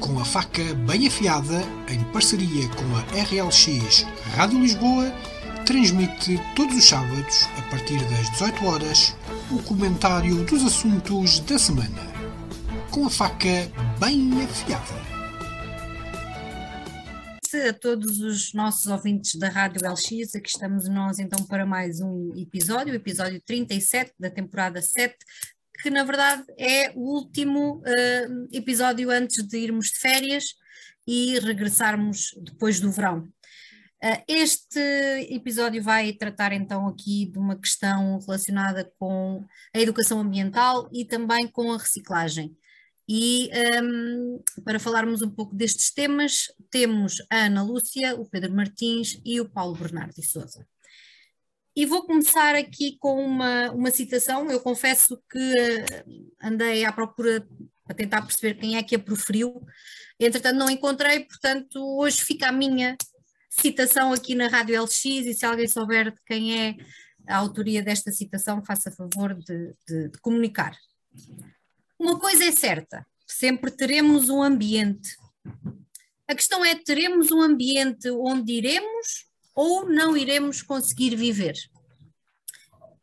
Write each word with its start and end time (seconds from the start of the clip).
com 0.00 0.18
a 0.18 0.24
faca 0.24 0.62
bem 0.86 1.06
afiada, 1.06 1.62
em 1.88 2.02
parceria 2.12 2.66
com 2.70 2.96
a 2.96 3.00
RLX 3.22 4.02
Rádio 4.34 4.58
Lisboa, 4.58 5.12
transmite 5.66 6.40
todos 6.56 6.76
os 6.76 6.88
sábados, 6.88 7.44
a 7.58 7.62
partir 7.70 7.98
das 8.08 8.30
18 8.30 8.66
horas, 8.66 9.16
o 9.50 9.62
comentário 9.62 10.42
dos 10.44 10.64
assuntos 10.64 11.40
da 11.40 11.58
semana. 11.58 12.10
Com 12.90 13.06
a 13.06 13.10
faca 13.10 13.70
bem 14.00 14.42
afiada. 14.42 15.10
A 17.68 17.72
todos 17.74 18.20
os 18.20 18.54
nossos 18.54 18.86
ouvintes 18.86 19.34
da 19.34 19.48
Rádio 19.48 19.82
LX, 19.86 20.34
aqui 20.34 20.48
estamos 20.48 20.88
nós 20.88 21.18
então 21.18 21.44
para 21.44 21.66
mais 21.66 22.00
um 22.00 22.32
episódio, 22.36 22.94
episódio 22.94 23.40
37 23.44 24.14
da 24.18 24.30
temporada 24.30 24.80
7 24.80 25.14
que 25.82 25.90
na 25.90 26.04
verdade 26.04 26.44
é 26.58 26.92
o 26.94 27.00
último 27.00 27.78
uh, 27.78 28.48
episódio 28.52 29.10
antes 29.10 29.46
de 29.46 29.58
irmos 29.58 29.86
de 29.86 29.98
férias 29.98 30.54
e 31.06 31.38
regressarmos 31.40 32.34
depois 32.42 32.80
do 32.80 32.90
verão. 32.90 33.28
Uh, 34.02 34.22
este 34.26 34.80
episódio 35.30 35.82
vai 35.82 36.12
tratar 36.12 36.52
então 36.52 36.86
aqui 36.86 37.26
de 37.26 37.38
uma 37.38 37.56
questão 37.58 38.18
relacionada 38.20 38.90
com 38.98 39.44
a 39.74 39.78
educação 39.78 40.20
ambiental 40.20 40.88
e 40.92 41.04
também 41.04 41.46
com 41.48 41.72
a 41.72 41.78
reciclagem. 41.78 42.56
E 43.12 43.50
um, 43.82 44.40
para 44.64 44.78
falarmos 44.78 45.20
um 45.20 45.28
pouco 45.28 45.52
destes 45.52 45.92
temas, 45.92 46.46
temos 46.70 47.16
a 47.28 47.46
Ana 47.46 47.60
Lúcia, 47.60 48.14
o 48.14 48.24
Pedro 48.24 48.54
Martins 48.54 49.20
e 49.24 49.40
o 49.40 49.48
Paulo 49.48 49.74
Bernardo 49.74 50.14
de 50.14 50.24
Souza. 50.24 50.64
E 51.74 51.86
vou 51.86 52.04
começar 52.04 52.54
aqui 52.54 52.96
com 52.98 53.24
uma, 53.24 53.70
uma 53.70 53.90
citação. 53.90 54.50
Eu 54.50 54.60
confesso 54.60 55.20
que 55.30 55.38
eh, 55.38 56.04
andei 56.42 56.84
à 56.84 56.92
procura 56.92 57.46
para 57.84 57.96
tentar 57.96 58.22
perceber 58.22 58.54
quem 58.54 58.76
é 58.76 58.82
que 58.82 58.96
a 58.96 58.98
proferiu. 58.98 59.64
Entretanto, 60.18 60.56
não 60.56 60.68
encontrei, 60.68 61.20
portanto, 61.20 61.80
hoje 61.98 62.22
fica 62.22 62.48
a 62.48 62.52
minha 62.52 62.96
citação 63.48 64.12
aqui 64.12 64.34
na 64.34 64.48
Rádio 64.48 64.82
LX. 64.82 65.04
E 65.04 65.34
se 65.34 65.46
alguém 65.46 65.68
souber 65.68 66.10
de 66.10 66.18
quem 66.26 66.68
é 66.68 66.76
a 67.28 67.36
autoria 67.36 67.82
desta 67.82 68.10
citação, 68.10 68.64
faça 68.64 68.90
favor 68.90 69.34
de, 69.34 69.74
de, 69.86 70.08
de 70.08 70.18
comunicar. 70.20 70.76
Uma 71.98 72.18
coisa 72.18 72.44
é 72.44 72.52
certa: 72.52 73.06
sempre 73.26 73.70
teremos 73.70 74.28
um 74.28 74.42
ambiente. 74.42 75.16
A 76.26 76.34
questão 76.34 76.64
é: 76.64 76.74
teremos 76.74 77.30
um 77.30 77.40
ambiente 77.40 78.10
onde 78.10 78.52
iremos 78.52 79.29
ou 79.60 79.84
não 79.86 80.16
iremos 80.16 80.62
conseguir 80.62 81.14
viver. 81.14 81.54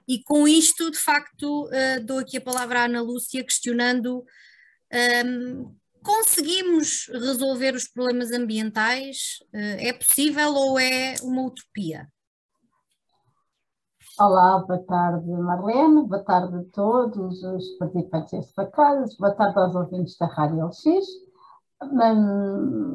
E 0.07 0.23
com 0.23 0.47
isto, 0.47 0.89
de 0.89 0.97
facto, 0.97 1.65
uh, 1.65 2.03
dou 2.03 2.17
aqui 2.17 2.37
a 2.37 2.41
palavra 2.41 2.79
à 2.79 2.85
Ana 2.85 2.99
Lúcia, 2.99 3.43
questionando: 3.43 4.19
um, 4.19 4.25
ehm, 4.91 5.75
conseguimos 6.01 7.07
resolver 7.13 7.75
os 7.75 7.87
problemas 7.87 8.31
ambientais? 8.31 9.37
Uh, 9.53 9.77
é 9.77 9.93
possível 9.93 10.51
ou 10.55 10.79
é 10.79 11.13
uma 11.21 11.43
utopia? 11.43 12.07
Olá, 14.19 14.57
boa 14.57 14.83
tarde 14.83 15.29
Marlene, 15.29 16.07
boa 16.07 16.23
tarde 16.23 16.57
a 16.57 16.63
todos 16.73 17.43
os 17.43 17.77
participantes 17.77 18.31
deste 18.31 18.53
facadas, 18.55 19.15
boa 19.15 19.35
tarde 19.35 19.59
aos 19.59 19.75
ouvintes 19.75 20.17
da 20.17 20.25
Rádio 20.25 20.65
LX 20.65 21.26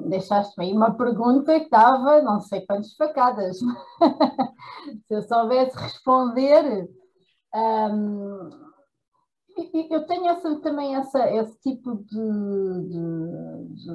deixaste-me 0.09 0.67
aí 0.67 0.73
uma 0.73 0.95
pergunta 0.95 1.59
que 1.61 1.71
dava 1.71 2.21
não 2.23 2.41
sei 2.41 2.67
quantas 2.67 2.95
facadas. 2.95 3.59
Se 5.07 5.15
eu 5.15 5.23
soubesse 5.23 5.77
responder. 5.77 6.89
Um, 7.55 8.51
eu 9.91 10.07
tenho 10.07 10.29
essa, 10.29 10.61
também 10.61 10.97
essa, 10.97 11.31
esse 11.31 11.61
tipo 11.61 11.97
de, 11.97 12.17
de, 12.89 13.93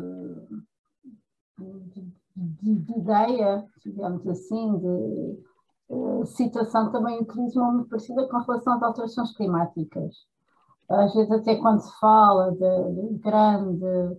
de, 2.36 2.76
de 2.76 3.00
ideia, 3.00 3.66
digamos 3.84 4.28
assim, 4.28 4.78
de 4.78 5.44
uh, 5.90 6.26
situação 6.28 6.92
também 6.92 7.22
utilizo 7.22 7.60
uma 7.60 7.72
muito 7.72 7.90
parecida 7.90 8.28
com 8.28 8.38
relação 8.38 8.74
às 8.74 8.84
alterações 8.84 9.36
climáticas. 9.36 10.28
Às 10.88 11.14
vezes 11.14 11.32
até 11.32 11.56
quando 11.56 11.82
se 11.82 12.00
fala 12.00 12.52
de, 12.52 12.94
de 12.94 13.18
grande 13.18 14.18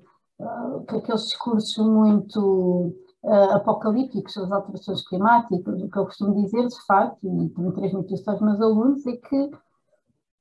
aqueles 0.88 1.24
discursos 1.24 1.76
muito 1.78 2.94
uh, 3.22 3.54
apocalípticos 3.54 4.34
das 4.34 4.50
alterações 4.50 5.06
climáticas, 5.06 5.82
o 5.82 5.88
que 5.88 5.98
eu 5.98 6.04
costumo 6.04 6.34
dizer, 6.42 6.66
de 6.66 6.86
facto, 6.86 7.26
e 7.26 7.48
também 7.50 7.72
transmito 7.72 8.14
isso 8.14 8.30
aos 8.30 8.40
meus 8.40 8.60
alunos, 8.60 9.06
é 9.06 9.16
que 9.16 9.50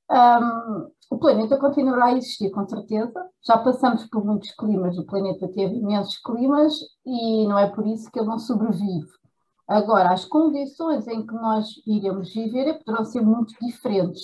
um, 0.10 0.92
o 1.10 1.18
planeta 1.18 1.58
continuará 1.58 2.06
a 2.06 2.14
existir, 2.14 2.50
com 2.52 2.68
certeza. 2.68 3.30
Já 3.46 3.58
passamos 3.58 4.06
por 4.06 4.24
muitos 4.24 4.52
climas, 4.52 4.98
o 4.98 5.06
planeta 5.06 5.48
teve 5.50 5.76
imensos 5.76 6.18
climas 6.20 6.74
e 7.06 7.48
não 7.48 7.58
é 7.58 7.70
por 7.70 7.86
isso 7.88 8.10
que 8.12 8.20
ele 8.20 8.28
não 8.28 8.40
sobrevive. 8.40 9.08
Agora, 9.68 10.14
as 10.14 10.24
condições 10.24 11.08
em 11.08 11.26
que 11.26 11.34
nós 11.34 11.68
iremos 11.86 12.34
viver 12.34 12.68
é, 12.70 12.74
poderão 12.74 13.04
ser 13.04 13.22
muito 13.22 13.54
diferentes. 13.62 14.24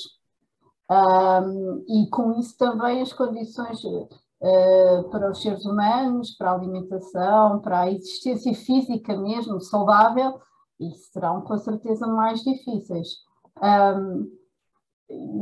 Um, 0.90 1.84
e 1.88 2.10
com 2.10 2.40
isso 2.40 2.58
também 2.58 3.02
as 3.02 3.12
condições 3.12 3.82
para 5.10 5.32
os 5.32 5.42
seres 5.42 5.66
humanos, 5.66 6.32
para 6.32 6.52
a 6.52 6.56
alimentação, 6.56 7.60
para 7.60 7.82
a 7.82 7.92
existência 7.92 8.54
física 8.54 9.16
mesmo, 9.18 9.62
saudável, 9.62 10.40
e 10.80 10.92
serão 10.92 11.42
com 11.42 11.58
certeza 11.58 12.06
mais 12.08 12.42
difíceis. 12.42 13.08
Um, 13.62 14.32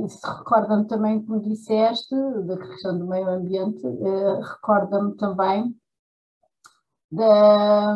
isso 0.05 0.19
recorda-me 0.27 0.85
também, 0.85 1.25
como 1.25 1.41
disseste, 1.41 2.15
da 2.45 2.57
questão 2.57 2.97
do 2.97 3.07
meio 3.07 3.27
ambiente, 3.27 3.85
uh, 3.85 4.41
recorda-me 4.41 5.15
também 5.15 5.75
da, 7.11 7.95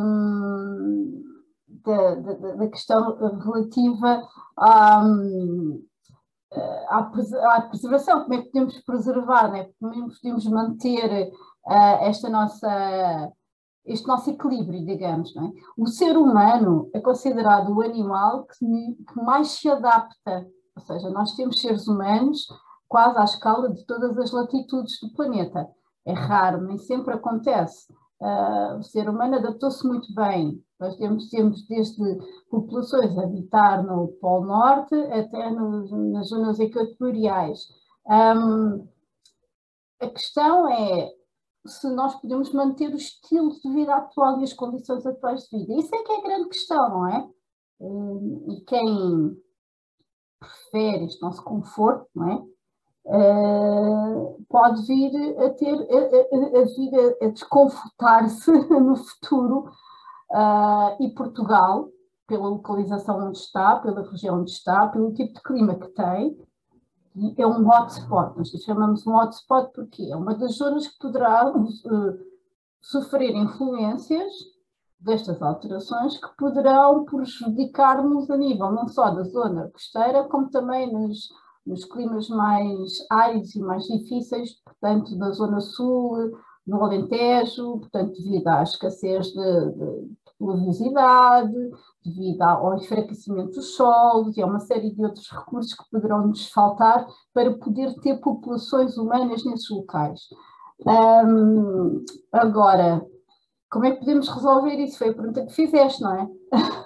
da, 1.67 2.15
da, 2.15 2.55
da, 2.55 2.67
questão 2.67 3.17
relativa 3.39 4.27
a, 4.57 4.99
à, 4.99 5.03
à 6.89 7.61
preservação, 7.69 8.23
como 8.23 8.33
é 8.33 8.37
que 8.41 8.51
podemos 8.51 8.79
preservar, 8.81 9.51
né? 9.51 9.69
como 9.79 9.93
é 9.93 10.09
que 10.09 10.21
podemos 10.21 10.45
manter 10.45 11.31
uh, 11.65 12.03
esta 12.03 12.29
nossa, 12.29 13.31
este 13.85 14.07
nosso 14.07 14.29
equilíbrio, 14.29 14.85
digamos. 14.85 15.35
É? 15.35 15.51
O 15.77 15.87
ser 15.87 16.17
humano 16.17 16.89
é 16.93 16.99
considerado 16.99 17.73
o 17.73 17.81
animal 17.81 18.45
que, 18.45 18.65
que 18.65 19.21
mais 19.21 19.49
se 19.49 19.69
adapta, 19.69 20.47
ou 20.75 20.81
seja, 20.81 21.09
nós 21.09 21.33
temos 21.35 21.61
seres 21.61 21.87
humanos 21.87 22.47
quase 22.87 23.17
à 23.17 23.23
escala 23.23 23.69
de 23.69 23.85
todas 23.85 24.17
as 24.17 24.31
latitudes 24.31 24.99
do 25.01 25.13
planeta. 25.13 25.67
É 26.05 26.13
raro, 26.13 26.61
nem 26.61 26.77
sempre 26.77 27.13
acontece. 27.13 27.87
Uh, 28.21 28.77
o 28.79 28.83
ser 28.83 29.09
humano 29.09 29.35
adaptou-se 29.35 29.85
muito 29.85 30.13
bem. 30.13 30.63
Nós 30.79 30.95
temos, 30.97 31.29
temos 31.29 31.67
desde 31.67 32.17
populações 32.49 33.17
a 33.17 33.23
habitar 33.23 33.85
no 33.85 34.07
Polo 34.19 34.45
Norte 34.45 34.95
até 34.95 35.49
no, 35.51 36.11
nas 36.11 36.29
zonas 36.29 36.59
equatoriais. 36.59 37.67
Um, 38.07 38.87
a 39.99 40.09
questão 40.09 40.67
é 40.71 41.11
se 41.65 41.89
nós 41.89 42.15
podemos 42.21 42.51
manter 42.53 42.93
o 42.93 42.97
estilo 42.97 43.49
de 43.59 43.73
vida 43.73 43.95
atual 43.95 44.39
e 44.39 44.43
as 44.43 44.53
condições 44.53 45.05
atuais 45.05 45.47
de 45.47 45.57
vida. 45.57 45.73
Isso 45.73 45.95
é 45.95 46.03
que 46.03 46.11
é 46.11 46.17
a 46.17 46.21
grande 46.21 46.49
questão, 46.49 46.89
não 46.89 47.07
é? 47.07 47.29
Um, 47.79 48.45
e 48.51 48.61
quem 48.61 49.41
prefere 50.39 51.05
este 51.05 51.21
nosso 51.21 51.43
conforto, 51.43 52.07
não 52.15 52.29
é? 52.29 52.54
Uh, 53.07 54.43
pode 54.49 54.81
vir 54.87 55.39
a 55.39 55.49
ter 55.51 55.75
a, 55.75 56.57
a, 56.57 56.61
a 56.61 56.65
vir 56.65 56.91
a, 57.21 57.25
a 57.25 57.29
desconfortar-se 57.29 58.51
no 58.69 58.95
futuro 58.95 59.69
uh, 60.31 60.95
e 60.99 61.13
Portugal, 61.13 61.89
pela 62.27 62.47
localização 62.47 63.27
onde 63.27 63.37
está, 63.37 63.75
pela 63.77 64.09
região 64.09 64.39
onde 64.39 64.49
está, 64.49 64.87
pelo 64.87 65.13
tipo 65.13 65.33
de 65.33 65.43
clima 65.43 65.75
que 65.75 65.87
tem, 65.89 66.35
é 67.37 67.47
um 67.47 67.67
hotspot. 67.69 68.37
Nós 68.37 68.49
chamamos 68.63 69.05
um 69.05 69.15
hotspot 69.15 69.71
porque 69.73 70.11
é 70.11 70.15
uma 70.15 70.33
das 70.33 70.55
zonas 70.55 70.87
que 70.87 70.97
poderá 70.97 71.47
uh, 71.47 72.19
sofrer 72.81 73.35
influências 73.35 74.33
destas 74.99 75.41
alterações 75.41 76.17
que 76.17 76.35
poderão 76.37 77.05
prejudicar-nos 77.05 78.29
a 78.29 78.37
nível 78.37 78.71
não 78.71 78.87
só 78.87 79.11
da 79.11 79.23
zona 79.23 79.69
costeira, 79.69 80.23
como 80.23 80.49
também 80.49 80.91
nos 80.91 81.29
nos 81.65 81.85
climas 81.85 82.29
mais 82.29 83.05
áridos 83.09 83.55
e 83.55 83.59
mais 83.59 83.83
difíceis, 83.85 84.61
portanto, 84.63 85.17
da 85.17 85.31
Zona 85.31 85.59
Sul, 85.59 86.31
no 86.65 86.83
Alentejo, 86.83 87.79
portanto, 87.79 88.13
devido 88.13 88.47
à 88.47 88.63
escassez 88.63 89.27
de, 89.27 89.71
de 89.71 90.09
pluviosidade, 90.37 91.53
devido 92.03 92.41
ao 92.41 92.77
enfraquecimento 92.77 93.51
dos 93.51 93.75
solos 93.75 94.35
e 94.35 94.41
a 94.41 94.45
uma 94.45 94.59
série 94.59 94.93
de 94.93 95.03
outros 95.03 95.29
recursos 95.31 95.73
que 95.73 95.89
poderão 95.89 96.27
nos 96.27 96.51
faltar 96.51 97.07
para 97.33 97.57
poder 97.57 97.93
ter 98.01 98.19
populações 98.19 98.97
humanas 98.97 99.45
nesses 99.45 99.69
locais. 99.69 100.21
Um, 100.85 102.03
agora, 102.31 103.05
como 103.69 103.85
é 103.85 103.91
que 103.91 103.99
podemos 103.99 104.27
resolver 104.27 104.75
isso? 104.75 104.97
Foi 104.97 105.09
a 105.09 105.13
pergunta 105.13 105.45
que 105.45 105.53
fizeste, 105.53 106.01
não 106.01 106.15
é? 106.15 106.29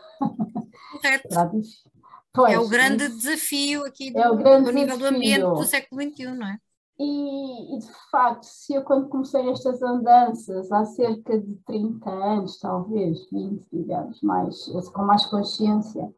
Pois, 2.33 2.53
é 2.53 2.59
o 2.59 2.67
grande 2.67 3.07
desafio 3.07 3.85
aqui 3.85 4.11
do, 4.11 4.19
é 4.19 4.35
grande 4.35 4.71
nível 4.71 4.97
desafio. 4.97 5.11
do 5.11 5.15
ambiente 5.15 5.41
do 5.41 5.63
século 5.63 6.01
XXI, 6.01 6.25
não 6.25 6.47
é? 6.47 6.57
e, 6.99 7.75
e, 7.75 7.79
de 7.79 7.91
facto, 8.11 8.43
se 8.43 8.73
eu 8.73 8.83
quando 8.83 9.07
comecei 9.07 9.49
estas 9.49 9.81
andanças 9.81 10.69
há 10.69 10.83
cerca 10.83 11.39
de 11.39 11.55
30 11.65 12.09
anos, 12.09 12.59
talvez 12.59 13.25
20, 13.31 13.65
digamos, 13.71 14.21
mais, 14.21 14.65
com 14.93 15.03
mais 15.03 15.25
consciência, 15.27 16.13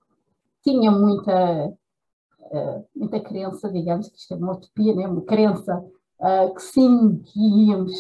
tinha 0.64 0.90
muita, 0.90 1.68
uh, 2.40 2.86
muita 2.96 3.20
crença, 3.20 3.72
digamos, 3.72 4.10
que 4.10 4.18
isto 4.18 4.34
é 4.34 4.38
uma 4.38 4.54
utopia, 4.54 4.96
né? 4.96 5.08
uma 5.08 5.22
crença 5.22 5.78
uh, 6.20 6.54
que 6.56 6.62
sim, 6.64 7.22
que 7.26 7.40
íamos 7.40 7.94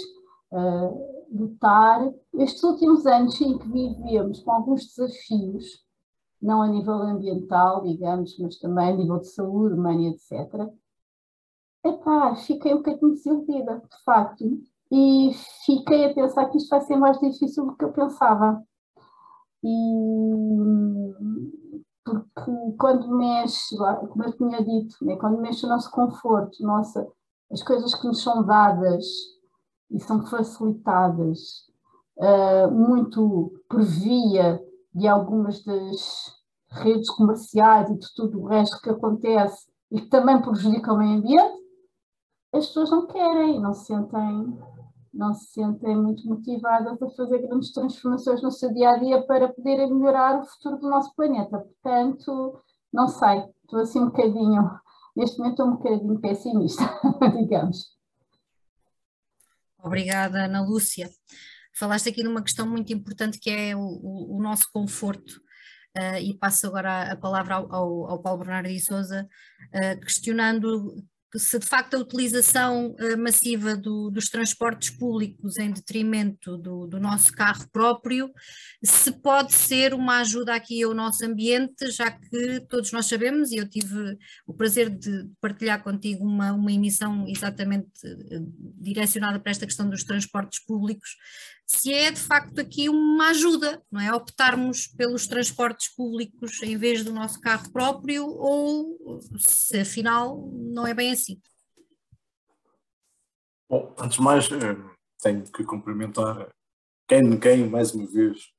uh, 0.52 1.28
lutar. 1.32 2.12
Estes 2.34 2.64
últimos 2.64 3.06
anos, 3.06 3.38
sim, 3.38 3.60
que 3.60 3.68
vivemos 3.68 4.40
com 4.40 4.52
alguns 4.52 4.88
desafios, 4.88 5.86
não 6.42 6.62
a 6.62 6.68
nível 6.68 6.96
ambiental, 6.96 7.84
digamos, 7.84 8.38
mas 8.40 8.58
também 8.58 8.90
a 8.90 8.96
nível 8.96 9.20
de 9.20 9.28
saúde 9.28 9.76
humana, 9.76 10.10
etc 10.10 10.72
epá, 11.84 12.36
fiquei 12.36 12.74
um 12.74 12.78
bocadinho 12.78 13.14
desiludida, 13.14 13.80
de 13.80 14.04
facto, 14.04 14.44
e 14.92 15.32
fiquei 15.66 16.06
a 16.06 16.14
pensar 16.14 16.46
que 16.48 16.58
isto 16.58 16.70
vai 16.70 16.82
ser 16.82 16.96
mais 16.96 17.20
difícil 17.20 17.66
do 17.66 17.76
que 17.76 17.86
eu 17.86 17.94
pensava. 17.94 18.62
E 19.64 21.14
porque 22.04 22.52
quando 22.80 23.16
mexe, 23.16 23.78
como 23.78 24.24
eu 24.24 24.36
tinha 24.36 24.64
dito, 24.64 24.96
né, 25.06 25.16
quando 25.18 25.40
mexe 25.40 25.66
o 25.66 25.70
nosso 25.70 25.90
conforto, 25.92 26.64
nossa, 26.64 27.08
as 27.52 27.62
coisas 27.62 27.94
que 27.94 28.08
nos 28.08 28.22
são 28.22 28.44
dadas 28.44 29.06
e 29.90 30.00
são 30.00 30.26
facilitadas 30.26 31.68
uh, 32.18 32.72
muito 32.72 33.54
por 33.70 33.82
via 33.84 34.60
de 34.94 35.08
algumas 35.08 35.64
das 35.64 36.42
redes 36.70 37.10
comerciais 37.10 37.90
e 37.90 37.98
de 37.98 38.14
tudo 38.16 38.42
o 38.42 38.48
resto 38.48 38.82
que 38.82 38.90
acontece 38.90 39.68
e 39.92 40.02
que 40.02 40.08
também 40.08 40.42
prejudica 40.42 40.94
o 40.94 40.98
meio 40.98 41.18
ambiente, 41.18 41.62
as 42.54 42.68
pessoas 42.68 42.92
não 42.92 43.08
querem, 43.08 43.60
não 43.60 43.74
se 43.74 43.86
sentem, 43.86 44.60
não 45.14 45.34
se 45.34 45.52
sentem 45.52 45.96
muito 45.96 46.28
motivadas 46.28 47.02
a 47.02 47.10
fazer 47.12 47.40
grandes 47.40 47.72
transformações 47.72 48.42
no 48.42 48.52
seu 48.52 48.74
dia 48.74 48.92
a 48.92 48.98
dia 48.98 49.22
para 49.24 49.52
poderem 49.52 49.94
melhorar 49.94 50.40
o 50.40 50.46
futuro 50.46 50.78
do 50.78 50.90
nosso 50.90 51.14
planeta. 51.16 51.60
Portanto, 51.60 52.62
não 52.92 53.08
sei, 53.08 53.46
estou 53.64 53.80
assim 53.80 54.00
um 54.00 54.06
bocadinho, 54.06 54.70
neste 55.16 55.38
momento 55.38 55.54
estou 55.54 55.68
um 55.68 55.76
bocadinho 55.78 56.20
pessimista, 56.20 56.84
digamos. 57.38 57.98
Obrigada, 59.84 60.46
Ana 60.46 60.62
Lúcia. 60.62 61.10
Falaste 61.74 62.10
aqui 62.10 62.24
numa 62.24 62.44
questão 62.44 62.68
muito 62.68 62.92
importante 62.94 63.40
que 63.40 63.50
é 63.50 63.76
o, 63.76 64.38
o, 64.38 64.42
nosso 64.42 64.68
conforto. 64.72 65.42
Uh, 65.98 66.20
e 66.22 66.38
passo 66.38 66.68
agora 66.68 67.12
a, 67.12 67.18
palavra 67.18 67.56
ao, 67.56 67.74
ao, 67.74 68.12
ao 68.12 68.22
Paulo 68.22 68.40
Bernardo 68.40 68.70
de 68.70 68.80
Souza, 68.80 69.28
uh, 69.76 70.00
questionando 70.00 70.96
se 71.38 71.58
de 71.60 71.66
facto 71.66 71.94
a 71.94 72.00
utilização 72.00 72.92
uh, 72.92 73.18
massiva 73.18 73.76
do, 73.76 74.10
dos 74.10 74.30
transportes 74.30 74.90
públicos 74.90 75.58
em 75.58 75.72
detrimento 75.72 76.58
do, 76.58 76.88
do, 76.88 77.00
nosso 77.00 77.32
carro 77.32 77.66
próprio, 77.72 78.32
se 78.84 79.12
pode 79.12 79.54
ser 79.54 79.94
uma 79.94 80.20
ajuda 80.20 80.54
aqui 80.54 80.84
ao 80.84 80.94
nosso 80.94 81.26
ambiente, 81.26 81.90
já 81.92 82.12
que 82.12 82.60
todos 82.70 82.92
nós 82.92 83.06
sabemos, 83.06 83.52
e 83.52 83.58
eu 83.58 83.70
tive 83.70 84.18
o 84.46 84.54
prazer 84.54 84.90
de 84.90 85.30
partilhar 85.40 85.82
contigo 85.82 86.26
uma, 86.26 86.52
uma 86.52 86.72
emissão 86.72 87.26
exatamente 87.28 87.90
direcionada 88.78 89.40
para 89.40 89.52
esta 89.52 89.66
questão 89.66 89.90
dos 89.90 90.04
transportes 90.04 90.64
públicos, 90.66 91.16
se 91.74 91.94
é 91.94 92.12
de 92.12 92.20
facto 92.20 92.60
aqui 92.60 92.90
uma 92.90 93.30
ajuda, 93.30 93.82
não 93.90 94.02
é? 94.02 94.14
Optarmos 94.14 94.88
pelos 94.88 95.26
transportes 95.26 95.88
públicos 95.96 96.62
em 96.62 96.78
vez 96.78 97.02
do 97.04 97.14
nosso 97.14 97.40
carro 97.40 97.72
próprio 97.72 98.28
ou 98.28 99.20
se 99.38 99.80
afinal 99.80 100.52
não 100.54 100.86
é 100.86 100.94
bem 100.94 101.14
assim. 101.14 101.42
Bom, 103.70 103.96
antes 103.98 104.18
de 104.18 104.22
mais, 104.22 104.52
eh, 104.52 104.78
tenho 105.22 105.44
que 105.44 105.64
cumprimentar 105.64 106.50
quem, 107.08 107.40
quem 107.40 107.70
mais 107.70 107.94
uma 107.94 108.06
vez, 108.06 108.50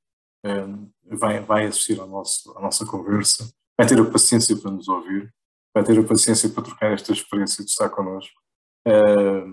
eh, 0.43 0.65
vai, 1.05 1.39
vai 1.39 1.67
assistir 1.67 1.99
ao 1.99 2.07
nosso, 2.07 2.51
à 2.57 2.61
nossa 2.61 2.83
conversa, 2.83 3.47
vai 3.77 3.87
ter 3.87 3.99
a 3.99 4.09
paciência 4.09 4.57
para 4.57 4.71
nos 4.71 4.87
ouvir, 4.87 5.31
vai 5.71 5.83
ter 5.83 5.99
a 5.99 6.03
paciência 6.03 6.49
para 6.49 6.63
trocar 6.63 6.91
esta 6.93 7.13
experiência 7.13 7.63
de 7.63 7.69
estar 7.69 7.89
connosco. 7.91 8.41
Eh, 8.87 9.45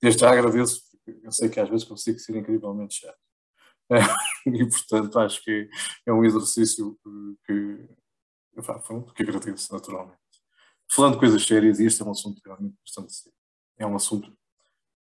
desde 0.00 0.20
já 0.20 0.30
agradeço 0.30 0.87
eu 1.22 1.32
sei 1.32 1.48
que 1.48 1.60
às 1.60 1.68
vezes 1.68 1.84
consigo 1.84 2.18
ser 2.18 2.36
incrivelmente 2.36 3.00
chato. 3.00 3.18
e 4.46 4.66
portanto 4.66 5.18
acho 5.18 5.42
que 5.42 5.68
é 6.06 6.12
um 6.12 6.24
exercício 6.24 6.98
que, 7.46 7.88
pronto, 8.86 9.14
que 9.14 9.22
agradeço 9.22 9.72
naturalmente. 9.72 10.18
Falando 10.90 11.14
de 11.14 11.20
coisas 11.20 11.44
sérias, 11.44 11.80
e 11.80 11.86
este 11.86 12.02
é 12.02 12.04
um 12.04 12.10
assunto 12.10 12.40
realmente 12.44 12.76
bastante 12.84 13.12
sério. 13.12 13.38
É 13.78 13.86
um 13.86 13.96
assunto 13.96 14.30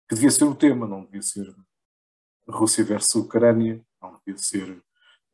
que 0.07 0.15
devia 0.15 0.31
ser 0.31 0.45
o 0.45 0.55
tema, 0.55 0.87
não 0.87 1.03
devia 1.05 1.21
ser 1.21 1.53
Rússia 2.47 2.83
versus 2.83 3.13
Ucrânia, 3.15 3.83
não 4.01 4.19
devia 4.25 4.37
ser. 4.37 4.71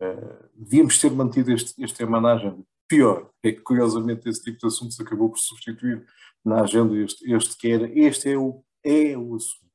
Uh, 0.02 0.50
devíamos 0.56 1.00
ter 1.00 1.12
mantido 1.12 1.52
este, 1.52 1.81
este 1.84 1.98
tema 1.98 2.20
na 2.20 2.34
agenda. 2.34 2.64
Pior 2.88 3.31
é 3.42 3.52
que, 3.52 3.62
curiosamente, 3.62 4.28
esse 4.28 4.44
tipo 4.44 4.58
de 4.60 4.68
assuntos 4.68 5.00
acabou 5.00 5.30
por 5.30 5.40
substituir 5.40 6.06
na 6.44 6.62
agenda 6.62 6.96
este, 6.98 7.31
este 7.31 7.58
que 7.58 7.72
era. 7.72 7.88
Este 7.98 8.31
é 8.31 8.38
o, 8.38 8.64
é 8.84 9.18
o 9.18 9.36
assunto 9.36 9.73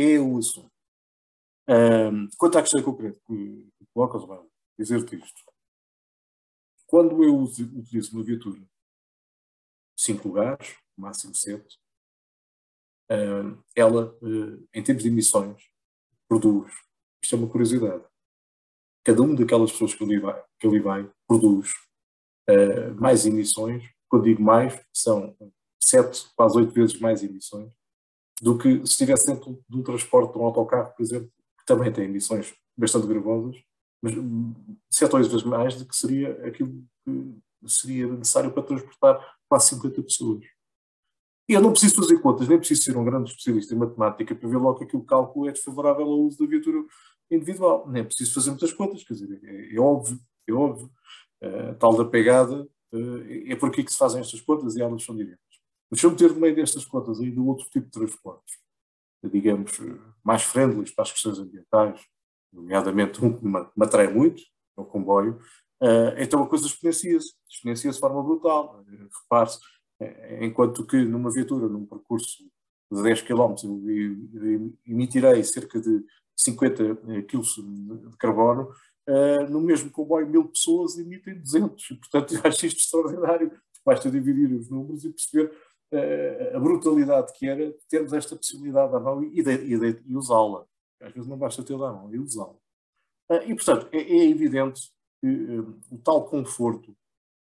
é 0.00 0.18
o 0.18 0.38
assunto. 0.38 0.70
Um, 1.68 2.28
quanto 2.36 2.58
à 2.58 2.62
questão 2.62 2.82
concreta 2.82 3.20
que 3.26 3.68
colocas, 3.92 4.24
vai 4.24 4.40
dizer-te 4.78 5.16
isto. 5.16 5.42
Quando 6.86 7.22
eu 7.22 7.38
utilizo 7.38 8.16
uma 8.16 8.24
viatura, 8.24 8.60
cinco 9.96 10.28
lugares, 10.28 10.76
máximo 10.96 11.34
sete, 11.34 11.78
uh, 13.10 13.62
ela, 13.76 14.16
uh, 14.22 14.68
em 14.74 14.82
termos 14.82 15.02
de 15.02 15.08
emissões, 15.08 15.62
produz, 16.28 16.72
isto 17.22 17.36
é 17.36 17.38
uma 17.38 17.48
curiosidade, 17.48 18.04
cada 19.04 19.22
uma 19.22 19.36
daquelas 19.36 19.70
pessoas 19.70 19.94
que 19.94 20.02
ali 20.02 20.18
vai, 20.18 20.44
que 20.58 20.66
ali 20.66 20.80
vai 20.80 21.10
produz 21.26 21.72
uh, 22.48 22.94
mais 23.00 23.26
emissões, 23.26 23.88
quando 24.08 24.24
digo 24.24 24.42
mais, 24.42 24.84
são 24.92 25.36
sete, 25.80 26.28
quase 26.34 26.58
oito 26.58 26.72
vezes 26.72 26.98
mais 26.98 27.22
emissões 27.22 27.72
do 28.40 28.56
que 28.56 28.78
se 28.78 28.92
estivesse 28.92 29.26
dentro 29.26 29.62
de 29.68 29.76
um 29.76 29.82
transporte 29.82 30.32
de 30.32 30.38
um 30.38 30.44
autocarro, 30.44 30.92
por 30.96 31.02
exemplo, 31.02 31.30
que 31.58 31.66
também 31.66 31.92
tem 31.92 32.04
emissões 32.04 32.54
bastante 32.76 33.06
gravosas, 33.06 33.56
mas 34.02 34.14
sete 34.90 35.14
ou 35.14 35.22
vezes 35.22 35.42
mais 35.42 35.76
do 35.76 35.86
que 35.86 35.94
seria 35.94 36.32
aquilo 36.46 36.82
que 37.04 37.34
seria 37.66 38.06
necessário 38.06 38.50
para 38.50 38.62
transportar 38.62 39.20
quase 39.48 39.68
50 39.68 40.02
pessoas. 40.02 40.44
E 41.48 41.52
eu 41.52 41.60
não 41.60 41.72
preciso 41.72 41.96
fazer 41.96 42.18
contas, 42.20 42.48
nem 42.48 42.58
preciso 42.58 42.82
ser 42.84 42.96
um 42.96 43.04
grande 43.04 43.30
especialista 43.30 43.74
em 43.74 43.78
matemática 43.78 44.34
para 44.34 44.48
ver 44.48 44.56
logo 44.56 44.78
que 44.78 44.84
aquele 44.84 45.02
cálculo 45.02 45.48
é 45.48 45.52
desfavorável 45.52 46.06
ao 46.06 46.20
uso 46.20 46.38
da 46.38 46.46
viatura 46.46 46.78
individual. 47.30 47.88
Nem 47.88 48.04
preciso 48.04 48.34
fazer 48.34 48.50
muitas 48.50 48.72
contas, 48.72 49.02
quer 49.02 49.14
dizer, 49.14 49.40
é, 49.42 49.74
é 49.74 49.80
óbvio, 49.80 50.18
é 50.48 50.52
óbvio. 50.52 50.90
Uh, 51.42 51.74
tal 51.78 51.96
da 51.96 52.04
pegada, 52.04 52.68
uh, 52.92 53.50
é 53.50 53.56
por 53.56 53.70
aqui 53.70 53.82
que 53.82 53.90
se 53.90 53.98
fazem 53.98 54.20
estas 54.20 54.40
contas 54.40 54.76
e 54.76 54.80
elas 54.82 55.02
são 55.02 55.16
diretas. 55.16 55.40
Eu 55.90 56.10
meter 56.10 56.32
no 56.32 56.40
meio 56.40 56.54
destas 56.54 56.84
contas 56.84 57.20
ainda 57.20 57.40
outro 57.40 57.66
tipo 57.68 57.86
de 57.86 57.92
transportes, 57.92 58.58
digamos, 59.24 59.72
mais 60.22 60.42
friendly 60.42 60.90
para 60.92 61.02
as 61.02 61.12
questões 61.12 61.38
ambientais, 61.38 62.00
nomeadamente 62.52 63.24
um 63.24 63.36
que 63.36 63.44
me, 63.44 63.84
atrai 63.84 64.08
muito, 64.12 64.42
é 64.76 64.80
o 64.80 64.84
comboio, 64.84 65.40
uh, 65.82 66.14
então 66.16 66.42
a 66.42 66.48
coisa 66.48 66.66
exponencia-se, 66.66 67.34
exponencia-se 67.48 67.96
de 67.96 68.00
forma 68.00 68.22
brutal. 68.22 68.84
Repare-se, 69.22 69.58
enquanto 70.40 70.86
que 70.86 70.96
numa 71.04 71.30
viatura, 71.30 71.68
num 71.68 71.86
percurso 71.86 72.44
de 72.90 73.02
10 73.02 73.22
km, 73.22 73.54
eu 73.64 74.72
emitirei 74.86 75.42
cerca 75.44 75.80
de 75.80 76.04
50 76.36 76.96
kg 77.26 77.40
de 78.08 78.16
carbono, 78.16 78.70
no 79.48 79.60
mesmo 79.60 79.90
comboio 79.90 80.28
mil 80.28 80.48
pessoas 80.48 80.98
emitem 80.98 81.38
200. 81.38 81.90
E, 81.90 81.94
portanto, 81.96 82.34
acho 82.46 82.66
isto 82.66 82.78
extraordinário. 82.78 83.52
Basta 83.84 84.10
dividir 84.10 84.52
os 84.52 84.68
números 84.68 85.04
e 85.04 85.10
perceber 85.10 85.52
a 86.54 86.60
brutalidade 86.60 87.32
que 87.32 87.48
era 87.48 87.74
termos 87.88 88.12
esta 88.12 88.36
possibilidade 88.36 88.94
à 88.94 89.00
mão 89.00 89.22
e, 89.24 89.40
e, 89.40 90.02
e 90.06 90.16
usá-la. 90.16 90.64
Às 91.00 91.12
vezes 91.12 91.28
não 91.28 91.38
basta 91.38 91.62
tê-la 91.62 91.90
à 91.90 91.92
mão, 91.92 92.14
e 92.14 92.18
usá-la. 92.18 92.56
Ah, 93.28 93.44
e, 93.44 93.54
portanto, 93.54 93.88
é, 93.92 93.98
é 93.98 94.28
evidente 94.28 94.92
que 95.20 95.26
um, 95.26 95.80
o 95.90 95.98
tal 95.98 96.24
conforto 96.26 96.96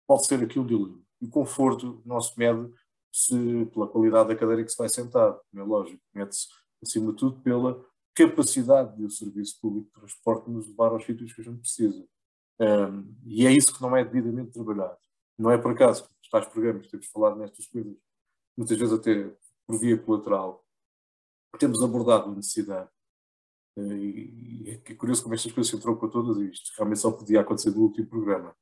pode 0.06 0.26
ser 0.26 0.42
aquilo 0.42 0.66
de 0.66 0.74
ilúmio. 0.74 1.04
E 1.20 1.26
o 1.26 1.30
conforto 1.30 2.02
não 2.04 2.20
se 2.20 2.38
mede 2.38 2.72
se, 3.12 3.66
pela 3.72 3.88
qualidade 3.88 4.28
da 4.28 4.36
cadeira 4.36 4.64
que 4.64 4.70
se 4.70 4.78
vai 4.78 4.88
sentar, 4.88 5.38
é 5.54 5.62
lógico, 5.62 6.02
mede-se, 6.14 6.46
acima 6.82 7.12
de 7.12 7.18
tudo, 7.18 7.40
pela 7.40 7.84
capacidade 8.14 8.96
do 8.96 9.10
serviço 9.10 9.60
público 9.60 9.86
de 9.86 9.92
transporte 9.92 10.50
nos 10.50 10.68
levar 10.68 10.92
aos 10.92 11.04
sítios 11.04 11.32
que 11.32 11.40
a 11.40 11.44
gente 11.44 11.60
precisa. 11.60 12.04
Um, 12.60 13.14
e 13.24 13.46
é 13.46 13.52
isso 13.52 13.74
que 13.74 13.80
não 13.80 13.96
é 13.96 14.04
devidamente 14.04 14.52
trabalhado. 14.52 14.98
Não 15.38 15.50
é 15.50 15.58
por 15.58 15.72
acaso 15.72 16.04
que 16.04 16.10
os 16.22 16.28
tais 16.28 16.46
programas 16.46 16.88
temos 16.88 17.06
falado 17.06 17.38
nestas 17.38 17.66
coisas 17.66 17.96
muitas 18.58 18.76
vezes 18.76 18.92
até 18.92 19.30
por 19.66 19.78
via 19.78 19.96
colateral, 19.96 20.64
temos 21.58 21.82
abordado 21.82 22.30
a 22.30 22.34
necessidade. 22.34 22.88
Eh, 23.76 23.82
e 23.82 24.82
é 24.84 24.94
curioso 24.94 25.22
como 25.22 25.34
estas 25.34 25.52
coisas 25.52 25.70
se 25.70 25.76
entrou 25.76 25.96
com 25.96 26.08
todas 26.08 26.36
isto. 26.38 26.70
Realmente 26.76 27.00
só 27.00 27.12
podia 27.12 27.40
acontecer 27.40 27.70
no 27.70 27.82
último 27.82 28.08
programa. 28.08 28.54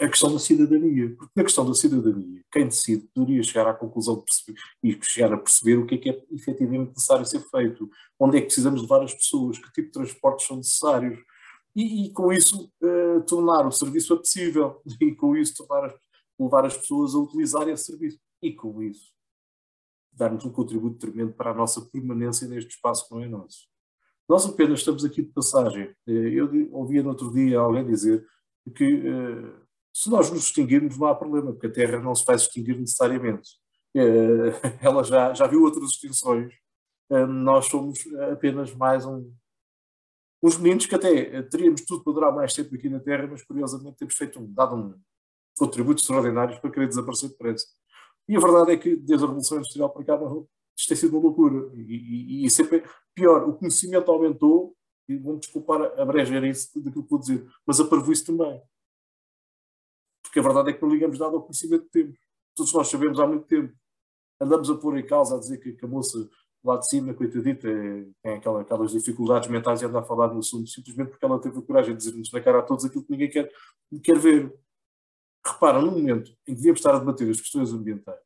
a 0.00 0.08
questão 0.08 0.32
da 0.32 0.38
cidadania. 0.38 1.14
Porque 1.16 1.32
na 1.36 1.42
questão 1.44 1.66
da 1.66 1.74
cidadania, 1.74 2.42
quem 2.50 2.66
decide 2.66 3.08
poderia 3.14 3.42
chegar 3.42 3.68
à 3.68 3.74
conclusão 3.74 4.16
de 4.16 4.24
perceber, 4.24 4.60
e 4.82 4.98
chegar 5.02 5.32
a 5.32 5.38
perceber 5.38 5.76
o 5.76 5.86
que 5.86 5.94
é 5.96 5.98
que 5.98 6.10
é 6.10 6.24
efetivamente 6.32 6.90
necessário 6.90 7.26
ser 7.26 7.40
feito, 7.40 7.90
onde 8.18 8.38
é 8.38 8.40
que 8.40 8.46
precisamos 8.46 8.80
levar 8.80 9.02
as 9.02 9.14
pessoas, 9.14 9.58
que 9.58 9.72
tipo 9.72 9.88
de 9.88 9.92
transportes 9.92 10.46
são 10.46 10.56
necessários, 10.56 11.18
e, 11.76 12.06
e 12.06 12.12
com 12.12 12.32
isso 12.32 12.72
uh, 12.82 13.22
tornar 13.26 13.66
o 13.66 13.72
serviço 13.72 14.14
apetecível, 14.14 14.80
e 15.00 15.14
com 15.14 15.36
isso 15.36 15.54
tornar, 15.56 15.94
levar 16.38 16.64
as 16.64 16.76
pessoas 16.76 17.14
a 17.14 17.18
utilizarem 17.18 17.74
esse 17.74 17.84
serviço, 17.84 18.18
e 18.42 18.52
com 18.52 18.82
isso 18.82 19.12
darmos 20.12 20.44
um 20.44 20.50
contributo 20.50 20.98
tremendo 20.98 21.32
para 21.32 21.52
a 21.52 21.54
nossa 21.54 21.80
permanência 21.80 22.48
neste 22.48 22.70
espaço 22.70 23.08
que 23.08 23.14
não 23.14 23.22
é 23.22 23.28
nosso. 23.28 23.68
Nós 24.28 24.44
apenas 24.44 24.80
estamos 24.80 25.04
aqui 25.04 25.22
de 25.22 25.32
passagem. 25.32 25.94
Eh, 26.06 26.12
eu 26.34 26.50
ouvia 26.72 27.02
no 27.02 27.10
outro 27.10 27.32
dia 27.32 27.58
alguém 27.58 27.86
dizer 27.86 28.26
que 28.74 29.08
uh, 29.08 29.66
se 29.94 30.10
nós 30.10 30.30
nos 30.30 30.44
extinguirmos 30.44 30.98
não 30.98 31.06
há 31.06 31.14
problema, 31.14 31.52
porque 31.52 31.68
a 31.68 31.72
Terra 31.72 32.00
não 32.00 32.14
se 32.14 32.26
vai 32.26 32.36
extinguir 32.36 32.78
necessariamente. 32.78 33.52
Uh, 33.96 34.52
ela 34.82 35.02
já, 35.02 35.32
já 35.32 35.46
viu 35.46 35.62
outras 35.62 35.90
extinções. 35.90 36.52
Nós 37.26 37.64
somos 37.64 38.00
apenas 38.30 38.74
mais 38.74 39.06
um, 39.06 39.32
uns 40.42 40.58
meninos 40.58 40.84
que 40.84 40.94
até 40.94 41.40
teríamos 41.44 41.80
tudo 41.86 42.04
para 42.04 42.12
durar 42.12 42.34
mais 42.34 42.52
tempo 42.52 42.74
aqui 42.74 42.86
na 42.90 43.00
Terra, 43.00 43.26
mas 43.26 43.42
curiosamente 43.42 43.96
temos 43.96 44.14
feito 44.14 44.38
um, 44.38 44.52
dado 44.52 44.76
um 44.76 44.94
contributo 45.56 46.02
extraordinário 46.02 46.60
para 46.60 46.70
querer 46.70 46.86
desaparecer 46.86 47.30
depressa. 47.30 47.66
E 48.28 48.36
a 48.36 48.40
verdade 48.40 48.72
é 48.72 48.76
que 48.76 48.94
desde 48.94 49.24
a 49.24 49.28
Revolução 49.28 49.58
Industrial 49.58 49.90
para 49.90 50.04
cá 50.04 50.16
isto 50.76 50.88
tem 50.88 50.96
sido 50.96 51.16
uma 51.16 51.22
loucura. 51.22 51.70
E, 51.74 52.42
e, 52.42 52.46
e 52.46 52.50
sempre 52.50 52.84
pior, 53.14 53.48
o 53.48 53.54
conhecimento 53.54 54.10
aumentou, 54.10 54.76
e 55.08 55.16
vão 55.16 55.38
desculpar 55.38 55.80
a 55.80 56.04
isso 56.46 56.78
daquilo 56.80 57.02
que 57.02 57.10
vou 57.10 57.18
dizer, 57.18 57.46
mas 57.66 57.80
a 57.80 57.84
isso 58.12 58.26
também. 58.26 58.62
Porque 60.22 60.38
a 60.38 60.42
verdade 60.42 60.70
é 60.70 60.72
que 60.74 60.82
não 60.82 60.90
ligamos 60.90 61.18
nada 61.18 61.34
ao 61.34 61.42
conhecimento 61.42 61.84
que 61.84 61.90
temos. 61.90 62.18
Todos 62.54 62.72
nós 62.74 62.88
sabemos 62.88 63.18
há 63.18 63.26
muito 63.26 63.46
tempo. 63.46 63.74
Andamos 64.38 64.70
a 64.70 64.76
pôr 64.76 64.98
em 64.98 65.06
causa, 65.06 65.36
a 65.36 65.38
dizer 65.38 65.58
que, 65.58 65.72
que 65.72 65.84
a 65.84 65.88
moça 65.88 66.28
lá 66.62 66.76
de 66.76 66.88
cima, 66.88 67.14
coitadita, 67.14 67.68
é, 67.68 68.06
tem 68.22 68.34
aquela, 68.34 68.60
aquelas 68.60 68.92
dificuldades 68.92 69.48
mentais 69.48 69.80
e 69.80 69.86
anda 69.86 70.00
a 70.00 70.04
falar 70.04 70.28
no 70.28 70.40
assunto 70.40 70.68
simplesmente 70.68 71.10
porque 71.10 71.24
ela 71.24 71.40
teve 71.40 71.58
a 71.58 71.62
coragem 71.62 71.92
de 71.92 71.98
dizer-nos 71.98 72.32
na 72.32 72.40
cara 72.40 72.58
a 72.58 72.62
todos 72.62 72.84
aquilo 72.84 73.04
que 73.04 73.12
ninguém 73.12 73.30
quer, 73.30 73.50
quer 74.02 74.18
ver. 74.18 74.52
Repara, 75.52 75.80
no 75.80 75.90
momento 75.90 76.30
em 76.46 76.52
que 76.52 76.54
devíamos 76.54 76.80
estar 76.80 76.94
a 76.94 76.98
debater 76.98 77.28
as 77.30 77.40
questões 77.40 77.72
ambientais 77.72 78.18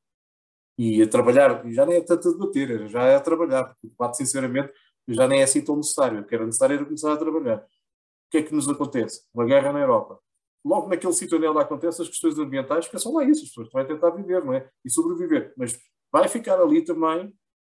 e 0.78 1.02
a 1.02 1.08
trabalhar, 1.08 1.62
já 1.70 1.84
nem 1.84 1.96
é 1.96 2.00
tanto 2.00 2.28
a 2.28 2.32
debater, 2.32 2.88
já 2.88 3.02
é 3.04 3.16
a 3.16 3.20
trabalhar, 3.20 3.64
porque 3.64 3.86
o 3.86 3.90
debate, 3.90 4.16
sinceramente, 4.16 4.72
já 5.08 5.28
nem 5.28 5.40
é 5.40 5.44
assim 5.44 5.62
tão 5.62 5.76
necessário. 5.76 6.20
O 6.20 6.24
que 6.24 6.34
era 6.34 6.46
necessário 6.46 6.76
era 6.76 6.84
começar 6.84 7.12
a 7.12 7.16
trabalhar. 7.16 7.58
O 7.58 8.30
que 8.30 8.38
é 8.38 8.42
que 8.42 8.54
nos 8.54 8.68
acontece? 8.68 9.22
Uma 9.34 9.44
guerra 9.44 9.72
na 9.72 9.80
Europa. 9.80 10.18
Logo 10.64 10.88
naquele 10.88 11.12
sítio 11.12 11.36
onde 11.36 11.46
ela 11.46 11.62
acontece, 11.62 12.02
as 12.02 12.08
questões 12.08 12.38
ambientais, 12.38 12.88
que 12.88 12.98
são 12.98 13.12
lá 13.12 13.24
isso, 13.24 13.42
as 13.42 13.48
pessoas 13.48 13.74
a 13.74 13.84
tentar 13.84 14.10
viver, 14.10 14.44
não 14.44 14.54
é? 14.54 14.68
E 14.84 14.90
sobreviver. 14.90 15.52
Mas 15.56 15.78
vai 16.10 16.28
ficar 16.28 16.60
ali 16.60 16.84
também 16.84 17.26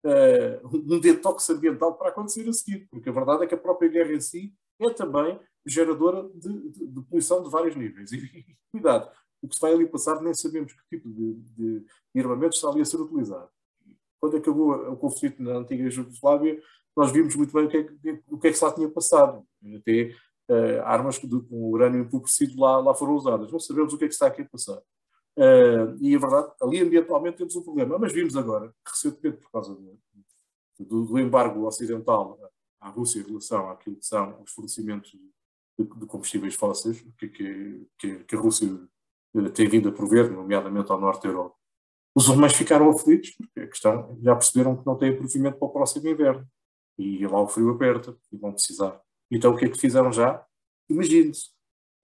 uh, 0.06 0.68
um 0.94 1.00
detox 1.00 1.50
ambiental 1.50 1.98
para 1.98 2.10
acontecer 2.10 2.48
a 2.48 2.54
seguir, 2.54 2.88
porque 2.90 3.10
a 3.10 3.14
verdade 3.14 3.44
é 3.44 3.48
que 3.48 3.56
a 3.56 3.58
própria 3.58 3.90
guerra 3.90 4.14
em 4.14 4.22
si 4.22 4.54
é 4.80 4.90
também 4.92 5.40
geradora 5.66 6.30
de, 6.36 6.70
de, 6.70 6.88
de 6.88 7.02
poluição 7.02 7.42
de 7.42 7.50
vários 7.50 7.76
níveis. 7.76 8.12
E, 8.12 8.18
e, 8.38 8.58
cuidado, 8.72 9.12
o 9.42 9.48
que 9.48 9.56
se 9.56 9.62
vai 9.62 9.74
ali 9.74 9.88
passar 9.88 10.22
nem 10.22 10.34
sabemos 10.34 10.74
que 10.74 10.98
tipo 10.98 11.10
de, 11.10 11.34
de, 11.34 11.86
de 12.14 12.22
armamento 12.22 12.56
está 12.56 12.70
ali 12.70 12.82
a 12.82 12.86
ser 12.86 13.00
utilizado. 13.00 13.50
Quando 14.20 14.38
acabou 14.38 14.74
o 14.92 14.98
conflito 14.98 15.42
na 15.42 15.58
antiga 15.58 15.90
Jugoslávia, 15.90 16.60
nós 16.96 17.12
vimos 17.12 17.36
muito 17.36 17.54
bem 17.54 17.66
o 17.66 17.70
que 17.70 17.78
é 17.78 17.84
que, 17.84 18.24
o 18.30 18.40
que, 18.40 18.48
é 18.48 18.52
que 18.52 18.58
se 18.58 18.64
lá 18.64 18.72
tinha 18.74 18.90
passado. 18.90 19.46
Até 19.78 20.16
uh, 20.50 20.82
armas 20.84 21.18
com 21.18 21.30
urânio 21.52 22.02
empobrecido 22.02 22.60
lá, 22.60 22.78
lá 22.78 22.96
foram 22.96 23.16
usadas. 23.16 23.52
Não 23.52 23.60
sabemos 23.60 23.94
o 23.94 23.98
que 23.98 24.06
é 24.06 24.08
que 24.08 24.14
está 24.14 24.28
aqui 24.28 24.42
a 24.42 24.50
passar. 24.50 24.82
Uh, 25.38 25.98
e 26.00 26.16
a 26.16 26.20
verdade, 26.20 26.54
ali 26.62 26.82
ambientalmente 26.82 27.38
temos 27.38 27.56
um 27.56 27.64
problema. 27.64 28.00
Mas 28.00 28.14
vimos 28.14 28.36
agora, 28.38 28.74
recentemente, 28.88 29.38
por 29.38 29.52
causa 29.52 29.76
do, 29.76 30.00
do, 30.80 31.06
do 31.06 31.20
embargo 31.20 31.66
ocidental 31.68 32.40
à 32.80 32.90
Rússia 32.90 33.20
em 33.20 33.24
relação 33.24 33.70
àquilo 33.70 33.98
que 33.98 34.06
são 34.06 34.42
os 34.42 34.52
fornecimentos 34.52 35.12
de, 35.78 35.84
de 35.84 36.06
combustíveis 36.06 36.56
fósseis, 36.56 37.06
que, 37.18 37.28
que, 37.28 38.24
que, 38.26 38.36
a 38.36 38.40
Rússia 38.40 38.68
tem 39.54 39.68
vindo 39.68 39.90
a 39.90 39.92
prover, 39.92 40.32
nomeadamente 40.32 40.92
ao 40.92 41.00
norte 41.00 41.24
da 41.24 41.30
Europa. 41.30 41.56
Os 42.16 42.30
alemães 42.30 42.54
ficaram 42.54 42.90
aflitos 42.90 43.32
porque 43.32 43.60
a 43.60 43.68
questão, 43.68 44.18
já 44.22 44.34
perceberam 44.36 44.78
que 44.78 44.86
não 44.86 44.98
têm 44.98 45.16
provimento 45.16 45.58
para 45.58 45.68
o 45.68 45.72
próximo 45.72 46.08
inverno. 46.08 46.48
E 46.98 47.28
lá 47.28 47.42
o 47.42 47.48
frio 47.48 47.72
aperta 47.72 48.18
e 48.32 48.38
vão 48.38 48.54
precisar. 48.54 49.00
Então 49.30 49.54
o 49.54 49.58
que 49.58 49.66
é 49.66 49.70
que 49.70 49.78
fizeram 49.78 50.14
já? 50.14 50.46
Imagine-se. 50.90 51.50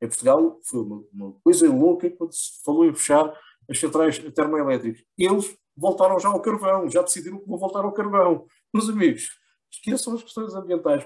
Em 0.01 0.07
Portugal 0.07 0.59
foi 0.63 0.81
uma, 0.81 1.03
uma, 1.13 1.33
coisa 1.43 1.71
louca 1.71 2.09
quando 2.09 2.33
se 2.33 2.61
falou 2.63 2.85
em 2.85 2.93
fechar 2.93 3.33
as 3.69 3.79
centrais 3.79 4.17
termoelétricas. 4.33 5.03
Eles 5.17 5.55
voltaram 5.77 6.19
já 6.19 6.27
ao 6.27 6.41
carvão, 6.41 6.89
já 6.89 7.01
decidiram 7.01 7.39
que 7.39 7.47
vão 7.47 7.57
voltar 7.57 7.85
ao 7.85 7.93
carvão. 7.93 8.45
Meus 8.73 8.89
amigos, 8.89 9.29
esqueçam 9.71 10.15
as 10.15 10.23
questões 10.23 10.53
ambientais. 10.53 11.05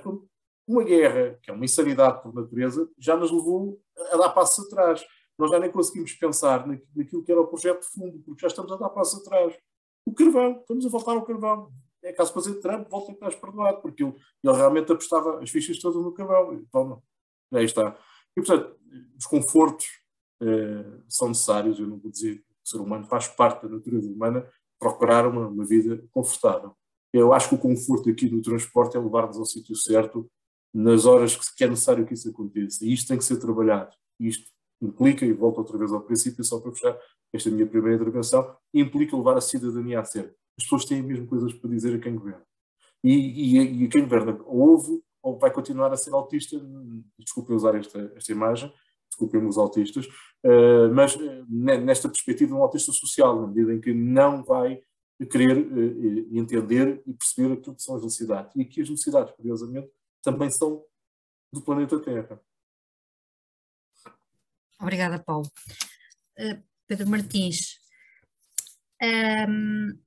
Uma 0.68 0.84
guerra, 0.84 1.38
que 1.44 1.52
é 1.52 1.54
uma 1.54 1.66
insanidade 1.66 2.24
por 2.24 2.34
natureza, 2.34 2.90
já 2.98 3.16
nos 3.16 3.32
levou 3.32 3.80
a 4.12 4.18
dar 4.18 4.30
passos 4.30 4.66
atrás. 4.66 5.06
Nós 5.38 5.52
já 5.52 5.60
nem 5.60 5.72
conseguimos 5.72 6.14
pensar 6.14 6.66
naquilo 6.68 7.24
que 7.24 7.32
era 7.32 7.42
o 7.42 7.48
projeto 7.48 7.82
de 7.82 7.88
fundo, 7.88 8.20
porque 8.20 8.42
já 8.42 8.48
estamos 8.48 8.72
a 8.72 8.78
dar 8.78 8.90
passos 8.90 9.22
atrás. 9.22 9.56
O 10.06 10.14
carvão, 10.14 10.60
estamos 10.60 10.86
a 10.86 10.90
voltar 10.90 11.12
ao 11.14 11.26
carvão. 11.26 11.72
É 12.04 12.14
caso 12.14 12.32
para 12.32 12.44
dizer 12.44 12.60
Trump 12.60 12.88
volta 12.90 13.12
atrás 13.12 13.36
perdoado, 13.36 13.82
porque 13.82 14.04
ele, 14.04 14.16
ele 14.44 14.56
realmente 14.56 14.92
apostava 14.92 15.42
as 15.42 15.50
fichas 15.50 15.80
todas 15.80 16.02
no 16.02 16.14
carvão. 16.14 16.54
Então, 16.54 17.02
aí 17.54 17.66
está. 17.66 17.98
E, 18.38 18.42
portanto, 18.42 18.78
os 19.18 19.26
confortos 19.26 19.88
eh, 20.42 21.02
são 21.10 21.30
necessários. 21.30 21.80
Eu 21.80 21.88
não 21.88 21.98
vou 21.98 22.12
dizer 22.12 22.38
que 22.38 22.54
o 22.64 22.68
ser 22.68 22.78
humano 22.78 23.06
faz 23.06 23.28
parte 23.28 23.64
da 23.64 23.76
natureza 23.76 24.08
humana 24.08 24.48
procurar 24.80 25.28
uma, 25.28 25.48
uma 25.48 25.66
vida 25.66 26.04
confortável. 26.12 26.76
Eu 27.12 27.34
acho 27.34 27.50
que 27.50 27.56
o 27.56 27.60
conforto 27.60 28.10
aqui 28.10 28.28
do 28.28 28.42
transporte 28.42 28.98
é 28.98 29.00
levar-nos 29.00 29.38
ao 29.38 29.46
sítio 29.46 29.76
certo 29.76 30.30
nas 30.74 31.06
horas 31.06 31.38
que 31.54 31.64
é 31.64 31.68
necessário 31.68 32.06
que 32.06 32.14
isso 32.14 32.30
aconteça. 32.30 32.84
E 32.86 32.94
isto 32.94 33.08
tem 33.08 33.18
que 33.18 33.24
ser 33.24 33.40
trabalhado. 33.40 33.96
Isto 34.20 34.52
implica, 34.82 35.26
e 35.26 35.34
volto 35.34 35.60
outra 35.60 35.78
vez 35.78 35.92
ao 35.92 36.02
princípio, 36.02 36.44
só 36.44 36.60
para 36.60 36.72
fechar 36.72 36.98
esta 37.34 37.50
minha 37.50 37.66
primeira 37.66 37.96
intervenção, 37.96 38.56
implica 38.74 39.16
levar 39.16 39.38
a 39.38 39.42
cidadania 39.42 40.00
a 40.00 40.06
sério. 40.06 40.34
As 40.58 40.64
pessoas 40.64 40.86
têm 40.86 41.02
mesmo 41.02 41.28
coisas 41.28 41.54
para 41.54 41.70
dizer 41.70 41.96
a 41.96 42.00
quem 42.00 42.16
governa. 42.16 42.46
E, 43.04 43.14
e, 43.14 43.84
e 43.84 43.88
quem 43.88 44.04
governa 44.04 44.38
ouve 44.46 45.02
ou 45.22 45.38
vai 45.40 45.52
continuar 45.52 45.92
a 45.92 45.98
ser 45.98 46.14
autista, 46.14 46.56
desculpem 47.18 47.56
usar 47.56 47.76
esta, 47.76 48.12
esta 48.16 48.32
imagem, 48.32 48.72
desculpem 49.10 49.44
os 49.46 49.58
autistas, 49.58 50.06
uh, 50.06 50.94
mas 50.94 51.16
uh, 51.16 51.46
nesta 51.50 52.08
perspectiva 52.08 52.56
um 52.56 52.62
autista 52.62 52.92
social, 52.92 53.42
na 53.42 53.48
medida 53.48 53.74
em 53.74 53.82
que 53.82 53.94
não 53.94 54.44
vai 54.44 54.82
querer 55.32 55.58
uh, 55.58 56.38
entender 56.38 57.02
e 57.08 57.14
perceber 57.14 57.54
aquilo 57.54 57.76
que 57.76 57.82
são 57.82 57.96
as 57.96 58.04
necessidades. 58.04 58.56
E 58.56 58.62
aqui 58.62 58.82
as 58.82 58.90
necessidades, 58.90 59.34
curiosamente, 59.36 59.90
também 60.22 60.50
são 60.52 60.84
do 61.52 61.62
planeta 61.62 62.00
Terra. 62.00 62.40
Obrigada, 64.80 65.20
Paulo. 65.20 65.50
Uh, 66.38 66.62
Pedro 66.88 67.10
Martins, 67.10 67.80
um, 69.02 69.98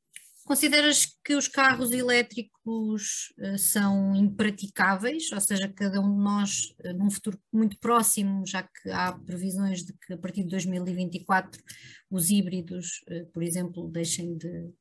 consideras 0.45 1.07
que 1.25 1.35
os 1.35 1.49
carros 1.49 1.91
elétricos 1.91 3.33
uh, 3.39 3.59
são 3.59 4.15
impraticáveis, 4.15 5.33
ou 5.33 5.41
seja, 5.41 5.73
cada 5.73 6.01
um 6.01 6.15
de 6.15 6.23
nós, 6.23 6.75
uh, 6.85 6.93
num 6.93 7.11
futuro 7.11 7.41
muito 7.53 7.79
próximo, 7.79 8.47
já 8.47 8.63
que 8.63 8.91
há 8.91 9.13
previsões 9.13 9.83
de 9.85 9.93
que 9.95 10.13
a 10.13 10.19
partir 10.19 10.43
de 10.45 10.51
2024 10.51 11.63
os 12.11 12.31
híbridos, 12.31 13.05
por 13.33 13.43
exemplo, 13.43 13.89
deixem 13.91 14.37
de, 14.37 14.49
de 14.49 14.73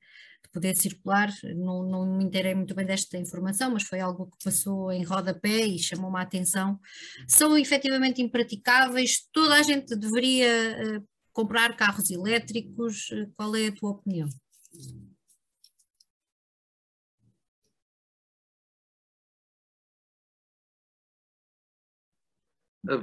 poder 0.58 0.76
circular. 0.76 1.30
Não, 1.56 1.84
não 1.84 2.18
me 2.18 2.24
inteirei 2.24 2.56
muito 2.56 2.74
bem 2.74 2.86
desta 2.86 3.18
informação, 3.18 3.72
mas 3.72 3.84
foi 3.84 4.00
algo 4.00 4.26
que 4.26 4.44
passou 4.44 4.92
em 4.92 5.04
rodapé 5.04 5.66
e 5.66 5.78
chamou-me 5.78 6.18
a 6.18 6.22
atenção. 6.22 6.80
São 7.28 7.56
efetivamente 7.56 8.22
impraticáveis, 8.22 9.28
toda 9.32 9.54
a 9.54 9.62
gente 9.62 9.96
deveria 9.96 11.00
uh, 11.00 11.08
comprar 11.32 11.76
carros 11.78 12.10
elétricos. 12.10 13.10
Uh, 13.12 13.32
qual 13.36 13.56
é 13.56 13.68
a 13.68 13.72
tua 13.72 13.92
opinião? 13.92 14.28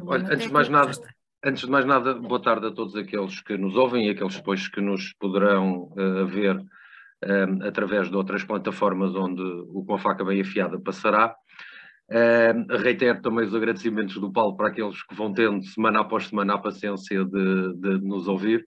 Olha, 0.07 0.33
antes 0.33 0.47
de 0.47 0.53
mais 0.53 0.69
nada, 0.69 0.93
antes 1.45 1.63
de 1.63 1.71
mais 1.71 1.85
nada, 1.85 2.15
boa 2.15 2.43
tarde 2.43 2.67
a 2.67 2.73
todos 2.73 2.97
aqueles 2.97 3.41
que 3.43 3.57
nos 3.57 3.77
ouvem 3.77 4.07
e 4.07 4.11
aqueles 4.11 4.35
depois 4.37 4.67
que 4.67 4.81
nos 4.81 5.13
poderão 5.21 5.93
uh, 5.93 6.27
ver 6.27 6.57
um, 7.23 7.67
através 7.67 8.09
de 8.09 8.17
outras 8.17 8.45
plataformas 8.45 9.15
onde 9.15 9.43
o 9.43 9.85
Com 9.85 9.95
a 9.95 9.99
Faca 9.99 10.25
Bem 10.25 10.41
Afiada 10.41 10.79
passará. 10.81 11.35
Um, 12.11 12.77
reitero 12.77 13.23
também 13.23 13.47
os 13.47 13.55
agradecimentos 13.55 14.17
do 14.17 14.31
Paulo 14.31 14.57
para 14.57 14.69
aqueles 14.69 15.03
que 15.03 15.15
vão 15.15 15.33
tendo 15.33 15.65
semana 15.65 16.01
após 16.01 16.29
semana 16.29 16.55
a 16.55 16.59
paciência 16.59 17.25
de, 17.25 17.75
de 17.77 18.07
nos 18.07 18.29
ouvir. 18.29 18.65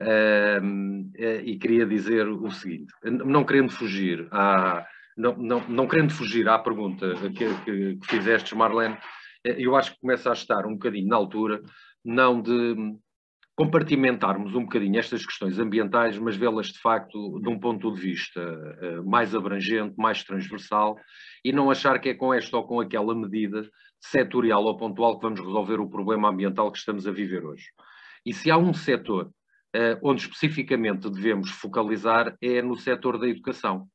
Um, 0.00 1.12
e 1.16 1.56
queria 1.58 1.86
dizer 1.86 2.28
o 2.28 2.50
seguinte: 2.50 2.92
não 3.04 3.44
querendo 3.44 3.70
fugir 3.70 4.26
à, 4.32 4.84
não, 5.16 5.36
não, 5.36 5.68
não 5.68 5.86
querendo 5.86 6.12
fugir 6.12 6.48
à 6.48 6.58
pergunta 6.58 7.14
que, 7.36 7.54
que, 7.64 7.96
que 7.96 8.06
fizeste, 8.06 8.54
Marlene, 8.54 8.96
eu 9.44 9.76
acho 9.76 9.92
que 9.92 10.00
começa 10.00 10.30
a 10.30 10.32
estar 10.34 10.66
um 10.66 10.72
bocadinho 10.72 11.08
na 11.08 11.16
altura, 11.16 11.62
não 12.04 12.40
de 12.40 12.74
compartimentarmos 13.54 14.54
um 14.54 14.62
bocadinho 14.62 14.98
estas 14.98 15.26
questões 15.26 15.58
ambientais, 15.58 16.18
mas 16.18 16.36
vê-las 16.36 16.68
de 16.68 16.78
facto 16.78 17.38
de 17.40 17.48
um 17.48 17.58
ponto 17.58 17.92
de 17.92 18.00
vista 18.00 18.40
uh, 18.40 19.08
mais 19.08 19.34
abrangente, 19.34 19.94
mais 19.98 20.24
transversal, 20.24 20.96
e 21.44 21.52
não 21.52 21.70
achar 21.70 21.98
que 22.00 22.08
é 22.08 22.14
com 22.14 22.32
esta 22.32 22.56
ou 22.56 22.66
com 22.66 22.80
aquela 22.80 23.14
medida 23.14 23.68
setorial 24.00 24.64
ou 24.64 24.76
pontual 24.76 25.18
que 25.18 25.22
vamos 25.22 25.40
resolver 25.40 25.80
o 25.80 25.88
problema 25.88 26.30
ambiental 26.30 26.72
que 26.72 26.78
estamos 26.78 27.06
a 27.06 27.12
viver 27.12 27.44
hoje. 27.44 27.66
E 28.24 28.32
se 28.32 28.50
há 28.50 28.56
um 28.56 28.72
setor 28.72 29.26
uh, 29.26 29.98
onde 30.02 30.22
especificamente 30.22 31.10
devemos 31.10 31.50
focalizar, 31.50 32.34
é 32.40 32.62
no 32.62 32.76
setor 32.76 33.18
da 33.18 33.28
educação. 33.28 33.86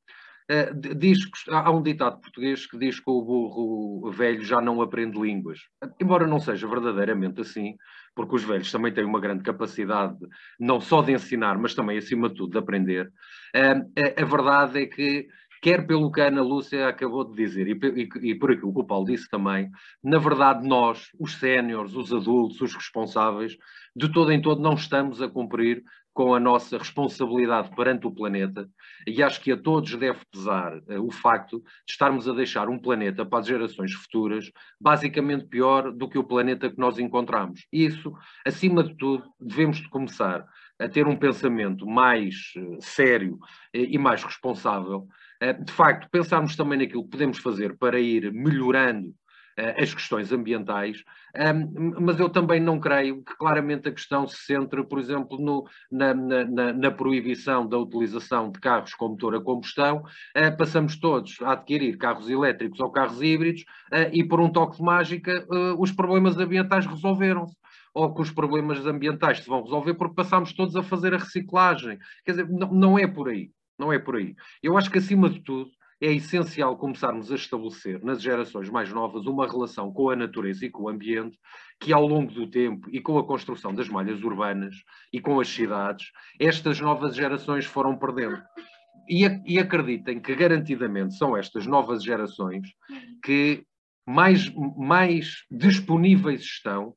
Uh, 0.50 1.54
há 1.54 1.70
um 1.72 1.84
ditado 1.84 2.22
português 2.22 2.66
que 2.66 2.78
diz 2.78 3.02
que 3.02 3.10
o 3.10 3.22
burro 3.22 4.10
velho 4.12 4.42
já 4.42 4.62
não 4.62 4.82
aprende 4.82 5.20
línguas. 5.20 5.60
Embora 6.00 6.26
não 6.26 6.40
seja 6.40 6.66
verdadeiramente 6.68 7.42
assim, 7.42 7.76
porque 8.16 8.36
os 8.36 8.44
velhos 8.46 8.72
também 8.72 8.94
têm 8.94 9.04
uma 9.04 9.20
grande 9.20 9.44
capacidade, 9.44 10.18
não 10.58 10.80
só 10.80 11.02
de 11.02 11.12
ensinar, 11.12 11.58
mas 11.58 11.76
também, 11.76 11.98
acima 11.98 12.30
de 12.30 12.36
tudo, 12.36 12.52
de 12.52 12.58
aprender. 12.58 13.12
Uh, 13.54 14.22
a, 14.22 14.26
verdade 14.26 14.84
é 14.84 14.86
que, 14.86 15.28
quer 15.62 15.86
pelo 15.86 16.12
que 16.12 16.22
a 16.22 16.28
Ana 16.28 16.42
Lúcia 16.42 16.88
acabou 16.88 17.26
de 17.26 17.36
dizer, 17.36 17.68
e, 17.68 18.10
e 18.22 18.36
por 18.36 18.52
aquilo 18.52 18.74
que 18.74 18.80
o 18.80 18.86
Paulo 18.86 19.06
disse 19.06 19.30
também, 19.30 19.70
na 20.02 20.18
verdade, 20.18 20.66
nós, 20.66 21.10
os 21.20 21.36
séniores, 21.36 21.94
os 21.94 22.14
adultos, 22.14 22.62
os 22.62 22.74
responsáveis, 22.74 23.58
de 23.94 24.10
todo 24.14 24.32
em 24.32 24.42
todo, 24.42 24.62
não 24.62 24.76
estamos 24.76 25.22
a 25.22 25.28
cumprir 25.28 25.84
com 26.18 26.34
a 26.34 26.40
nossa 26.40 26.80
responsabilidade 26.80 27.70
perante 27.76 28.08
o 28.08 28.12
planeta, 28.12 28.68
e 29.06 29.22
acho 29.22 29.40
que 29.40 29.52
a 29.52 29.56
todos 29.56 29.94
deve 29.94 30.18
pesar 30.32 30.76
uh, 30.76 31.00
o 31.00 31.12
facto 31.12 31.60
de 31.60 31.92
estarmos 31.92 32.28
a 32.28 32.34
deixar 32.34 32.70
um 32.70 32.80
planeta 32.80 33.24
para 33.24 33.38
as 33.38 33.46
gerações 33.46 33.94
futuras 33.94 34.52
basicamente 34.82 35.46
pior 35.46 35.92
do 35.92 36.10
que 36.10 36.18
o 36.18 36.24
planeta 36.24 36.72
que 36.72 36.80
nós 36.80 36.98
encontramos. 36.98 37.68
Isso, 37.72 38.12
acima 38.44 38.84
de 38.84 38.98
tudo, 38.98 39.26
devemos 39.40 39.78
de 39.78 39.88
começar 39.90 40.44
a 40.80 40.90
ter 40.90 41.06
um 41.06 41.16
pensamento 41.16 41.86
mais 41.86 42.52
uh, 42.58 42.82
sério 42.82 43.36
uh, 43.36 43.40
e 43.74 44.00
mais 44.00 44.24
responsável. 44.24 45.08
de 45.64 45.72
facto, 45.72 46.10
pensarmos 46.10 46.56
também 46.56 46.80
naquilo 46.80 47.04
que 47.04 47.12
podemos 47.12 47.38
fazer 47.38 47.78
para 47.78 48.00
ir 48.00 48.34
melhorando 48.34 49.14
as 49.78 49.94
questões 49.94 50.32
ambientais, 50.32 51.04
mas 52.00 52.20
eu 52.20 52.30
também 52.30 52.60
não 52.60 52.80
creio 52.80 53.24
que 53.24 53.36
claramente 53.36 53.90
a 53.90 53.92
questão 53.92 54.28
se 54.28 54.38
centre, 54.38 54.84
por 54.84 55.00
exemplo, 55.00 55.40
no, 55.40 55.66
na, 55.92 56.14
na, 56.14 56.74
na, 56.74 56.92
proibição 56.92 57.68
da 57.68 57.78
utilização 57.78 58.52
de 58.52 58.60
carros 58.60 58.94
com 58.94 59.10
motor 59.10 59.36
a 59.36 59.42
combustão. 59.42 60.04
Eh, 60.36 60.52
passamos 60.52 61.00
todos 61.00 61.38
a 61.42 61.54
adquirir 61.54 61.98
carros 61.98 62.30
elétricos 62.30 62.80
ou 62.80 62.92
carros 62.92 63.22
híbridos 63.22 63.66
eh, 63.92 64.12
e, 64.14 64.24
por 64.24 64.40
um 64.40 64.50
toque 64.50 64.78
de 64.78 64.84
mágica, 64.84 65.46
os 65.78 65.92
problemas 65.92 66.38
ambientais 66.38 66.86
resolveram-se 66.86 67.56
ou 67.94 68.14
que 68.14 68.22
os 68.22 68.32
problemas 68.32 68.86
ambientais 68.86 69.40
se 69.40 69.50
vão 69.50 69.64
resolver 69.64 69.96
porque 69.96 70.16
passamos 70.16 70.54
todos 70.54 70.76
a 70.76 70.84
fazer 70.84 71.16
a 71.16 71.18
reciclagem. 71.18 71.98
Quer 72.24 72.32
dizer, 72.32 72.50
não, 72.50 72.72
não 72.72 73.00
é 73.00 73.08
por 73.08 73.30
aí. 73.30 73.50
Não 73.78 73.94
é 73.94 74.00
por 74.00 74.16
aí. 74.16 74.36
Eu 74.62 74.78
acho 74.78 74.90
que, 74.90 74.98
acima 74.98 75.30
de 75.30 75.40
tudo, 75.42 75.70
é 76.00 76.12
essencial 76.14 76.78
começarmos 76.78 77.32
a 77.32 77.36
estabelecer 77.36 78.04
nas 78.04 78.22
gerações 78.22 78.70
mais 78.70 78.92
novas 78.92 79.26
uma 79.26 79.48
relação 79.48 79.92
com 79.92 80.10
a 80.10 80.16
natureza 80.16 80.66
e 80.66 80.70
com 80.70 80.84
o 80.84 80.90
ambiente 80.90 81.40
que 81.80 81.92
ao 81.92 82.06
longo 82.06 82.32
do 82.32 82.48
tempo 82.48 82.88
e 82.92 83.02
com 83.02 83.18
a 83.18 83.26
construção 83.26 83.74
das 83.74 83.90
malhas 83.90 84.24
urbanas 84.24 84.76
e 85.12 85.20
com 85.20 85.40
as 85.40 85.48
cidades, 85.48 86.12
estas 86.40 86.80
novas 86.80 87.16
gerações 87.16 87.66
foram 87.66 87.98
perdendo. 87.98 88.42
E, 89.10 89.26
e 89.46 89.58
acreditem 89.58 90.20
que 90.20 90.36
garantidamente 90.36 91.16
são 91.16 91.36
estas 91.36 91.66
novas 91.66 92.04
gerações 92.04 92.68
que 93.24 93.64
mais, 94.06 94.52
mais 94.76 95.46
disponíveis 95.50 96.42
estão 96.42 96.94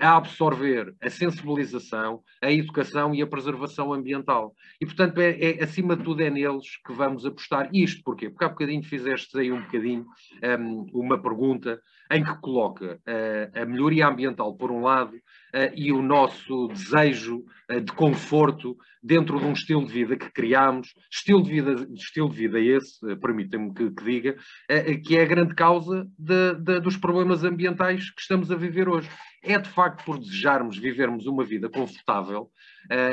a 0.00 0.16
absorver 0.16 0.94
a 1.00 1.08
sensibilização, 1.08 2.22
a 2.42 2.50
educação 2.50 3.14
e 3.14 3.22
a 3.22 3.26
preservação 3.26 3.92
ambiental. 3.92 4.54
E, 4.80 4.86
portanto, 4.86 5.18
é, 5.20 5.30
é, 5.30 5.62
acima 5.62 5.96
de 5.96 6.02
tudo 6.02 6.22
é 6.22 6.30
neles 6.30 6.76
que 6.84 6.92
vamos 6.92 7.24
apostar. 7.24 7.70
Isto 7.72 8.02
porquê? 8.02 8.28
Porque 8.28 8.44
há 8.44 8.48
bocadinho 8.48 8.82
fizeste 8.82 9.38
aí 9.38 9.52
um 9.52 9.62
bocadinho 9.62 10.06
um, 10.58 10.86
uma 10.92 11.20
pergunta 11.20 11.80
em 12.10 12.24
que 12.24 12.34
coloca 12.40 12.96
uh, 12.96 13.62
a 13.62 13.64
melhoria 13.64 14.08
ambiental, 14.08 14.54
por 14.56 14.70
um 14.72 14.82
lado, 14.82 15.14
uh, 15.14 15.72
e 15.76 15.92
o 15.92 16.02
nosso 16.02 16.66
desejo 16.68 17.44
uh, 17.70 17.80
de 17.80 17.92
conforto 17.92 18.76
dentro 19.00 19.38
de 19.38 19.44
um 19.44 19.52
estilo 19.52 19.86
de 19.86 19.92
vida 19.92 20.16
que 20.16 20.30
criamos, 20.30 20.92
estilo 21.10 21.42
de 21.42 21.50
vida, 21.50 21.86
estilo 21.94 22.28
de 22.28 22.36
vida 22.36 22.58
esse, 22.58 23.16
permitem-me 23.16 23.72
que, 23.72 23.90
que, 23.92 24.04
diga, 24.04 24.36
que 25.02 25.16
é 25.16 25.22
a 25.22 25.26
grande 25.26 25.54
causa 25.54 26.06
de, 26.18 26.54
de, 26.56 26.80
dos 26.80 26.98
problemas 26.98 27.42
ambientais 27.42 28.10
que 28.10 28.20
estamos 28.20 28.50
a 28.50 28.56
viver 28.56 28.90
hoje. 28.90 29.08
É 29.42 29.58
de 29.58 29.70
facto 29.70 30.04
por 30.04 30.18
desejarmos 30.18 30.76
vivermos 30.76 31.24
uma 31.24 31.44
vida 31.44 31.70
confortável, 31.70 32.50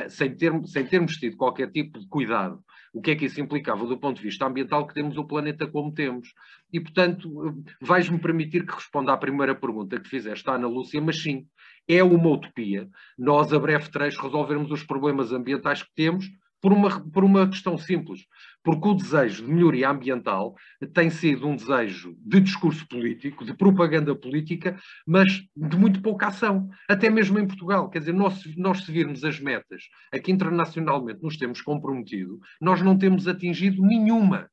sem, 0.09 0.35
ter, 0.35 0.51
sem 0.65 0.85
termos 0.85 1.15
tido 1.15 1.37
qualquer 1.37 1.71
tipo 1.71 1.97
de 1.99 2.07
cuidado 2.09 2.61
o 2.97 3.01
que 3.01 3.11
é 3.11 3.15
que 3.15 3.25
isso 3.25 3.39
implicava 3.39 3.85
do 3.85 3.97
ponto 3.97 4.17
de 4.17 4.23
vista 4.23 4.45
ambiental 4.45 4.87
que 4.87 4.93
temos 4.93 5.17
o 5.17 5.23
planeta 5.23 5.67
como 5.67 5.91
temos. 5.91 6.33
E, 6.73 6.79
portanto, 6.79 7.63
vais-me 7.79 8.17
permitir 8.17 8.65
que 8.65 8.73
responda 8.73 9.13
à 9.13 9.17
primeira 9.17 9.53
pergunta 9.53 9.99
que 9.99 10.09
fizeste, 10.09 10.49
Ana 10.49 10.67
Lúcia, 10.67 10.99
mas 10.99 11.21
sim, 11.21 11.45
é 11.87 12.03
uma 12.03 12.29
utopia 12.29 12.89
nós, 13.17 13.53
a 13.53 13.59
breve 13.59 13.89
trecho, 13.89 14.21
resolvermos 14.23 14.71
os 14.71 14.83
problemas 14.83 15.31
ambientais 15.31 15.83
que 15.83 15.93
temos 15.95 16.25
por 16.61 16.73
uma, 16.73 16.99
por 17.11 17.23
uma 17.23 17.47
questão 17.47 17.77
simples, 17.77 18.25
porque 18.63 18.87
o 18.87 18.93
desejo 18.93 19.45
de 19.45 19.51
melhoria 19.51 19.89
ambiental 19.89 20.55
tem 20.93 21.09
sido 21.09 21.47
um 21.47 21.55
desejo 21.55 22.15
de 22.19 22.39
discurso 22.39 22.87
político, 22.87 23.45
de 23.45 23.53
propaganda 23.53 24.15
política, 24.15 24.77
mas 25.05 25.43
de 25.55 25.77
muito 25.77 26.01
pouca 26.01 26.27
ação, 26.27 26.69
até 26.89 27.09
mesmo 27.09 27.39
em 27.39 27.47
Portugal. 27.47 27.89
Quer 27.89 27.99
dizer, 27.99 28.13
nós, 28.13 28.43
nós 28.55 28.83
se 28.83 28.91
virmos 28.91 29.23
as 29.23 29.39
metas 29.39 29.83
a 30.11 30.19
que 30.19 30.31
internacionalmente 30.31 31.21
nos 31.21 31.37
temos 31.37 31.61
comprometido, 31.61 32.39
nós 32.59 32.81
não 32.81 32.97
temos 32.97 33.27
atingido 33.27 33.81
nenhuma 33.81 34.49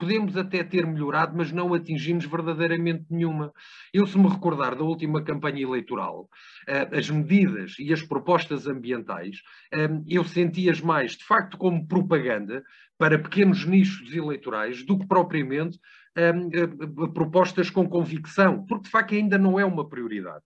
podemos 0.00 0.34
até 0.34 0.64
ter 0.64 0.86
melhorado, 0.86 1.36
mas 1.36 1.52
não 1.52 1.74
atingimos 1.74 2.24
verdadeiramente 2.24 3.04
nenhuma. 3.10 3.52
Eu, 3.92 4.06
se 4.06 4.18
me 4.18 4.26
recordar 4.26 4.74
da 4.74 4.82
última 4.82 5.22
campanha 5.22 5.62
eleitoral, 5.62 6.26
eh, 6.66 6.88
as 6.90 7.10
medidas 7.10 7.74
e 7.78 7.92
as 7.92 8.02
propostas 8.02 8.66
ambientais, 8.66 9.36
eh, 9.70 9.88
eu 10.08 10.24
senti-as 10.24 10.80
mais, 10.80 11.12
de 11.12 11.24
facto, 11.24 11.58
como 11.58 11.86
propaganda 11.86 12.64
para 12.98 13.18
pequenos 13.18 13.66
nichos 13.66 14.12
eleitorais 14.14 14.84
do 14.84 14.98
que 14.98 15.06
propriamente 15.06 15.78
eh, 16.16 16.32
propostas 17.12 17.68
com 17.68 17.86
convicção, 17.86 18.64
porque 18.66 18.84
de 18.84 18.90
facto 18.90 19.14
ainda 19.14 19.36
não 19.36 19.60
é 19.60 19.64
uma 19.64 19.88
prioridade. 19.88 20.44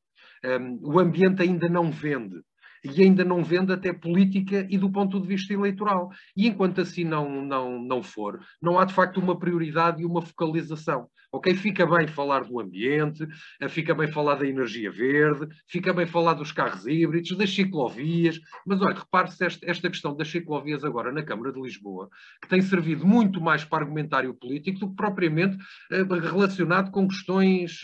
O 0.83 1.01
ambiente 1.01 1.40
ainda 1.40 1.71
não 1.71 1.90
vende 1.90 2.43
e 2.85 3.03
ainda 3.03 3.25
não 3.25 3.42
vende 3.42 3.73
até 3.73 3.92
política 3.92 4.66
e 4.68 4.77
do 4.77 4.90
ponto 4.90 5.20
de 5.20 5.27
vista 5.27 5.53
eleitoral. 5.53 6.11
E 6.37 6.47
enquanto 6.47 6.81
assim 6.81 7.05
não, 7.05 7.42
não, 7.42 7.83
não 7.83 8.03
for, 8.03 8.40
não 8.61 8.79
há 8.79 8.85
de 8.85 8.92
facto 8.92 9.18
uma 9.18 9.38
prioridade 9.38 10.03
e 10.03 10.05
uma 10.05 10.20
focalização. 10.23 11.09
Ok? 11.33 11.53
Fica 11.57 11.85
bem 11.85 12.07
falar 12.07 12.44
do 12.44 12.61
ambiente, 12.61 13.27
eh, 13.61 13.68
fica 13.68 13.92
bem 13.92 14.07
falar 14.07 14.37
da 14.37 14.47
energia 14.47 14.88
verde, 14.88 15.49
fica 15.66 15.92
bem 15.92 16.07
falar 16.07 16.35
dos 16.35 16.53
carros 16.53 16.87
híbridos, 16.87 17.37
das 17.37 17.53
ciclovias, 17.53 18.38
mas 18.64 18.81
olha, 18.81 18.94
repare-se 18.94 19.44
esta, 19.44 19.68
esta 19.68 19.90
questão 19.90 20.14
das 20.14 20.29
ciclovias 20.29 20.85
agora 20.85 21.11
na 21.11 21.25
Câmara 21.25 21.53
de 21.53 21.61
Lisboa, 21.61 22.09
que 22.40 22.49
tem 22.49 22.62
servido 22.62 23.05
muito 23.05 23.40
mais 23.40 23.64
para 23.64 23.83
argumentário 23.83 24.33
político 24.33 24.79
do 24.79 24.90
que 24.90 24.94
propriamente 24.94 25.57
eh, 25.90 26.05
relacionado 26.05 26.92
com 26.92 27.09
questões, 27.09 27.81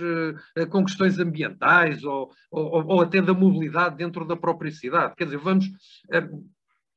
eh, 0.56 0.66
com 0.66 0.84
questões 0.84 1.18
ambientais 1.18 2.04
ou, 2.04 2.30
ou, 2.52 2.86
ou, 2.86 3.00
até 3.00 3.20
da 3.20 3.34
mobilidade 3.34 3.96
dentro 3.96 4.24
da 4.24 4.36
própria 4.36 4.70
cidade. 4.70 4.89
Quer 5.16 5.24
dizer, 5.24 5.38
vamos. 5.38 5.66
Eh, 6.12 6.28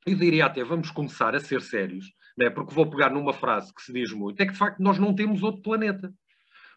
eu 0.05 0.15
diria 0.15 0.45
até, 0.45 0.63
vamos 0.63 0.91
começar 0.91 1.33
a 1.35 1.39
ser 1.39 1.61
sérios, 1.61 2.11
né? 2.37 2.49
porque 2.49 2.73
vou 2.73 2.89
pegar 2.89 3.09
numa 3.09 3.31
frase 3.31 3.73
que 3.73 3.81
se 3.81 3.93
diz 3.93 4.11
muito, 4.11 4.41
é 4.41 4.45
que 4.45 4.51
de 4.51 4.57
facto 4.57 4.79
nós 4.79 4.99
não 4.99 5.15
temos 5.15 5.41
outro 5.43 5.61
planeta. 5.61 6.13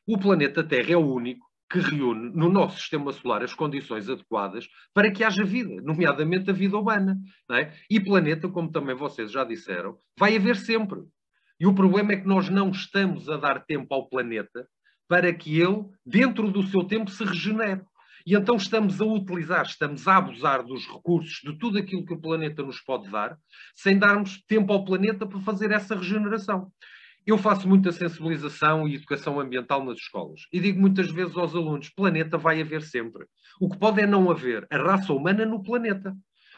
O 0.06 0.16
planeta 0.16 0.62
Terra 0.62 0.92
é 0.92 0.96
o 0.96 1.12
único 1.12 1.44
que 1.68 1.80
reúne 1.80 2.30
no 2.32 2.48
nosso 2.48 2.78
sistema 2.78 3.12
solar 3.12 3.42
as 3.42 3.52
condições 3.52 4.08
adequadas 4.08 4.68
para 4.94 5.10
que 5.10 5.24
haja 5.24 5.44
vida, 5.44 5.82
nomeadamente 5.82 6.48
a 6.48 6.52
vida 6.52 6.78
humana. 6.78 7.18
É? 7.50 7.72
E 7.90 7.98
planeta, 7.98 8.48
como 8.48 8.70
também 8.70 8.94
vocês 8.94 9.32
já 9.32 9.42
disseram, 9.42 9.98
vai 10.16 10.36
haver 10.36 10.56
sempre. 10.56 11.00
E 11.58 11.66
o 11.66 11.74
problema 11.74 12.12
é 12.12 12.16
que 12.16 12.28
nós 12.28 12.48
não 12.48 12.70
estamos 12.70 13.28
a 13.28 13.36
dar 13.36 13.64
tempo 13.64 13.92
ao 13.92 14.08
planeta 14.08 14.68
para 15.08 15.32
que 15.32 15.60
ele, 15.60 15.86
dentro 16.04 16.50
do 16.50 16.62
seu 16.64 16.84
tempo, 16.84 17.10
se 17.10 17.24
regenere. 17.24 17.82
E 18.26 18.34
então 18.34 18.56
estamos 18.56 19.00
a 19.00 19.04
utilizar, 19.04 19.64
estamos 19.64 20.08
a 20.08 20.16
abusar 20.16 20.64
dos 20.64 20.84
recursos, 20.84 21.40
de 21.44 21.56
tudo 21.56 21.78
aquilo 21.78 22.04
que 22.04 22.12
o 22.12 22.20
planeta 22.20 22.60
nos 22.60 22.80
pode 22.80 23.08
dar, 23.08 23.38
sem 23.72 23.96
darmos 23.96 24.42
tempo 24.48 24.72
ao 24.72 24.84
planeta 24.84 25.24
para 25.24 25.38
fazer 25.42 25.70
essa 25.70 25.94
regeneração. 25.94 26.72
Eu 27.24 27.38
faço 27.38 27.68
muita 27.68 27.92
sensibilização 27.92 28.88
e 28.88 28.96
educação 28.96 29.38
ambiental 29.38 29.84
nas 29.84 29.98
escolas 29.98 30.40
e 30.52 30.58
digo 30.58 30.80
muitas 30.80 31.08
vezes 31.08 31.36
aos 31.36 31.54
alunos: 31.54 31.88
planeta 31.88 32.36
vai 32.36 32.60
haver 32.60 32.82
sempre. 32.82 33.26
O 33.60 33.68
que 33.68 33.78
pode 33.78 34.00
é 34.00 34.06
não 34.06 34.28
haver 34.28 34.66
a 34.72 34.76
raça 34.76 35.12
humana 35.12 35.46
no 35.46 35.62
planeta. 35.62 36.12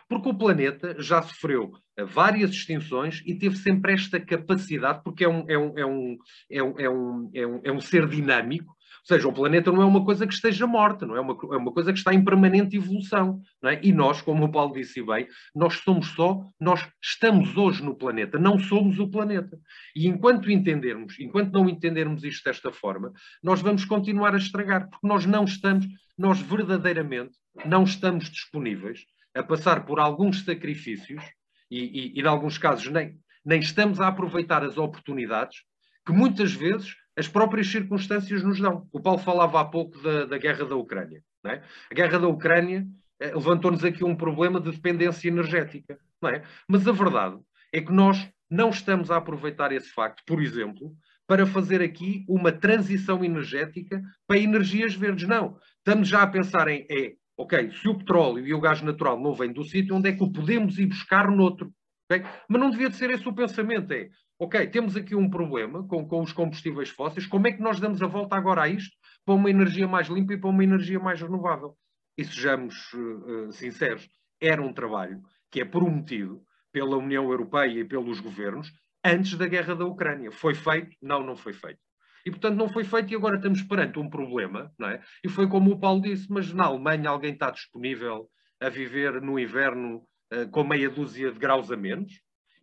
Porque 0.09 0.31
o 0.31 0.35
planeta 0.35 0.97
já 0.99 1.21
sofreu 1.21 1.73
várias 2.07 2.51
extinções 2.51 3.23
e 3.27 3.35
teve 3.35 3.57
sempre 3.57 3.93
esta 3.93 4.19
capacidade, 4.19 5.03
porque 5.05 5.23
é 5.23 5.29
um, 5.29 5.45
é 5.47 5.59
um, 5.59 5.79
é 5.79 5.85
um, 5.85 6.19
é 6.51 6.63
um, 6.63 6.81
é 6.81 6.89
um, 6.89 7.31
é 7.35 7.73
um, 7.73 7.77
é 7.77 7.81
ser 7.81 8.09
dinâmico, 8.09 8.75
Ou 9.01 9.17
seja, 9.17 9.29
o 9.29 9.33
planeta 9.33 9.73
não 9.73 9.83
é 9.83 9.85
uma 9.85 10.05
coisa 10.05 10.27
que 10.27 10.35
esteja 10.35 10.67
morta, 10.67 11.07
não 11.07 11.17
é 11.17 11.21
uma, 11.21 11.37
é 11.53 11.57
uma 11.57 11.73
coisa 11.73 11.93
que 11.93 11.99
está 11.99 12.13
em 12.13 12.25
permanente 12.25 12.77
evolução. 12.77 13.41
É? 13.65 13.81
E 13.83 13.93
nós, 13.93 14.21
como 14.21 14.45
o 14.45 14.53
Paulo 14.53 14.75
disse 14.75 15.03
bem, 15.03 15.27
nós 15.55 15.75
somos 15.75 16.09
só, 16.09 16.45
nós 16.61 16.87
estamos 17.03 17.57
hoje 17.57 17.83
no 17.83 17.95
planeta, 17.95 18.39
não 18.39 18.59
somos 18.59 18.99
o 18.99 19.09
planeta. 19.09 19.59
E 19.95 20.07
enquanto 20.07 20.51
entendermos, 20.51 21.19
enquanto 21.19 21.53
não 21.53 21.69
entendermos 21.69 22.25
isto 22.25 22.45
desta 22.45 22.73
forma, 22.73 23.13
nós 23.43 23.61
vamos 23.61 23.85
continuar 23.85 24.35
a 24.35 24.39
estragar, 24.39 24.89
porque 24.89 25.07
nós 25.07 25.27
não 25.27 25.45
estamos, 25.45 25.87
nós 26.17 26.41
verdadeiramente 26.41 27.37
não 27.65 27.85
estamos 27.85 28.31
disponíveis 28.31 29.05
a 29.35 29.43
passar 29.43 29.85
por 29.85 30.01
alguns 30.01 30.45
sacrifícios 30.45 31.23
e, 31.71 31.79
e, 31.79 32.19
e 32.19 32.21
em 32.21 32.27
alguns 32.27 32.59
casos, 32.59 32.91
nem, 32.91 33.19
nem 33.45 33.61
estamos 33.61 34.01
a 34.01 34.09
aproveitar 34.09 34.63
as 34.65 34.77
oportunidades 34.79 35.59
que 36.05 36.13
muitas 36.13 36.53
vezes 36.53 36.95
as 37.19 37.27
próprias 37.27 37.67
circunstâncias 37.67 38.45
nos 38.45 38.61
dão. 38.61 38.87
O 38.93 39.01
Paulo 39.01 39.19
falava 39.19 39.61
há 39.61 39.65
pouco 39.65 40.01
da, 40.01 40.25
da 40.25 40.39
guerra 40.39 40.65
da 40.65 40.77
Ucrânia. 40.77 41.21
É? 41.45 41.61
A 41.91 41.95
guerra 41.95 42.21
da 42.21 42.29
Ucrânia 42.29 42.87
eh, 43.21 43.35
levantou-nos 43.35 43.85
aqui 43.85 44.05
um 44.05 44.15
problema 44.15 44.61
de 44.61 44.71
dependência 44.71 45.27
energética. 45.27 45.99
É? 46.27 46.43
Mas 46.69 46.87
a 46.87 46.93
verdade 46.93 47.39
é 47.73 47.81
que 47.81 47.93
nós 47.93 48.31
não 48.49 48.71
estamos 48.71 49.11
a 49.11 49.17
aproveitar 49.17 49.73
esse 49.73 49.89
facto, 49.89 50.23
por 50.25 50.41
exemplo, 50.41 50.95
para 51.27 51.45
fazer 51.45 51.83
aqui 51.83 52.25
uma 52.29 52.53
transição 52.53 53.25
energética 53.25 54.01
para 54.25 54.39
energias 54.39 54.95
verdes. 54.95 55.29
Não. 55.29 55.59
Estamos 55.79 56.07
já 56.07 56.23
a 56.23 56.27
pensar 56.27 56.69
em, 56.69 56.87
é, 56.89 57.15
ok, 57.37 57.73
se 57.73 57.89
o 57.89 57.99
petróleo 57.99 58.47
e 58.47 58.55
o 58.55 58.61
gás 58.61 58.81
natural 58.81 59.21
não 59.21 59.35
vêm 59.35 59.53
do 59.53 59.65
sítio, 59.65 59.97
onde 59.97 60.09
é 60.09 60.13
que 60.13 60.23
o 60.23 60.33
podemos 60.33 60.79
ir 60.79 60.87
buscar 60.87 61.29
noutro? 61.29 61.73
Okay? 62.11 62.25
Mas 62.49 62.61
não 62.61 62.71
devia 62.71 62.89
de 62.89 62.97
ser 62.97 63.11
esse 63.11 63.29
o 63.29 63.35
pensamento, 63.35 63.93
é, 63.93 64.09
ok, 64.39 64.67
temos 64.69 64.97
aqui 64.97 65.15
um 65.15 65.29
problema 65.29 65.87
com, 65.87 66.07
com 66.07 66.23
os 66.23 66.33
combustíveis 66.33 66.91
fósseis, 66.91 67.27
como 67.27 67.49
é 67.49 67.53
que 67.53 67.61
nós 67.61 67.81
damos 67.81 68.01
a 68.01 68.07
volta 68.07 68.37
agora 68.37 68.63
a 68.63 68.69
isto 68.69 68.97
para 69.25 69.35
uma 69.35 69.51
energia 69.51 69.89
mais 69.89 70.09
limpa 70.09 70.35
e 70.35 70.39
para 70.39 70.51
uma 70.51 70.63
energia 70.63 71.01
mais 71.01 71.21
renovável? 71.21 71.77
E 72.17 72.25
sejamos 72.25 72.93
uh, 72.95 73.53
sinceros, 73.53 74.09
era 74.41 74.63
um 74.63 74.73
trabalho 74.73 75.21
que 75.51 75.61
é 75.61 75.65
prometido 75.65 76.43
pela 76.73 76.97
União 76.97 77.31
Europeia 77.31 77.81
e 77.81 77.85
pelos 77.85 78.21
governos 78.21 78.73
antes 79.05 79.37
da 79.37 79.47
guerra 79.47 79.75
da 79.75 79.85
Ucrânia. 79.85 80.31
Foi 80.31 80.55
feito? 80.55 80.97
Não, 81.03 81.25
não 81.25 81.37
foi 81.37 81.53
feito. 81.53 81.81
E, 82.25 82.31
portanto, 82.31 82.57
não 82.57 82.69
foi 82.69 82.85
feito 82.85 83.13
e 83.13 83.17
agora 83.17 83.37
estamos 83.37 83.63
perante 83.63 83.99
um 83.99 84.11
problema, 84.11 84.73
não 84.79 84.89
é? 84.89 85.03
E 85.25 85.29
foi 85.29 85.49
como 85.49 85.71
o 85.71 85.81
Paulo 85.81 86.03
disse, 86.03 86.27
mas 86.31 86.53
na 86.53 86.65
Alemanha 86.65 87.09
alguém 87.09 87.33
está 87.33 87.51
disponível 87.51 88.29
a 88.61 88.69
viver 88.69 89.21
no 89.23 89.39
inverno 89.39 90.03
uh, 90.33 90.49
com 90.51 90.65
meia 90.65 90.91
dúzia 90.91 91.33
de 91.33 91.39
graus 91.39 91.71
a 91.71 91.77
menos? 91.77 92.13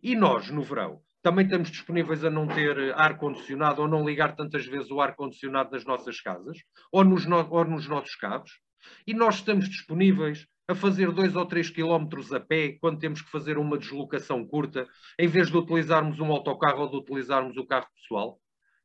E 0.02 0.14
nós, 0.14 0.50
no 0.50 0.62
verão, 0.62 1.00
também 1.26 1.44
estamos 1.44 1.72
disponíveis 1.72 2.24
a 2.24 2.30
não 2.30 2.46
ter 2.46 2.94
ar-condicionado 2.94 3.82
ou 3.82 3.88
não 3.88 4.06
ligar 4.06 4.36
tantas 4.36 4.64
vezes 4.64 4.92
o 4.92 5.00
ar-condicionado 5.00 5.72
nas 5.72 5.84
nossas 5.84 6.20
casas 6.20 6.56
ou 6.92 7.02
nos, 7.02 7.26
no, 7.26 7.44
ou 7.50 7.64
nos 7.64 7.88
nossos 7.88 8.14
carros. 8.14 8.60
E 9.04 9.12
nós 9.12 9.34
estamos 9.34 9.68
disponíveis 9.68 10.46
a 10.68 10.74
fazer 10.76 11.10
dois 11.10 11.34
ou 11.34 11.44
três 11.44 11.68
quilómetros 11.68 12.32
a 12.32 12.38
pé 12.38 12.76
quando 12.80 13.00
temos 13.00 13.22
que 13.22 13.28
fazer 13.28 13.58
uma 13.58 13.76
deslocação 13.76 14.46
curta, 14.46 14.86
em 15.18 15.26
vez 15.26 15.50
de 15.50 15.56
utilizarmos 15.56 16.20
um 16.20 16.30
autocarro 16.30 16.82
ou 16.82 16.90
de 16.90 16.96
utilizarmos 16.96 17.56
o 17.56 17.66
carro 17.66 17.88
pessoal. 17.96 18.38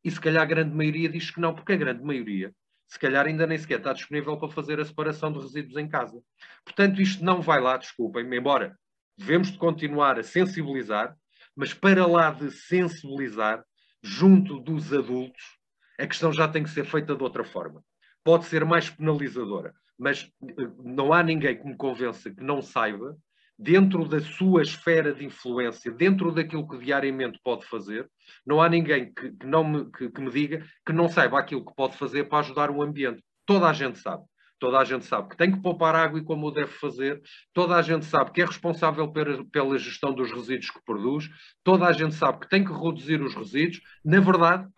E 0.03 0.09
se 0.09 0.19
calhar 0.19 0.41
a 0.41 0.47
grande 0.47 0.75
maioria 0.75 1.09
diz 1.09 1.29
que 1.29 1.39
não, 1.39 1.53
porque 1.53 1.73
a 1.73 1.77
grande 1.77 2.03
maioria, 2.03 2.51
se 2.87 2.97
calhar 2.97 3.27
ainda 3.27 3.45
nem 3.45 3.59
sequer 3.59 3.77
está 3.77 3.93
disponível 3.93 4.35
para 4.35 4.49
fazer 4.49 4.79
a 4.79 4.85
separação 4.85 5.31
de 5.31 5.37
resíduos 5.37 5.77
em 5.77 5.87
casa. 5.87 6.19
Portanto, 6.65 6.99
isto 7.03 7.23
não 7.23 7.39
vai 7.39 7.61
lá, 7.61 7.77
desculpem, 7.77 8.25
embora 8.35 8.75
devemos 9.15 9.51
de 9.51 9.59
continuar 9.59 10.17
a 10.17 10.23
sensibilizar, 10.23 11.15
mas 11.61 11.75
para 11.75 12.07
lá 12.07 12.31
de 12.31 12.49
sensibilizar 12.49 13.63
junto 14.01 14.59
dos 14.59 14.91
adultos, 14.91 15.43
a 15.99 16.07
questão 16.07 16.33
já 16.33 16.47
tem 16.47 16.63
que 16.63 16.71
ser 16.71 16.85
feita 16.85 17.15
de 17.15 17.21
outra 17.21 17.43
forma. 17.43 17.83
Pode 18.23 18.45
ser 18.45 18.65
mais 18.65 18.89
penalizadora, 18.89 19.71
mas 19.95 20.27
eh, 20.43 20.67
não 20.83 21.13
há 21.13 21.21
ninguém 21.21 21.55
que 21.55 21.63
me 21.63 21.77
convença 21.77 22.31
que 22.31 22.43
não 22.43 22.63
saiba, 22.63 23.15
dentro 23.59 24.07
da 24.07 24.19
sua 24.19 24.63
esfera 24.63 25.13
de 25.13 25.23
influência, 25.23 25.91
dentro 25.91 26.31
daquilo 26.31 26.67
que 26.67 26.79
diariamente 26.79 27.39
pode 27.43 27.63
fazer, 27.67 28.09
não 28.43 28.59
há 28.59 28.67
ninguém 28.67 29.13
que, 29.13 29.31
que 29.31 29.45
não 29.45 29.63
me, 29.63 29.91
que, 29.91 30.09
que 30.09 30.19
me 30.19 30.31
diga 30.31 30.65
que 30.83 30.91
não 30.91 31.07
saiba 31.07 31.37
aquilo 31.37 31.63
que 31.63 31.75
pode 31.75 31.95
fazer 31.95 32.27
para 32.27 32.39
ajudar 32.39 32.71
o 32.71 32.81
ambiente. 32.81 33.23
Toda 33.45 33.69
a 33.69 33.73
gente 33.73 33.99
sabe. 33.99 34.23
Toda 34.61 34.77
a 34.77 34.83
gente 34.83 35.05
sabe 35.05 35.29
que 35.29 35.35
tem 35.35 35.51
que 35.51 35.59
poupar 35.59 35.95
água 35.95 36.19
e 36.19 36.23
como 36.23 36.45
o 36.45 36.51
deve 36.51 36.71
fazer. 36.73 37.19
Toda 37.51 37.75
a 37.75 37.81
gente 37.81 38.05
sabe 38.05 38.31
que 38.31 38.43
é 38.43 38.45
responsável 38.45 39.11
pela, 39.11 39.79
gestão 39.79 40.13
dos 40.13 40.31
resíduos 40.31 40.69
que 40.69 40.85
produz. 40.85 41.27
Toda 41.63 41.87
a 41.87 41.91
gente 41.91 42.13
sabe 42.13 42.41
que 42.41 42.47
tem 42.47 42.63
que 42.63 42.71
reduzir 42.71 43.19
os 43.23 43.33
resíduos. 43.33 43.81
Na 44.05 44.19
verdade, 44.19 44.69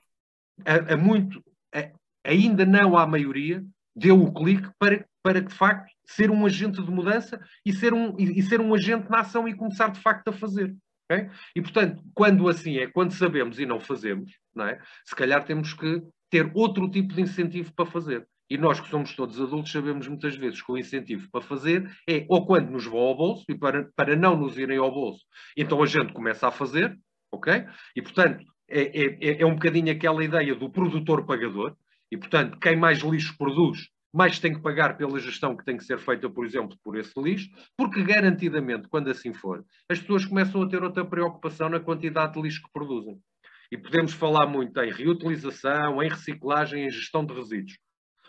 a, 0.65 0.93
a 0.93 0.97
muito, 0.97 1.43
a, 1.75 1.91
ainda 2.23 2.65
não 2.65 2.97
há 2.97 3.05
maioria, 3.05 3.61
deu 3.93 4.23
o 4.23 4.33
clique 4.33 4.69
para, 4.79 5.05
para 5.21 5.41
de 5.41 5.53
facto 5.53 5.91
ser 6.05 6.31
um 6.31 6.45
agente 6.45 6.81
de 6.81 6.89
mudança 6.89 7.37
e 7.65 7.73
ser 7.73 7.93
um, 7.93 8.17
e, 8.17 8.39
e 8.39 8.41
ser 8.41 8.61
um 8.61 8.73
agente 8.73 9.11
na 9.11 9.19
ação 9.19 9.49
e 9.49 9.53
começar 9.53 9.89
de 9.89 9.99
facto 9.99 10.29
a 10.29 10.31
fazer. 10.31 10.73
Okay? 11.11 11.29
E 11.53 11.61
portanto, 11.61 12.01
quando 12.15 12.47
assim 12.47 12.77
é, 12.77 12.87
quando 12.87 13.11
sabemos 13.11 13.59
e 13.59 13.65
não 13.65 13.81
fazemos, 13.81 14.31
não 14.55 14.65
é? 14.65 14.79
se 15.03 15.13
calhar 15.13 15.43
temos 15.43 15.73
que 15.73 16.01
ter 16.29 16.49
outro 16.53 16.89
tipo 16.89 17.13
de 17.13 17.21
incentivo 17.21 17.73
para 17.73 17.85
fazer. 17.85 18.25
E 18.53 18.57
nós 18.57 18.79
que 18.79 18.87
somos 18.87 19.15
todos 19.15 19.41
adultos 19.41 19.71
sabemos 19.71 20.07
muitas 20.07 20.35
vezes 20.35 20.61
que 20.61 20.71
o 20.71 20.77
incentivo 20.77 21.27
para 21.31 21.41
fazer 21.41 21.89
é 22.07 22.23
ou 22.29 22.45
quando 22.45 22.69
nos 22.69 22.85
vão 22.85 22.99
ao 22.99 23.17
bolso 23.17 23.43
e 23.49 23.57
para, 23.57 23.89
para 23.95 24.15
não 24.15 24.37
nos 24.37 24.59
irem 24.59 24.77
ao 24.77 24.91
bolso, 24.91 25.25
então 25.57 25.81
a 25.81 25.87
gente 25.87 26.13
começa 26.13 26.47
a 26.47 26.51
fazer, 26.51 26.95
ok? 27.31 27.65
E 27.95 28.01
portanto 28.03 28.45
é, 28.69 28.81
é, 28.81 29.17
é, 29.19 29.41
é 29.41 29.45
um 29.47 29.55
bocadinho 29.55 29.91
aquela 29.91 30.23
ideia 30.23 30.53
do 30.53 30.69
produtor 30.69 31.25
pagador, 31.25 31.75
e 32.11 32.15
portanto 32.15 32.59
quem 32.59 32.75
mais 32.75 32.99
lixo 32.99 33.35
produz 33.39 33.89
mais 34.13 34.37
tem 34.37 34.53
que 34.53 34.61
pagar 34.61 34.97
pela 34.97 35.19
gestão 35.19 35.57
que 35.57 35.65
tem 35.65 35.75
que 35.75 35.83
ser 35.83 35.97
feita, 35.97 36.29
por 36.29 36.45
exemplo, 36.45 36.77
por 36.83 36.95
esse 36.95 37.19
lixo, 37.19 37.49
porque 37.75 38.03
garantidamente, 38.03 38.87
quando 38.87 39.09
assim 39.09 39.33
for, 39.33 39.65
as 39.89 39.99
pessoas 39.99 40.25
começam 40.25 40.61
a 40.61 40.69
ter 40.69 40.83
outra 40.83 41.03
preocupação 41.03 41.69
na 41.69 41.79
quantidade 41.79 42.33
de 42.33 42.41
lixo 42.43 42.61
que 42.61 42.71
produzem. 42.71 43.17
E 43.71 43.77
podemos 43.79 44.13
falar 44.13 44.45
muito 44.45 44.79
em 44.79 44.91
reutilização, 44.91 46.03
em 46.03 46.07
reciclagem, 46.07 46.85
em 46.85 46.91
gestão 46.91 47.25
de 47.25 47.33
resíduos. 47.33 47.73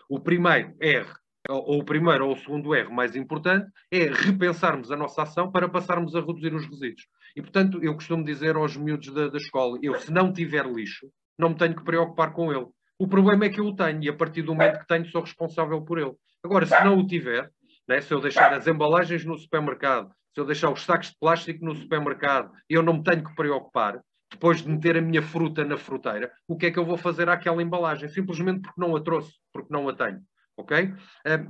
O 0.08 0.20
primeiro 0.20 0.74
R, 0.80 1.06
ou 1.48 1.80
o 1.80 1.84
primeiro 1.84 2.26
ou 2.26 2.34
o 2.34 2.38
segundo 2.38 2.74
R 2.74 2.88
mais 2.90 3.14
importante, 3.16 3.70
é 3.90 4.10
repensarmos 4.10 4.90
a 4.90 4.96
nossa 4.96 5.22
ação 5.22 5.50
para 5.50 5.68
passarmos 5.68 6.14
a 6.14 6.20
reduzir 6.20 6.54
os 6.54 6.66
resíduos. 6.66 7.06
E, 7.36 7.42
portanto, 7.42 7.82
eu 7.82 7.94
costumo 7.94 8.24
dizer 8.24 8.56
aos 8.56 8.76
miúdos 8.76 9.12
da, 9.12 9.28
da 9.28 9.38
escola, 9.38 9.78
eu, 9.82 9.98
se 9.98 10.12
não 10.12 10.32
tiver 10.32 10.66
lixo, 10.66 11.08
não 11.38 11.50
me 11.50 11.56
tenho 11.56 11.74
que 11.74 11.84
preocupar 11.84 12.32
com 12.32 12.52
ele. 12.52 12.66
O 12.98 13.08
problema 13.08 13.44
é 13.44 13.48
que 13.48 13.60
eu 13.60 13.66
o 13.66 13.74
tenho 13.74 14.02
e 14.02 14.08
a 14.08 14.12
partir 14.12 14.42
do 14.42 14.54
momento 14.54 14.78
que 14.78 14.86
tenho 14.86 15.06
sou 15.06 15.20
responsável 15.20 15.82
por 15.82 15.98
ele. 15.98 16.14
Agora, 16.44 16.64
se 16.64 16.84
não 16.84 16.98
o 16.98 17.06
tiver, 17.06 17.50
né, 17.88 18.00
se 18.00 18.12
eu 18.12 18.20
deixar 18.20 18.52
as 18.52 18.66
embalagens 18.66 19.24
no 19.24 19.36
supermercado, 19.36 20.10
se 20.32 20.40
eu 20.40 20.44
deixar 20.44 20.70
os 20.70 20.82
sacos 20.84 21.08
de 21.08 21.16
plástico 21.18 21.64
no 21.64 21.74
supermercado, 21.74 22.52
eu 22.68 22.82
não 22.82 22.94
me 22.94 23.02
tenho 23.02 23.24
que 23.24 23.34
preocupar, 23.34 24.00
depois 24.34 24.62
de 24.62 24.68
meter 24.68 24.96
a 24.96 25.00
minha 25.00 25.22
fruta 25.22 25.64
na 25.64 25.76
fruteira, 25.76 26.32
o 26.46 26.56
que 26.56 26.66
é 26.66 26.70
que 26.70 26.78
eu 26.78 26.84
vou 26.84 26.96
fazer 26.96 27.28
àquela 27.28 27.62
embalagem? 27.62 28.08
Simplesmente 28.08 28.62
porque 28.62 28.80
não 28.80 28.94
a 28.94 29.00
trouxe, 29.00 29.32
porque 29.52 29.72
não 29.72 29.88
a 29.88 29.94
tenho. 29.94 30.20
Ok? 30.56 30.94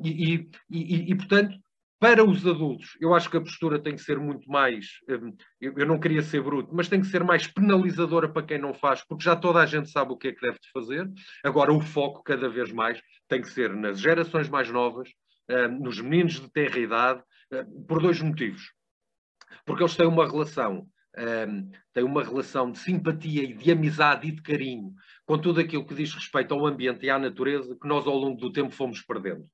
e, 0.03 0.35
e, 0.35 0.49
e, 0.70 1.11
e, 1.11 1.14
portanto, 1.14 1.59
para 2.01 2.25
os 2.25 2.47
adultos, 2.47 2.97
eu 3.01 3.14
acho 3.14 3.31
que 3.31 3.37
a 3.37 3.40
postura 3.40 3.79
tem 3.79 3.94
que 3.94 4.03
ser 4.03 4.18
muito 4.18 4.51
mais. 4.51 4.87
eu, 5.61 5.87
não 5.87 5.99
queria 5.99 6.23
ser 6.23 6.42
bruto, 6.42 6.75
mas 6.75 6.88
tem 6.88 7.01
que 7.01 7.07
ser 7.07 7.23
mais 7.25 7.47
penalizadora 7.47 8.29
para 8.29 8.47
quem 8.47 8.59
não 8.59 8.75
faz, 8.75 9.03
porque 9.07 9.25
já 9.25 9.35
toda 9.37 9.61
a 9.61 9.66
gente 9.66 9.90
sabe 9.90 10.12
o 10.12 10.16
que 10.16 10.29
é 10.29 10.33
que 10.33 10.40
deve 10.40 10.59
fazer. 10.73 11.11
Agora, 11.42 11.73
o 11.73 11.81
foco, 11.81 12.23
cada 12.23 12.49
vez 12.49 12.73
mais, 12.73 13.01
tem 13.29 13.40
que 13.40 13.49
ser 13.49 13.75
nas 13.75 14.01
gerações 14.01 14.49
mais 14.49 14.70
novas, 14.70 15.09
nos 15.81 16.01
meninos 16.01 16.40
de 16.40 16.51
terra 16.51 16.79
idade, 16.79 17.23
por 17.87 18.01
dois 18.01 18.20
motivos. 18.20 18.73
Porque 19.64 19.83
eles 19.83 19.97
têm 19.97 20.07
uma 20.07 20.27
relação 20.27 20.87
um, 21.16 21.70
tem 21.92 22.05
uma 22.05 22.22
relação 22.22 22.70
de 22.70 22.79
simpatia 22.79 23.44
e 23.44 23.55
de 23.55 23.70
amizade 23.70 24.29
e 24.29 24.33
de 24.33 24.42
carinho 24.42 24.92
com 25.24 25.38
tudo 25.38 25.61
aquilo 25.61 25.87
que 25.87 25.94
diz 25.94 26.12
respeito 26.12 26.53
ao 26.53 26.66
ambiente 26.66 27.07
e 27.07 27.11
à 27.11 27.18
natureza 27.18 27.77
que 27.81 27.88
nós 27.88 28.07
ao 28.07 28.16
longo 28.16 28.38
do 28.40 28.53
tempo 28.53 28.70
fomos 28.70 29.00
perdendo. 29.00 29.46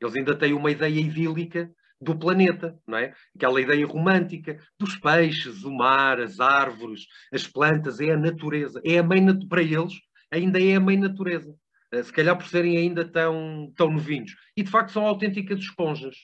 Eles 0.00 0.14
ainda 0.14 0.36
têm 0.36 0.52
uma 0.52 0.70
ideia 0.70 1.00
idílica 1.00 1.70
do 2.00 2.16
planeta, 2.16 2.78
não 2.86 2.98
é? 2.98 3.14
Aquela 3.34 3.60
ideia 3.60 3.86
romântica 3.86 4.60
dos 4.78 4.96
peixes, 4.96 5.64
o 5.64 5.72
mar, 5.72 6.20
as 6.20 6.38
árvores, 6.40 7.06
as 7.32 7.46
plantas, 7.46 8.00
é 8.00 8.12
a 8.12 8.16
natureza. 8.16 8.80
É 8.84 8.98
a 8.98 9.02
mãe 9.02 9.24
para 9.48 9.62
eles, 9.62 9.94
ainda 10.30 10.62
é 10.62 10.74
a 10.74 10.80
mãe 10.80 10.98
natureza. 10.98 11.56
Eh, 11.92 12.02
se 12.02 12.12
calhar 12.12 12.36
por 12.36 12.46
serem 12.46 12.76
ainda 12.76 13.04
tão, 13.04 13.72
tão 13.74 13.90
novinhos. 13.90 14.34
E 14.56 14.62
de 14.62 14.70
facto 14.70 14.92
são 14.92 15.06
autênticas 15.06 15.58
esponjas. 15.58 16.16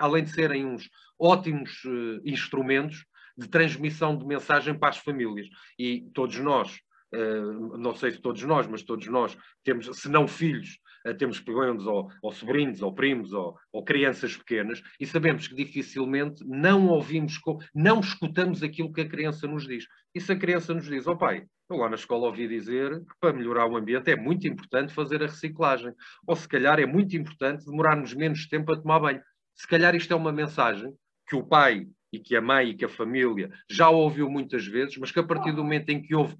Além 0.00 0.24
de 0.24 0.30
serem 0.30 0.66
uns 0.66 0.88
ótimos 1.18 1.84
uh, 1.84 2.20
instrumentos 2.24 3.04
de 3.38 3.48
transmissão 3.48 4.16
de 4.16 4.26
mensagem 4.26 4.76
para 4.76 4.88
as 4.88 4.98
famílias. 4.98 5.48
E 5.78 6.10
todos 6.12 6.38
nós, 6.40 6.80
uh, 7.14 7.78
não 7.78 7.94
sei 7.94 8.10
se 8.10 8.20
todos 8.20 8.42
nós, 8.42 8.66
mas 8.66 8.82
todos 8.82 9.06
nós 9.06 9.38
temos, 9.62 9.86
se 9.96 10.08
não 10.08 10.26
filhos, 10.26 10.78
uh, 11.06 11.14
temos 11.14 11.40
peões 11.40 11.86
ou, 11.86 12.10
ou, 12.20 12.32
sobrinhos, 12.32 12.82
ou 12.82 12.92
primos, 12.92 13.32
ou, 13.32 13.56
ou, 13.72 13.84
crianças 13.84 14.36
pequenas, 14.36 14.82
e 14.98 15.06
sabemos 15.06 15.46
que 15.46 15.54
dificilmente 15.54 16.44
não 16.44 16.88
ouvimos, 16.88 17.38
não 17.72 18.00
escutamos 18.00 18.62
aquilo 18.62 18.92
que 18.92 19.02
a 19.02 19.08
criança 19.08 19.46
nos 19.46 19.66
diz. 19.66 19.86
E 20.12 20.20
se 20.20 20.32
a 20.32 20.36
criança 20.36 20.74
nos 20.74 20.86
diz, 20.86 21.06
ó 21.06 21.12
oh, 21.12 21.16
pai, 21.16 21.46
eu 21.70 21.76
lá 21.76 21.88
na 21.88 21.96
escola 21.96 22.26
ouvi 22.26 22.48
dizer 22.48 22.98
que 23.00 23.14
para 23.20 23.32
melhorar 23.32 23.66
o 23.66 23.76
ambiente 23.76 24.10
é 24.10 24.16
muito 24.16 24.48
importante 24.48 24.92
fazer 24.92 25.22
a 25.22 25.26
reciclagem, 25.26 25.92
ou 26.26 26.34
se 26.34 26.48
calhar 26.48 26.80
é 26.80 26.86
muito 26.86 27.16
importante 27.16 27.64
demorarmos 27.66 28.14
menos 28.14 28.48
tempo 28.48 28.72
a 28.72 28.76
tomar 28.80 28.98
banho. 28.98 29.22
Se 29.54 29.68
calhar 29.68 29.94
isto 29.94 30.12
é 30.12 30.16
uma 30.16 30.32
mensagem 30.32 30.92
que 31.28 31.36
o 31.36 31.46
pai 31.46 31.86
e 32.12 32.18
que 32.18 32.36
a 32.36 32.40
mãe 32.40 32.70
e 32.70 32.74
que 32.74 32.84
a 32.84 32.88
família 32.88 33.50
já 33.70 33.88
ouviu 33.88 34.28
muitas 34.30 34.66
vezes, 34.66 34.96
mas 34.96 35.10
que 35.10 35.18
a 35.18 35.24
partir 35.24 35.52
do 35.52 35.62
momento 35.62 35.90
em 35.90 36.00
que 36.00 36.14
houve 36.14 36.36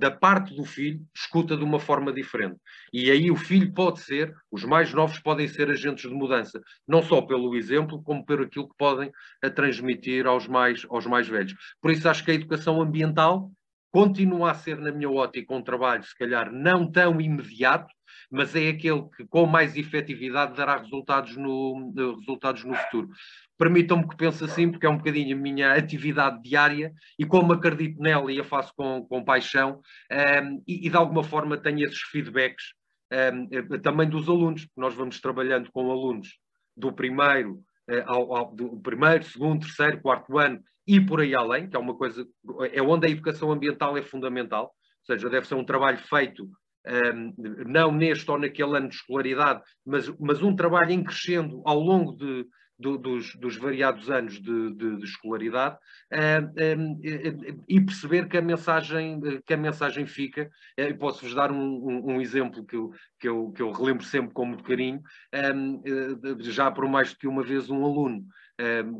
da 0.00 0.10
parte 0.10 0.54
do 0.54 0.64
filho, 0.64 1.06
escuta 1.14 1.54
de 1.54 1.62
uma 1.62 1.78
forma 1.78 2.10
diferente. 2.10 2.56
E 2.90 3.10
aí 3.10 3.30
o 3.30 3.36
filho 3.36 3.70
pode 3.74 4.00
ser, 4.00 4.34
os 4.50 4.64
mais 4.64 4.94
novos 4.94 5.18
podem 5.18 5.46
ser 5.46 5.70
agentes 5.70 6.08
de 6.08 6.16
mudança, 6.16 6.58
não 6.88 7.02
só 7.02 7.20
pelo 7.20 7.54
exemplo, 7.54 8.02
como 8.02 8.24
por 8.24 8.40
aquilo 8.40 8.66
que 8.66 8.76
podem 8.78 9.12
a 9.42 9.50
transmitir 9.50 10.26
aos 10.26 10.48
mais, 10.48 10.86
aos 10.88 11.04
mais 11.04 11.28
velhos. 11.28 11.54
Por 11.82 11.90
isso 11.90 12.08
acho 12.08 12.24
que 12.24 12.30
a 12.30 12.34
educação 12.34 12.80
ambiental 12.80 13.52
continua 13.92 14.52
a 14.52 14.54
ser, 14.54 14.78
na 14.78 14.90
minha 14.90 15.10
ótica, 15.10 15.54
um 15.54 15.62
trabalho, 15.62 16.02
se 16.02 16.16
calhar, 16.16 16.50
não 16.50 16.90
tão 16.90 17.20
imediato, 17.20 17.92
mas 18.30 18.54
é 18.56 18.68
aquele 18.68 19.02
que, 19.16 19.26
com 19.26 19.46
mais 19.46 19.76
efetividade, 19.76 20.56
dará 20.56 20.76
resultados 20.76 21.36
no, 21.36 21.92
resultados 22.18 22.64
no 22.64 22.74
futuro. 22.74 23.10
Permitam-me 23.56 24.08
que 24.08 24.16
pense 24.16 24.42
assim, 24.42 24.70
porque 24.70 24.86
é 24.86 24.88
um 24.88 24.96
bocadinho 24.96 25.36
a 25.36 25.40
minha 25.40 25.72
atividade 25.74 26.42
diária 26.42 26.92
e 27.18 27.24
como 27.24 27.52
acredito 27.52 28.00
nela 28.00 28.32
e 28.32 28.40
a 28.40 28.44
faço 28.44 28.72
com, 28.74 29.04
com 29.06 29.24
paixão, 29.24 29.80
um, 30.10 30.14
ehm, 30.14 30.62
e, 30.66 30.86
e, 30.86 30.90
de 30.90 30.96
alguma 30.96 31.22
forma 31.22 31.58
tenho 31.58 31.84
esses 31.84 32.00
feedbacks 32.02 32.72
um, 33.12 33.48
ehm, 33.50 33.80
também 33.82 34.08
dos 34.08 34.28
alunos, 34.28 34.64
porque 34.64 34.80
nós 34.80 34.94
vamos 34.94 35.20
trabalhando 35.20 35.70
com 35.72 35.90
alunos 35.90 36.28
do 36.76 36.92
primeiro 36.92 37.62
eh, 37.90 38.04
ao, 38.06 38.34
ao, 38.34 38.54
do 38.54 38.80
primeiro, 38.80 39.24
segundo, 39.24 39.66
terceiro, 39.66 40.00
quarto 40.00 40.38
ano 40.38 40.62
e 40.86 41.00
por 41.00 41.20
aí 41.20 41.34
além, 41.34 41.68
que 41.68 41.76
é 41.76 41.78
uma 41.78 41.94
coisa, 41.96 42.26
é 42.72 42.80
onde 42.80 43.06
a 43.06 43.10
educação 43.10 43.50
ambiental 43.50 43.96
é 43.96 44.02
fundamental, 44.02 44.64
ou 44.64 45.06
seja, 45.06 45.28
deve 45.28 45.46
ser 45.46 45.54
um 45.54 45.64
trabalho 45.64 45.98
feito 45.98 46.48
um, 46.86 47.34
não 47.66 47.92
neste 47.92 48.30
ou 48.30 48.38
naquele 48.38 48.76
ano 48.76 48.88
de 48.88 48.94
escolaridade, 48.94 49.62
mas, 49.84 50.08
mas 50.18 50.42
um 50.42 50.54
trabalho 50.54 50.92
em 50.92 51.04
crescendo 51.04 51.62
ao 51.64 51.78
longo 51.78 52.16
de, 52.16 52.46
do, 52.80 52.96
dos, 52.96 53.34
dos, 53.36 53.56
variados 53.56 54.10
anos 54.10 54.40
de, 54.40 54.74
de, 54.74 54.96
de 54.96 55.04
escolaridade 55.04 55.76
um, 56.12 57.00
e 57.68 57.80
perceber 57.80 58.26
que 58.28 58.38
a 58.38 58.42
mensagem, 58.42 59.20
que 59.44 59.52
a 59.52 59.56
mensagem 59.56 60.06
fica. 60.06 60.50
Eh, 60.76 60.94
posso-vos 60.94 61.34
dar 61.34 61.52
um, 61.52 61.58
um, 61.58 62.14
um, 62.14 62.20
exemplo 62.20 62.64
que 62.64 62.76
eu, 62.76 62.90
que, 63.20 63.28
eu, 63.28 63.52
que 63.52 63.60
eu 63.60 63.70
relembro 63.70 64.04
sempre 64.04 64.32
com 64.32 64.46
muito 64.46 64.64
carinho. 64.64 65.02
Eh, 65.32 65.52
já 66.40 66.70
por 66.70 66.88
mais 66.88 67.12
do 67.12 67.18
que 67.18 67.28
uma 67.28 67.42
vez 67.42 67.68
um 67.68 67.84
aluno 67.84 68.24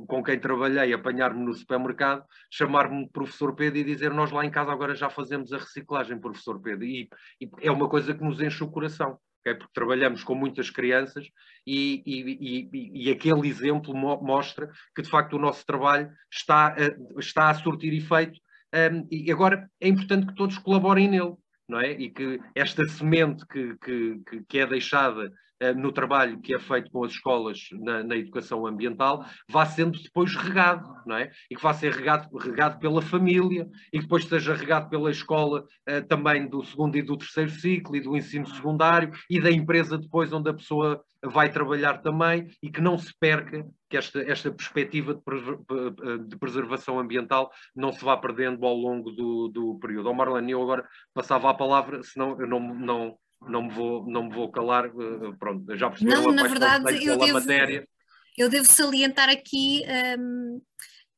com 0.06 0.22
quem 0.22 0.38
trabalhei, 0.38 0.92
apanhar-me 0.92 1.44
no 1.44 1.54
supermercado, 1.54 2.24
chamar-me 2.50 3.08
professor 3.10 3.54
Pedro 3.54 3.78
e 3.78 3.84
dizer 3.84 4.12
nós 4.12 4.30
lá 4.30 4.44
em 4.44 4.50
casa 4.50 4.72
agora 4.72 4.94
já 4.94 5.10
fazemos 5.10 5.52
a 5.52 5.58
reciclagem, 5.58 6.20
professor 6.20 6.60
Pedro. 6.60 6.84
E, 6.84 7.08
e 7.40 7.48
é 7.60 7.70
uma 7.70 7.88
coisa 7.88 8.14
que 8.14 8.24
nos 8.24 8.40
enche 8.40 8.62
o 8.64 8.70
coração. 8.70 9.18
Okay? 9.40 9.54
Porque 9.54 9.72
trabalhamos 9.72 10.22
com 10.22 10.34
muitas 10.34 10.70
crianças 10.70 11.26
e, 11.66 12.02
e, 12.06 13.06
e, 13.06 13.10
aquele 13.10 13.48
exemplo 13.48 13.94
mostra 13.94 14.70
que 14.94 15.02
de 15.02 15.08
facto 15.08 15.34
o 15.34 15.38
nosso 15.38 15.64
trabalho 15.64 16.10
está, 16.30 16.74
a, 16.74 17.18
está 17.18 17.48
a 17.48 17.54
surtir 17.54 17.94
efeito 17.94 18.38
um, 18.74 19.06
e 19.10 19.30
agora 19.32 19.68
é 19.80 19.88
importante 19.88 20.26
que 20.26 20.34
todos 20.34 20.58
colaborem 20.58 21.08
nele, 21.08 21.34
não 21.68 21.80
é? 21.80 21.90
E 21.90 22.10
que 22.10 22.38
esta 22.54 22.86
semente 22.86 23.44
que, 23.46 23.76
que, 23.78 24.42
que 24.48 24.58
é 24.58 24.66
deixada 24.66 25.32
no 25.76 25.92
trabalho 25.92 26.40
que 26.40 26.54
é 26.54 26.58
feito 26.58 26.90
com 26.90 27.04
as 27.04 27.12
escolas 27.12 27.58
na, 27.72 28.02
na, 28.02 28.16
educação 28.16 28.66
ambiental, 28.66 29.24
vá 29.48 29.66
sendo 29.66 30.00
depois 30.00 30.34
regado, 30.34 30.88
não 31.06 31.16
é? 31.16 31.30
E 31.50 31.56
que 31.56 31.62
vá 31.62 31.74
ser 31.74 31.92
regado, 31.92 32.34
regado 32.38 32.78
pela 32.78 33.02
família 33.02 33.68
e 33.92 33.98
que 33.98 34.04
depois 34.04 34.24
seja 34.24 34.54
regado 34.54 34.88
pela 34.88 35.10
escola 35.10 35.64
uh, 35.88 36.06
também 36.08 36.48
do 36.48 36.64
segundo 36.64 36.96
e 36.96 37.02
do 37.02 37.16
terceiro 37.16 37.50
ciclo 37.50 37.96
e 37.96 38.00
do 38.00 38.16
ensino 38.16 38.46
secundário 38.46 39.12
e 39.28 39.40
da 39.40 39.50
empresa 39.50 39.98
depois 39.98 40.32
onde 40.32 40.48
a 40.48 40.54
pessoa 40.54 41.02
vai 41.22 41.50
trabalhar 41.50 41.98
também 41.98 42.48
e 42.62 42.70
que 42.70 42.80
não 42.80 42.96
se 42.96 43.12
perca 43.18 43.66
que 43.88 43.96
esta, 43.96 44.20
esta 44.22 44.50
perspectiva 44.50 45.14
de, 45.14 45.20
eh, 45.20 46.18
de 46.26 46.36
preservação 46.38 46.98
ambiental 46.98 47.50
não 47.74 47.92
se 47.92 48.04
vá 48.04 48.16
perdendo 48.16 48.64
ao 48.64 48.74
longo 48.74 49.10
do, 49.10 49.48
do 49.48 49.78
período. 49.80 50.08
Ó 50.08 50.14
Marlene, 50.14 50.52
eu 50.52 50.62
agora 50.62 50.88
passava 51.12 51.50
a 51.50 51.54
palavra, 51.54 52.02
senão 52.02 52.40
eu 52.40 52.46
não, 52.46 52.60
não, 52.60 53.18
não 53.48 53.62
me 53.62 53.74
vou, 53.74 54.06
não 54.06 54.24
me 54.24 54.34
vou 54.34 54.50
calar, 54.50 54.86
uh, 54.86 55.36
pronto, 55.38 55.76
já 55.76 55.88
percebi 55.88 56.10
não, 56.10 56.32
na 56.32 56.46
verdade, 56.46 57.04
eu 57.04 57.18
devo, 57.18 57.32
matéria. 57.32 57.88
Eu 58.36 58.48
devo 58.48 58.66
salientar 58.66 59.28
aqui 59.28 59.82
um, 60.18 60.60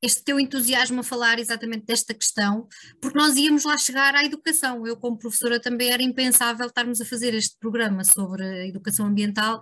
este 0.02 0.24
teu 0.24 0.40
entusiasmo 0.40 1.00
a 1.00 1.04
falar 1.04 1.38
exatamente 1.38 1.86
desta 1.86 2.12
questão, 2.12 2.66
porque 3.00 3.16
nós 3.16 3.36
íamos 3.36 3.64
lá 3.64 3.78
chegar 3.78 4.16
à 4.16 4.24
educação. 4.24 4.84
Eu, 4.84 4.96
como 4.96 5.16
professora, 5.16 5.60
também 5.60 5.92
era 5.92 6.02
impensável 6.02 6.66
estarmos 6.66 7.00
a 7.00 7.04
fazer 7.04 7.32
este 7.34 7.56
programa 7.60 8.02
sobre 8.02 8.42
a 8.42 8.66
educação 8.66 9.06
ambiental 9.06 9.60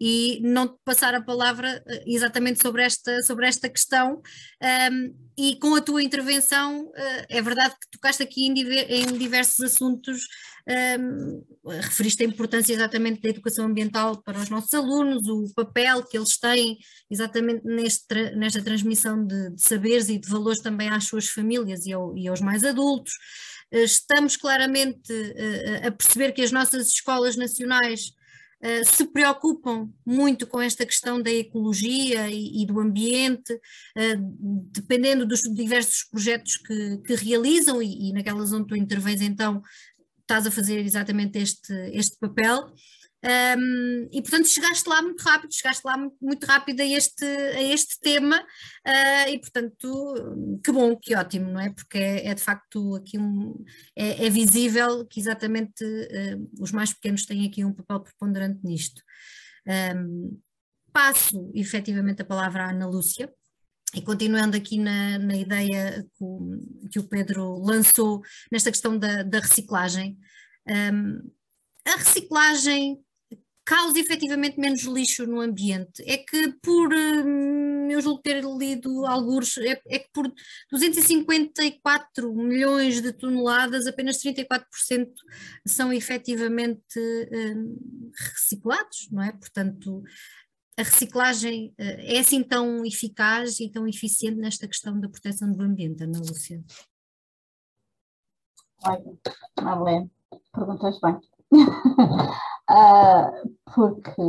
e 0.00 0.40
não 0.42 0.66
te 0.66 0.78
passar 0.82 1.14
a 1.14 1.22
palavra 1.22 1.82
eh, 1.86 2.04
exatamente 2.06 2.62
sobre 2.62 2.82
esta, 2.82 3.20
sobre 3.22 3.46
esta 3.46 3.68
questão. 3.68 4.22
Um, 4.90 5.14
e 5.36 5.56
com 5.56 5.74
a 5.74 5.80
tua 5.82 6.02
intervenção, 6.02 6.86
uh, 6.86 7.26
é 7.28 7.42
verdade 7.42 7.74
que 7.74 7.90
tocaste 7.90 8.22
aqui 8.22 8.46
em 8.46 9.18
diversos 9.18 9.60
assuntos 9.60 10.22
um, 11.00 11.44
referiste 11.66 12.22
a 12.22 12.26
importância 12.26 12.72
exatamente 12.72 13.20
da 13.20 13.28
educação 13.28 13.66
ambiental 13.66 14.22
para 14.22 14.38
os 14.38 14.48
nossos 14.48 14.72
alunos, 14.74 15.26
o 15.28 15.52
papel 15.54 16.04
que 16.04 16.16
eles 16.16 16.38
têm 16.38 16.78
exatamente 17.10 17.64
neste, 17.64 18.30
nesta 18.36 18.62
transmissão 18.62 19.26
de, 19.26 19.50
de, 19.50 19.62
saberes 19.62 20.08
e 20.08 20.18
de 20.18 20.28
valores 20.28 20.60
também 20.60 20.88
às 20.88 21.04
suas 21.04 21.28
famílias 21.28 21.86
e, 21.86 21.92
ao, 21.92 22.16
e 22.16 22.28
aos 22.28 22.40
mais 22.40 22.64
adultos. 22.64 23.12
Eh, 23.72 23.84
estamos 23.84 24.36
claramente 24.36 25.12
uh, 25.12 25.88
a 25.88 25.90
perceber 25.90 26.32
que 26.32 26.42
as 26.42 26.52
nossas 26.52 26.88
escolas 26.88 27.36
nacionais 27.36 28.12
Uh, 28.64 28.84
se 28.88 29.06
preocupam 29.06 29.90
muito 30.06 30.46
com 30.46 30.60
esta 30.60 30.86
questão 30.86 31.20
da 31.20 31.32
ecologia 31.32 32.30
e, 32.30 32.64
do 32.64 32.78
ambiente, 32.78 33.60
dependendo 34.70 35.26
dos 35.26 35.40
diversos 35.52 36.04
projetos 36.04 36.58
que, 36.58 36.98
que 36.98 37.16
realizam, 37.16 37.82
e, 37.82 38.10
e, 38.10 38.12
naquelas 38.12 38.52
onde 38.52 38.68
tu 38.68 38.76
intervens 38.76 39.20
então 39.20 39.60
estás 40.22 40.46
a 40.46 40.50
fazer 40.50 40.78
exatamente 40.78 41.38
este, 41.38 41.72
este 41.92 42.16
papel. 42.18 42.72
Um, 43.24 44.08
e 44.10 44.20
portanto 44.20 44.48
chegaste 44.48 44.88
lá 44.88 45.00
muito 45.00 45.22
rápido, 45.22 45.54
chegaste 45.54 45.82
lá 45.84 45.96
muito, 45.96 46.16
muito 46.20 46.44
rápido 46.44 46.80
a 46.80 46.84
este, 46.84 47.24
a 47.24 47.62
este 47.62 48.00
tema 48.00 48.40
uh, 48.40 49.28
e 49.28 49.38
portanto 49.38 50.58
que 50.64 50.72
bom, 50.72 50.96
que 50.96 51.14
ótimo, 51.14 51.52
não 51.52 51.60
é? 51.60 51.70
Porque 51.70 51.98
é, 51.98 52.26
é 52.26 52.34
de 52.34 52.42
facto 52.42 52.96
aqui 52.96 53.18
um, 53.18 53.64
é, 53.94 54.26
é 54.26 54.28
visível 54.28 55.06
que 55.06 55.20
exatamente 55.20 55.84
uh, 55.84 56.50
os 56.60 56.72
mais 56.72 56.92
pequenos 56.92 57.24
têm 57.24 57.46
aqui 57.46 57.64
um 57.64 57.72
papel 57.72 58.00
preponderante 58.00 58.58
nisto. 58.64 59.00
Um, 59.94 60.40
passo 60.92 61.48
efetivamente 61.54 62.22
a 62.22 62.24
palavra 62.24 62.64
à 62.64 62.70
Ana 62.70 62.86
Lúcia. 62.86 63.32
E 63.94 64.00
continuando 64.00 64.56
aqui 64.56 64.78
na, 64.78 65.18
na 65.18 65.36
ideia 65.36 66.02
que 66.02 66.24
o, 66.24 66.88
que 66.90 66.98
o, 66.98 67.08
Pedro 67.08 67.58
lançou 67.58 68.22
nesta 68.50 68.70
questão 68.70 68.98
da, 68.98 69.22
da 69.22 69.38
reciclagem, 69.38 70.18
um, 70.66 71.30
a 71.84 71.96
reciclagem 71.96 73.02
causa 73.64 73.98
efetivamente 73.98 74.58
menos 74.58 74.82
lixo 74.82 75.26
no 75.26 75.40
ambiente. 75.40 76.02
É 76.06 76.18
que 76.18 76.52
por, 76.62 76.92
hum, 76.92 77.88
eu 77.90 78.00
julgo 78.00 78.22
ter 78.22 78.42
lido 78.44 79.06
alguns, 79.06 79.56
é, 79.58 79.80
é, 79.86 79.98
que 80.00 80.08
por 80.12 80.32
254 80.70 82.34
milhões 82.34 83.00
de 83.00 83.12
toneladas, 83.12 83.86
apenas 83.86 84.18
34% 84.18 84.64
são 85.66 85.92
efetivamente 85.92 86.98
um, 86.98 88.10
reciclados, 88.34 89.08
não 89.10 89.22
é? 89.22 89.32
Portanto, 89.32 90.02
a 90.76 90.82
reciclagem 90.82 91.74
eh, 91.78 92.16
é 92.16 92.20
assim 92.20 92.42
tão 92.42 92.84
eficaz 92.84 93.60
e 93.60 93.70
tão 93.70 93.86
eficiente 93.86 94.38
nesta 94.38 94.66
questão 94.66 94.98
da 94.98 95.08
proteção 95.08 95.52
do 95.52 95.62
ambiente, 95.62 96.02
Ana 96.02 96.18
Lúcia? 96.18 96.62
Olha, 98.84 99.18
Marlene, 99.60 100.10
perguntas 100.52 100.98
bem. 101.00 101.14
uh, 101.52 103.56
porque 103.74 104.22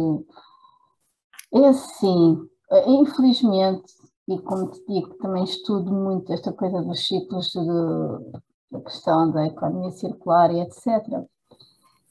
é 1.54 1.68
assim, 1.68 2.50
infelizmente, 2.88 3.94
e 4.28 4.40
como 4.40 4.72
te 4.72 4.84
digo, 4.86 5.14
também 5.16 5.44
estudo 5.44 5.94
muito 5.94 6.32
esta 6.32 6.52
coisa 6.52 6.82
dos 6.82 7.08
ciclos 7.08 7.52
de, 7.52 8.42
da 8.72 8.82
questão 8.82 9.32
da 9.32 9.48
economia 9.48 9.92
circular 9.92 10.52
e 10.52 10.62
etc. 10.62 10.88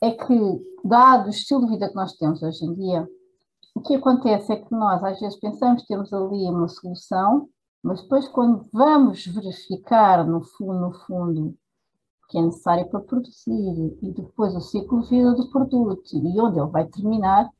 É 0.01 0.11
que, 0.11 0.79
dado 0.85 1.27
o 1.27 1.31
estilo 1.31 1.66
de 1.66 1.73
vida 1.73 1.88
que 1.88 1.95
nós 1.95 2.12
temos 2.14 2.42
hoje 2.42 2.64
em 2.64 2.75
dia, 2.75 3.09
o 3.74 3.80
que 3.80 3.94
acontece 3.94 4.52
é 4.52 4.56
que 4.56 4.72
nós 4.72 5.02
às 5.02 5.18
vezes 5.20 5.38
pensamos 5.38 5.85
temos 5.85 6.12
ali 6.12 6.48
uma 6.48 6.68
solução, 6.68 7.48
mas 7.82 8.02
depois 8.02 8.28
quando 8.28 8.68
vamos 8.72 9.26
verificar 9.26 10.26
no 10.26 10.42
fundo, 10.42 10.80
no 10.80 10.92
fundo 11.06 11.56
que 12.28 12.38
é 12.38 12.42
necessário 12.42 12.88
para 12.88 13.00
produzir 13.00 13.98
e 14.00 14.11
depois 14.12 14.54
o 14.54 14.61
ciclo 14.61 15.02
de 15.02 15.11
vida 15.11 15.35
do 15.35 15.50
produto 15.50 16.02
e 16.14 16.40
onde 16.40 16.58
ele 16.58 16.70
vai 16.70 16.87
terminar, 16.87 17.50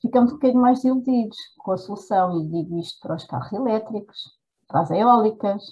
ficamos 0.00 0.32
um 0.32 0.34
bocadinho 0.34 0.60
mais 0.60 0.82
iludidos 0.82 1.36
com 1.58 1.72
a 1.72 1.76
solução, 1.76 2.40
e 2.40 2.48
digo 2.48 2.78
isto 2.78 2.98
para 3.00 3.16
os 3.16 3.24
carros 3.24 3.52
elétricos, 3.52 4.18
para 4.66 4.80
as 4.80 4.90
eólicas, 4.90 5.62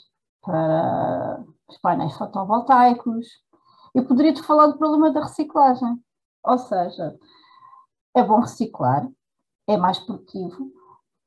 para 0.41 1.45
os 1.69 1.79
painéis 1.79 2.17
fotovoltaicos. 2.17 3.27
Eu 3.95 4.07
poderia 4.07 4.33
te 4.33 4.43
falar 4.43 4.69
do 4.69 4.79
problema 4.79 5.11
da 5.11 5.23
reciclagem, 5.23 6.01
ou 6.45 6.59
seja, 6.59 7.19
é 8.15 8.23
bom 8.23 8.41
reciclar, 8.41 9.07
é 9.73 9.77
mais 9.77 9.99
produtivo, 9.99 10.71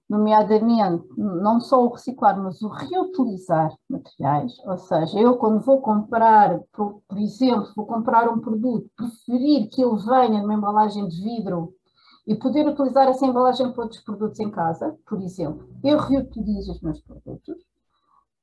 nomeadamente 0.09 1.07
não 1.17 1.59
só 1.59 1.83
o 1.83 1.89
reciclar, 1.89 2.41
mas 2.41 2.61
o 2.61 2.67
reutilizar 2.67 3.75
materiais, 3.89 4.53
ou 4.65 4.77
seja, 4.77 5.19
eu 5.19 5.35
quando 5.37 5.59
vou 5.61 5.81
comprar, 5.81 6.59
por, 6.71 7.01
por 7.07 7.17
exemplo, 7.17 7.71
vou 7.75 7.85
comprar 7.85 8.29
um 8.29 8.39
produto, 8.39 8.89
preferir 8.95 9.69
que 9.69 9.81
ele 9.81 9.97
venha 10.03 10.41
numa 10.41 10.53
embalagem 10.53 11.07
de 11.07 11.21
vidro 11.21 11.73
e 12.27 12.35
poder 12.35 12.67
utilizar 12.67 13.07
essa 13.07 13.25
embalagem 13.25 13.71
para 13.71 13.83
outros 13.83 14.01
produtos 14.01 14.39
em 14.39 14.49
casa, 14.51 14.95
por 15.07 15.21
exemplo, 15.21 15.67
eu 15.83 15.97
reutilizo 15.97 16.71
os 16.71 16.81
meus 16.81 16.99
produtos, 17.01 17.55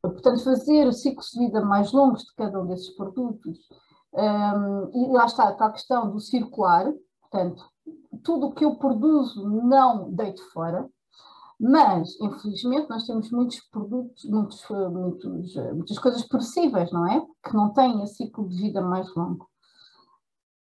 portanto 0.00 0.42
fazer 0.42 0.86
o 0.86 0.92
ciclo 0.92 1.22
de 1.22 1.38
vida 1.38 1.64
mais 1.64 1.92
longos 1.92 2.22
de 2.22 2.34
cada 2.34 2.60
um 2.60 2.66
desses 2.66 2.90
produtos, 2.90 3.58
um, 4.14 4.90
e 4.92 5.12
lá 5.12 5.26
está 5.26 5.48
a 5.48 5.70
questão 5.70 6.10
do 6.10 6.20
circular, 6.20 6.92
portanto, 7.20 7.64
tudo 8.22 8.46
o 8.46 8.52
que 8.52 8.64
eu 8.64 8.76
produzo 8.76 9.48
não 9.48 10.10
deito 10.12 10.42
fora, 10.50 10.88
mas, 11.64 12.20
infelizmente, 12.20 12.90
nós 12.90 13.06
temos 13.06 13.30
muitos 13.30 13.60
produtos, 13.70 14.24
muitos, 14.24 14.64
muitos, 14.68 15.54
muitas 15.54 15.98
coisas 15.98 16.26
possíveis, 16.26 16.90
não 16.90 17.06
é? 17.06 17.24
Que 17.44 17.54
não 17.54 17.72
têm 17.72 18.02
esse 18.02 18.16
ciclo 18.16 18.48
de 18.48 18.56
vida 18.56 18.80
mais 18.80 19.14
longo. 19.14 19.48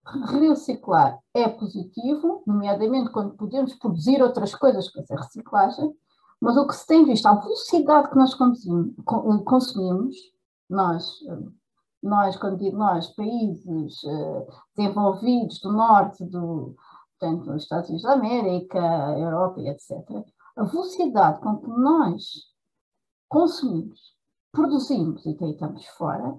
Reciclar 0.05 1.17
é 1.33 1.47
positivo, 1.47 2.43
nomeadamente 2.45 3.09
quando 3.09 3.35
podemos 3.35 3.73
produzir 3.75 4.21
outras 4.21 4.53
coisas 4.53 4.87
com 4.89 4.99
essa 4.99 5.15
reciclagem, 5.15 5.91
mas 6.39 6.57
o 6.57 6.67
que 6.67 6.75
se 6.75 6.85
tem 6.85 7.05
visto, 7.05 7.25
a 7.25 7.35
velocidade 7.35 8.09
que 8.09 8.17
nós 8.17 8.35
consumimos, 8.35 10.15
nós, 10.69 11.09
nós 12.03 12.35
quando 12.35 12.57
digo 12.57 12.77
nós, 12.77 13.07
países 13.15 14.03
uh, 14.03 14.45
desenvolvidos 14.75 15.59
do 15.61 15.71
norte, 15.71 16.23
do, 16.25 16.75
portanto, 17.23 17.45
dos 17.45 17.63
Estados 17.63 17.89
Unidos 17.89 18.03
da 18.03 18.13
América, 18.13 18.79
Europa 19.17 19.61
e 19.61 19.69
etc., 19.69 19.91
a 20.57 20.63
velocidade 20.63 21.39
com 21.39 21.57
que 21.57 21.69
nós 21.69 22.23
consumimos, 23.29 24.15
produzimos 24.51 25.25
e 25.25 25.33
deitamos 25.33 25.85
fora, 25.97 26.37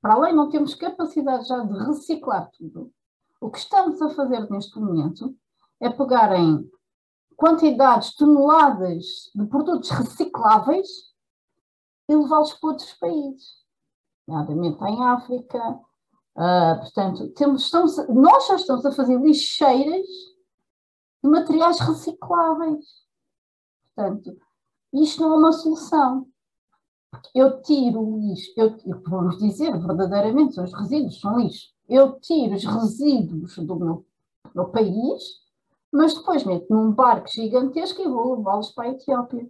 para 0.00 0.14
além 0.14 0.34
não 0.34 0.50
temos 0.50 0.74
capacidade 0.74 1.48
já 1.48 1.58
de 1.64 1.72
reciclar 1.84 2.50
tudo, 2.56 2.92
o 3.40 3.50
que 3.50 3.58
estamos 3.58 4.00
a 4.02 4.10
fazer 4.10 4.48
neste 4.50 4.78
momento 4.78 5.34
é 5.80 5.88
pegar 5.88 6.38
em 6.38 6.70
quantidades, 7.36 8.14
toneladas 8.14 9.30
de 9.34 9.46
produtos 9.46 9.90
recicláveis 9.90 10.88
e 12.08 12.14
levá-los 12.14 12.52
para 12.54 12.70
outros 12.70 12.92
países, 12.94 13.64
nomeadamente 14.28 14.84
em 14.84 15.04
África. 15.04 15.80
Uh, 16.40 16.80
portanto, 16.80 17.28
temos, 17.34 17.64
estamos, 17.64 17.98
nós 18.08 18.46
já 18.46 18.56
estamos 18.56 18.86
a 18.86 18.92
fazer 18.92 19.20
lixeiras 19.20 20.06
de 21.22 21.28
materiais 21.28 21.78
recicláveis. 21.78 22.86
Portanto, 23.94 24.38
isto 24.94 25.20
não 25.20 25.34
é 25.34 25.36
uma 25.36 25.52
solução. 25.52 26.26
Eu 27.34 27.60
tiro 27.60 28.00
o 28.00 28.20
lixo, 28.20 28.54
eu, 28.56 28.74
vamos 29.06 29.36
dizer 29.36 29.78
verdadeiramente, 29.78 30.58
os 30.58 30.72
resíduos 30.72 31.20
são 31.20 31.40
lixo. 31.40 31.74
Eu 31.86 32.18
tiro 32.20 32.54
os 32.54 32.64
resíduos 32.64 33.58
do 33.58 33.76
meu, 33.76 34.06
meu 34.54 34.68
país, 34.70 35.22
mas 35.92 36.14
depois 36.14 36.44
meto 36.44 36.72
num 36.72 36.90
barco 36.90 37.28
gigantesco 37.28 38.00
e 38.00 38.08
vou 38.08 38.38
levá-los 38.38 38.70
para 38.70 38.84
a 38.84 38.92
Etiópia. 38.92 39.46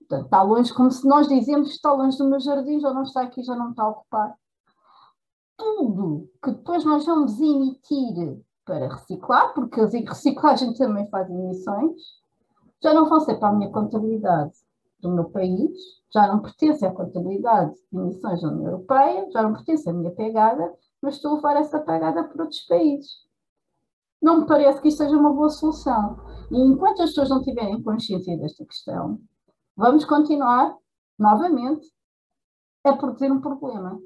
Portanto, 0.00 0.24
está 0.24 0.42
longe, 0.42 0.74
como 0.74 0.90
se 0.90 1.06
nós 1.06 1.28
dizemos, 1.28 1.70
está 1.70 1.92
longe 1.92 2.18
do 2.18 2.28
meu 2.28 2.40
jardim, 2.40 2.80
já 2.80 2.92
não 2.92 3.04
está 3.04 3.22
aqui, 3.22 3.40
já 3.44 3.54
não 3.54 3.70
está 3.70 3.88
ocupado. 3.88 4.34
Tudo 5.56 6.30
que 6.42 6.50
depois 6.50 6.84
nós 6.84 7.06
vamos 7.06 7.40
emitir 7.40 8.40
para 8.64 8.88
reciclar, 8.88 9.54
porque 9.54 9.80
a 9.80 9.86
reciclagem 9.86 10.74
também 10.74 11.08
faz 11.08 11.28
emissões, 11.30 12.00
já 12.82 12.92
não 12.92 13.08
vão 13.08 13.20
ser 13.20 13.36
para 13.36 13.48
a 13.48 13.52
minha 13.52 13.70
contabilidade 13.70 14.52
do 15.00 15.10
meu 15.10 15.24
país, 15.30 15.70
já 16.12 16.26
não 16.26 16.40
pertence 16.40 16.84
à 16.84 16.92
contabilidade 16.92 17.74
de 17.92 17.98
emissões 17.98 18.40
da 18.40 18.48
União 18.48 18.66
Europeia, 18.66 19.28
já 19.30 19.42
não 19.42 19.52
pertence 19.52 19.88
à 19.88 19.92
minha 19.92 20.10
pegada, 20.10 20.74
mas 21.00 21.16
estou 21.16 21.32
a 21.32 21.34
levar 21.36 21.56
essa 21.56 21.78
pegada 21.80 22.24
para 22.24 22.42
outros 22.42 22.62
países. 22.62 23.24
Não 24.20 24.40
me 24.40 24.46
parece 24.46 24.80
que 24.80 24.88
isto 24.88 24.98
seja 24.98 25.16
uma 25.16 25.32
boa 25.32 25.50
solução. 25.50 26.18
E 26.50 26.58
enquanto 26.58 27.02
as 27.02 27.10
pessoas 27.10 27.28
não 27.28 27.42
tiverem 27.42 27.82
consciência 27.82 28.38
desta 28.38 28.64
questão, 28.64 29.20
vamos 29.76 30.04
continuar, 30.04 30.74
novamente, 31.18 31.86
a 32.84 32.94
produzir 32.94 33.30
um 33.30 33.40
problema. 33.40 34.00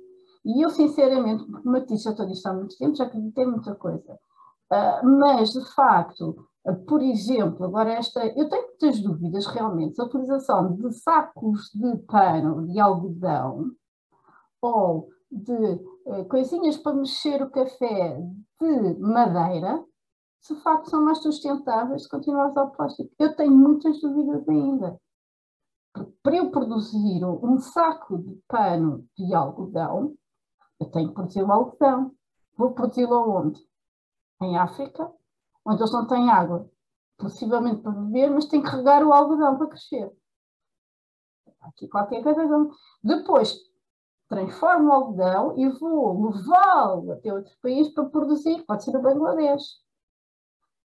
E 0.48 0.64
eu, 0.64 0.70
sinceramente, 0.70 1.44
eu 1.64 1.87
disse, 1.87 2.04
já 2.04 2.11
estou 2.11 2.26
nisto 2.26 2.46
há 2.46 2.54
muito 2.54 2.76
tempo, 2.78 2.96
já 2.96 3.04
acreditei 3.04 3.44
muita 3.44 3.74
coisa. 3.74 4.18
Uh, 4.72 5.06
mas, 5.06 5.52
de 5.52 5.62
facto, 5.74 6.48
por 6.87 7.02
exemplo, 7.02 7.66
agora 7.66 7.92
esta, 7.92 8.26
eu 8.26 8.48
tenho 8.48 8.66
muitas 8.66 9.00
dúvidas 9.00 9.46
realmente, 9.46 10.00
a 10.00 10.04
utilização 10.04 10.74
de 10.74 10.90
sacos 10.92 11.70
de 11.74 11.96
pano 12.06 12.66
de 12.66 12.80
algodão 12.80 13.72
ou 14.61 15.08
de 15.30 15.80
eh, 16.06 16.24
coisinhas 16.24 16.76
para 16.78 16.96
mexer 16.96 17.42
o 17.42 17.50
café 17.50 18.18
de 18.61 18.98
madeira, 18.98 19.84
se 20.40 20.54
de 20.54 20.62
facto 20.62 20.90
são 20.90 21.04
mais 21.04 21.18
sustentáveis 21.18 22.04
se 22.04 22.08
continuar 22.08 22.44
a 22.44 22.48
usar 22.48 22.64
o 22.64 22.70
plástico. 22.70 23.11
Eu 23.18 23.37
tenho 23.37 23.52
muitas 23.52 24.00
dúvidas 24.00 24.48
ainda. 24.48 24.98
Para 26.22 26.37
eu 26.37 26.50
produzir 26.50 27.24
um 27.24 27.58
saco 27.58 28.18
de 28.18 28.38
pano 28.48 29.06
de 29.16 29.34
algodão, 29.34 30.14
eu 30.80 30.90
tenho 30.90 31.08
que 31.08 31.14
produzir 31.14 31.42
o 31.42 31.52
algodão. 31.52 32.14
Vou 32.56 32.72
produzi-lo 32.72 33.30
onde? 33.30 33.60
Em 34.42 34.56
África, 34.56 35.12
onde 35.64 35.82
eles 35.82 35.92
não 35.92 36.06
têm 36.06 36.30
água, 36.30 36.70
possivelmente 37.16 37.82
para 37.82 37.92
beber, 37.92 38.30
mas 38.30 38.46
têm 38.46 38.62
que 38.62 38.68
regar 38.68 39.04
o 39.04 39.12
algodão 39.12 39.58
para 39.58 39.68
crescer. 39.68 40.12
Aqui 41.60 41.88
qualquer 41.88 42.22
coisa. 42.22 42.42
Depois 43.02 43.56
transformo 44.28 44.88
o 44.88 44.92
algodão 44.92 45.58
e 45.58 45.68
vou 45.68 46.30
levá-lo 46.30 47.12
até 47.12 47.32
outro 47.32 47.52
país 47.62 47.88
para 47.88 48.04
produzir, 48.04 48.64
pode 48.64 48.84
ser 48.84 48.94
o 48.96 49.02
Bangladesh, 49.02 49.80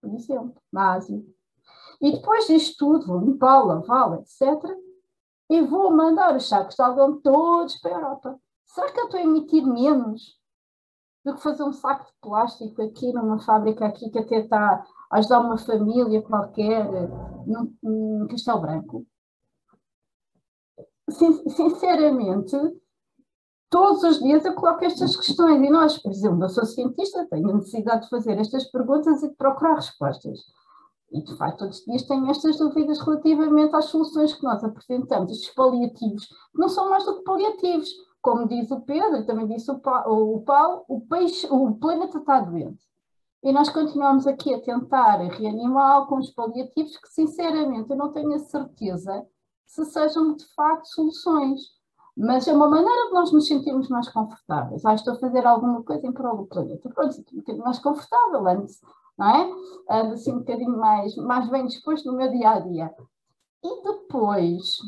por 0.01 0.11
exemplo, 0.15 0.61
na 0.73 0.95
Ásia. 0.95 1.23
E 2.01 2.13
depois 2.13 2.47
disto 2.47 2.77
tudo, 2.79 3.07
vou 3.07 3.21
limpá-lo, 3.21 3.67
lavá-lo, 3.67 4.17
etc. 4.17 4.43
E 5.49 5.63
vou 5.63 5.91
mandar 5.91 6.35
os 6.35 6.49
sacos 6.49 6.75
de 6.75 6.83
algodão 6.83 7.21
todos 7.21 7.77
para 7.81 7.97
a 7.97 8.01
Europa. 8.01 8.41
Será 8.77 8.93
que 8.93 9.01
eu 9.01 9.05
estou 9.05 9.19
a 9.19 9.23
emitir 9.23 9.67
menos 9.67 10.39
do 11.25 11.35
que 11.35 11.43
fazer 11.43 11.63
um 11.63 11.73
saco 11.73 12.05
de 12.05 12.13
plástico 12.21 12.83
aqui 12.83 13.11
numa 13.11 13.39
fábrica 13.39 13.87
aqui 13.87 14.11
que 14.11 14.19
até 14.19 14.41
está 14.41 14.87
a 15.11 15.17
ajudar 15.17 15.41
uma 15.41 15.57
família 15.57 16.21
qualquer 16.21 16.85
num, 17.47 17.75
num 17.83 18.29
Castelo 18.29 18.61
Branco. 18.61 19.07
Sin 21.09 21.49
sinceramente, 21.49 22.55
todos 23.71 24.03
os 24.03 24.19
dias 24.19 24.45
eu 24.45 24.55
coloco 24.55 24.85
estas 24.85 25.17
questões 25.17 25.67
e 25.67 25.71
nós, 25.71 25.97
por 25.97 26.13
exemplo, 26.13 26.45
eu 26.45 26.51
sou 26.51 26.67
cientista, 26.67 27.27
tenho 27.31 27.49
a 27.49 27.55
necessidade 27.55 28.03
de 28.03 28.11
fazer 28.11 28.39
estas 28.39 28.65
perguntas 28.71 29.23
e 29.23 29.31
de 29.31 29.37
procurar 29.37 29.77
respostas. 29.77 30.39
E, 31.11 31.25
de 31.25 31.35
facto, 31.39 31.61
todos 31.61 31.79
os 31.79 31.85
dias 31.87 32.03
tenho 32.03 32.31
estas 32.31 32.59
dúvidas 32.59 33.01
relativamente 33.01 33.75
às 33.75 33.87
soluções 33.87 34.35
que 34.35 34.45
nós 34.45 34.63
apresentamos, 34.63 35.33
estes 35.33 35.55
paliativos, 35.55 36.27
que 36.27 36.59
não 36.59 36.69
são 36.69 36.91
mais 36.91 37.07
do 37.07 37.17
que 37.17 37.25
paliativos 37.25 37.89
como 38.27 38.49
diz 38.49 38.69
o 38.73 38.81
Pedro, 38.81 39.25
também 39.25 39.47
disse 39.47 39.71
o 39.71 39.79
Paulo, 39.79 40.85
o, 40.89 41.01
peixe, 41.03 41.47
o 41.49 41.77
planeta 41.77 42.19
está 42.19 42.41
doente. 42.41 42.85
E 43.41 43.53
nós 43.53 43.69
continuamos 43.69 44.27
aqui 44.27 44.53
a 44.53 44.61
tentar 44.61 45.19
reanimá-lo 45.19 46.07
com 46.07 46.17
os 46.17 46.33
paliativos 46.33 46.97
que, 46.97 47.07
sinceramente, 47.07 47.89
eu 47.89 47.97
não 47.97 48.13
tenho 48.13 48.35
a 48.35 48.41
certeza 48.41 49.25
se 49.65 49.85
sejam 49.85 50.35
de 50.35 50.45
facto 50.57 50.87
soluções. 50.87 51.61
Mas 52.17 52.49
é 52.49 52.53
uma 52.53 52.69
maneira 52.69 53.07
de 53.07 53.13
nós 53.13 53.31
nos 53.31 53.47
sentirmos 53.47 53.89
mais 53.89 54.09
confortáveis. 54.09 54.85
Ah, 54.85 54.95
estou 54.95 55.15
a 55.15 55.19
fazer 55.19 55.47
alguma 55.47 55.85
coisa 55.85 56.05
em 56.05 56.13
prol 56.13 56.39
do 56.39 56.47
planeta. 56.47 56.89
Pronto, 56.89 57.13
sinto 57.13 57.33
um 57.33 57.39
bocadinho 57.39 57.65
mais 57.65 57.79
confortável, 57.79 58.49
antes, 58.49 58.81
não 59.17 59.31
é? 59.31 60.01
Ando 60.01 60.15
assim 60.15 60.33
um 60.33 60.39
bocadinho 60.39 60.77
mais, 60.77 61.15
mais 61.15 61.49
bem 61.49 61.65
disposto 61.67 62.11
no 62.11 62.19
meu 62.19 62.29
dia 62.33 62.51
a 62.51 62.59
dia. 62.59 62.93
E 63.63 63.83
depois, 63.83 64.79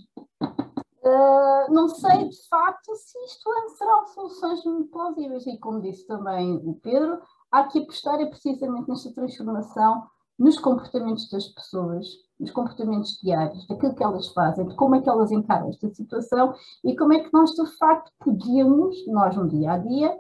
Uh, 1.08 1.72
não 1.72 1.88
sei 1.88 2.28
de 2.28 2.48
facto 2.48 2.94
se 2.94 3.18
isto 3.24 3.50
serão 3.78 4.06
soluções 4.08 4.62
muito 4.64 4.90
plausíveis 4.90 5.46
e 5.46 5.56
como 5.58 5.80
disse 5.80 6.06
também 6.06 6.56
o 6.56 6.74
Pedro, 6.82 7.18
há 7.50 7.64
que 7.64 7.78
apostar 7.78 8.20
é 8.20 8.26
precisamente 8.26 8.86
nesta 8.90 9.10
transformação 9.14 10.06
nos 10.38 10.58
comportamentos 10.58 11.30
das 11.30 11.48
pessoas, 11.48 12.06
nos 12.38 12.50
comportamentos 12.50 13.18
diários, 13.22 13.66
daquilo 13.66 13.94
que 13.94 14.04
elas 14.04 14.28
fazem, 14.28 14.68
de 14.68 14.76
como 14.76 14.96
é 14.96 15.00
que 15.00 15.08
elas 15.08 15.32
encaram 15.32 15.70
esta 15.70 15.88
situação 15.94 16.54
e 16.84 16.94
como 16.94 17.14
é 17.14 17.20
que 17.20 17.32
nós 17.32 17.52
de 17.52 17.66
facto 17.78 18.12
podíamos, 18.18 18.94
nós 19.06 19.34
no 19.34 19.48
dia 19.48 19.72
a 19.72 19.78
dia, 19.78 20.14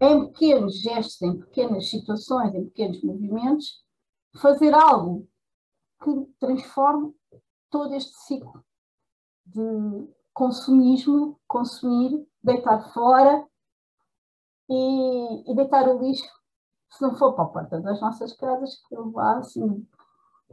em 0.00 0.26
pequenos 0.26 0.80
gestos, 0.80 1.22
em 1.22 1.38
pequenas 1.38 1.88
situações, 1.88 2.52
em 2.52 2.64
pequenos 2.64 3.00
movimentos, 3.04 3.84
fazer 4.38 4.74
algo 4.74 5.28
que 6.02 6.26
transforme 6.40 7.14
todo 7.70 7.94
este 7.94 8.12
ciclo 8.24 8.64
de 9.46 10.08
consumismo, 10.34 11.38
consumir, 11.46 12.26
deitar 12.42 12.92
fora 12.92 13.44
e, 14.68 15.50
e 15.50 15.54
deitar 15.54 15.88
o 15.88 15.98
lixo, 15.98 16.26
se 16.90 17.02
não 17.02 17.14
for 17.14 17.34
para 17.34 17.44
a 17.44 17.48
porta 17.48 17.80
das 17.80 18.00
nossas 18.00 18.32
casas, 18.34 18.76
que 18.88 18.94
eu 18.94 19.10
vá 19.10 19.38
assim 19.38 19.86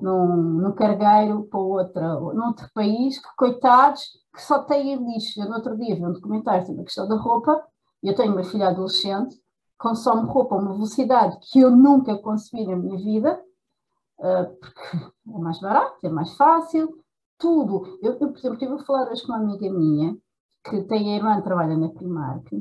num, 0.01 0.35
num 0.35 0.71
cargueiro 0.73 1.43
para 1.43 1.59
outra, 1.59 2.13
num 2.19 2.47
outro 2.47 2.69
país, 2.73 3.19
que 3.19 3.35
coitados, 3.35 4.01
que 4.33 4.41
só 4.41 4.63
têm 4.63 4.95
lixo. 4.95 5.41
Eu 5.41 5.49
no 5.49 5.55
outro 5.55 5.77
dia 5.77 5.95
vi 5.95 6.05
um 6.05 6.13
documentário 6.13 6.65
sobre 6.65 6.81
a 6.81 6.85
questão 6.85 7.07
da 7.07 7.15
roupa, 7.15 7.63
e 8.01 8.09
eu 8.09 8.15
tenho 8.15 8.33
uma 8.33 8.43
filha 8.43 8.69
adolescente, 8.69 9.35
consome 9.77 10.27
roupa 10.29 10.55
a 10.55 10.59
uma 10.59 10.73
velocidade 10.73 11.37
que 11.51 11.59
eu 11.59 11.71
nunca 11.71 12.17
consegui 12.17 12.65
na 12.65 12.75
minha 12.75 12.97
vida, 12.97 13.41
uh, 14.19 14.55
porque 14.59 14.97
é 15.35 15.39
mais 15.39 15.59
barato, 15.59 15.97
é 16.05 16.09
mais 16.09 16.35
fácil, 16.35 17.02
tudo. 17.37 17.99
Eu, 18.01 18.13
eu 18.13 18.17
por 18.17 18.37
exemplo, 18.37 18.53
estive 18.53 18.73
a 18.73 18.85
falar 18.85 19.11
hoje 19.11 19.25
com 19.25 19.33
uma 19.33 19.41
amiga 19.41 19.71
minha, 19.71 20.17
que 20.63 20.83
tem 20.83 21.13
a 21.13 21.17
irmã 21.17 21.37
que 21.37 21.43
trabalha 21.43 21.77
na 21.77 21.89
Primark, 21.89 22.51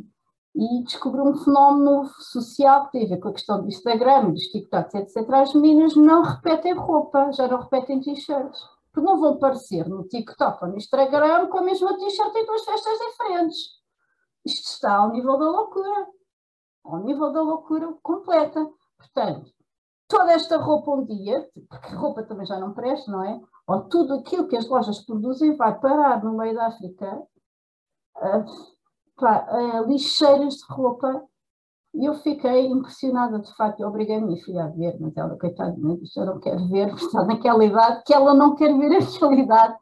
e 0.54 0.82
descobriu 0.84 1.24
um 1.24 1.34
fenómeno 1.36 2.04
social 2.18 2.86
que 2.86 2.92
tem 2.92 3.06
a 3.06 3.08
ver 3.08 3.18
com 3.18 3.28
a 3.28 3.32
questão 3.32 3.62
do 3.62 3.68
Instagram, 3.68 4.30
dos 4.30 4.42
TikToks, 4.48 4.94
etc. 4.94 5.30
As 5.32 5.54
meninas 5.54 5.96
não 5.96 6.22
repetem 6.22 6.74
roupa, 6.74 7.32
já 7.32 7.48
não 7.48 7.60
repetem 7.60 8.00
t-shirts. 8.00 8.60
Porque 8.92 9.08
não 9.08 9.18
vão 9.18 9.34
aparecer 9.34 9.88
no 9.88 10.06
TikTok 10.06 10.62
ou 10.62 10.70
no 10.70 10.76
Instagram 10.76 11.46
com 11.46 11.58
a 11.58 11.62
mesma 11.62 11.96
t-shirt 11.96 12.34
em 12.36 12.46
duas 12.46 12.64
festas 12.64 12.98
diferentes. 12.98 13.58
Isto 14.44 14.68
está 14.68 14.96
ao 14.96 15.12
nível 15.12 15.38
da 15.38 15.50
loucura. 15.50 16.06
Ao 16.84 16.98
nível 17.02 17.32
da 17.32 17.40
loucura 17.40 17.94
completa. 18.02 18.68
Portanto, 18.98 19.50
toda 20.12 20.32
esta 20.32 20.58
roupa 20.58 20.90
um 20.90 21.04
dia, 21.06 21.48
porque 21.70 21.94
roupa 21.94 22.22
também 22.22 22.44
já 22.44 22.60
não 22.60 22.74
presta, 22.74 23.10
não 23.10 23.24
é? 23.24 23.40
Ou 23.66 23.80
tudo 23.88 24.14
aquilo 24.14 24.46
que 24.46 24.56
as 24.56 24.68
lojas 24.68 25.00
produzem 25.00 25.56
vai 25.56 25.78
parar 25.80 26.22
no 26.22 26.36
meio 26.36 26.54
da 26.54 26.66
África. 26.66 27.22
Uh, 28.16 28.44
uh, 29.22 29.88
lixeiras 29.88 30.56
de 30.56 30.64
roupa. 30.68 31.24
E 31.94 32.06
eu 32.06 32.14
fiquei 32.14 32.66
impressionada, 32.66 33.38
de 33.38 33.54
facto, 33.54 33.80
eu 33.80 33.88
obriguei 33.88 34.16
a 34.16 34.20
minha 34.20 34.42
filha 34.42 34.64
a 34.64 34.68
ver, 34.68 34.96
mas 34.98 35.14
ela, 35.14 35.36
coitada, 35.38 35.76
eu 35.78 36.24
não 36.24 36.40
quero 36.40 36.68
ver, 36.68 36.88
porque 36.88 37.04
está 37.04 37.24
naquela 37.24 37.62
idade 37.64 38.02
que 38.06 38.14
ela 38.14 38.34
não 38.34 38.54
quer 38.54 38.76
ver 38.76 38.96
aquela 38.96 39.34
idade, 39.34 39.76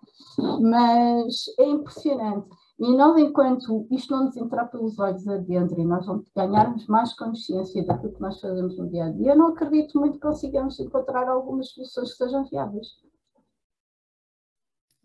mas 0.61 1.35
é 1.59 1.65
impressionante. 1.65 2.49
E 2.81 2.97
nós, 2.97 3.21
enquanto 3.21 3.87
isto 3.91 4.11
não 4.11 4.25
nos 4.25 4.37
entrar 4.39 4.65
pelos 4.69 4.99
olhos 4.99 5.29
adentro 5.29 5.79
e 5.79 5.85
nós 5.85 6.07
vamos 6.07 6.31
ganharmos 6.35 6.87
mais 6.87 7.13
consciência 7.13 7.85
daquilo 7.85 8.15
que 8.15 8.21
nós 8.23 8.41
fazemos 8.41 8.79
no 8.79 8.89
dia 8.89 9.05
a 9.05 9.11
dia, 9.11 9.33
eu 9.33 9.37
não 9.37 9.49
acredito 9.49 10.01
muito 10.01 10.15
que 10.15 10.21
consigamos 10.21 10.81
encontrar 10.81 11.29
algumas 11.29 11.69
soluções 11.69 12.13
que 12.13 12.17
sejam 12.17 12.49
viáveis. 12.49 12.87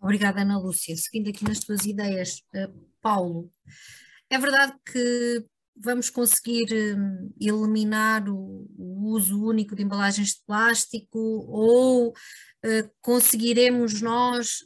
Obrigada, 0.01 0.43
Ana 0.43 0.57
Lúcia. 0.57 0.95
Seguindo 0.95 1.29
aqui 1.29 1.43
nas 1.43 1.59
tuas 1.59 1.85
ideias, 1.85 2.37
uh, 2.55 2.73
Paulo, 3.01 3.51
é 4.29 4.37
verdade 4.37 4.73
que 4.89 5.45
vamos 5.75 6.09
conseguir 6.09 6.67
hum, 6.97 7.33
eliminar 7.37 8.29
o, 8.29 8.65
uso 9.07 9.39
único 9.43 9.75
de 9.75 9.83
embalagens 9.83 10.29
de 10.29 10.43
plástico 10.47 11.19
ou 11.19 12.09
uh, 12.09 12.91
conseguiremos 13.01 14.01
nós 14.01 14.65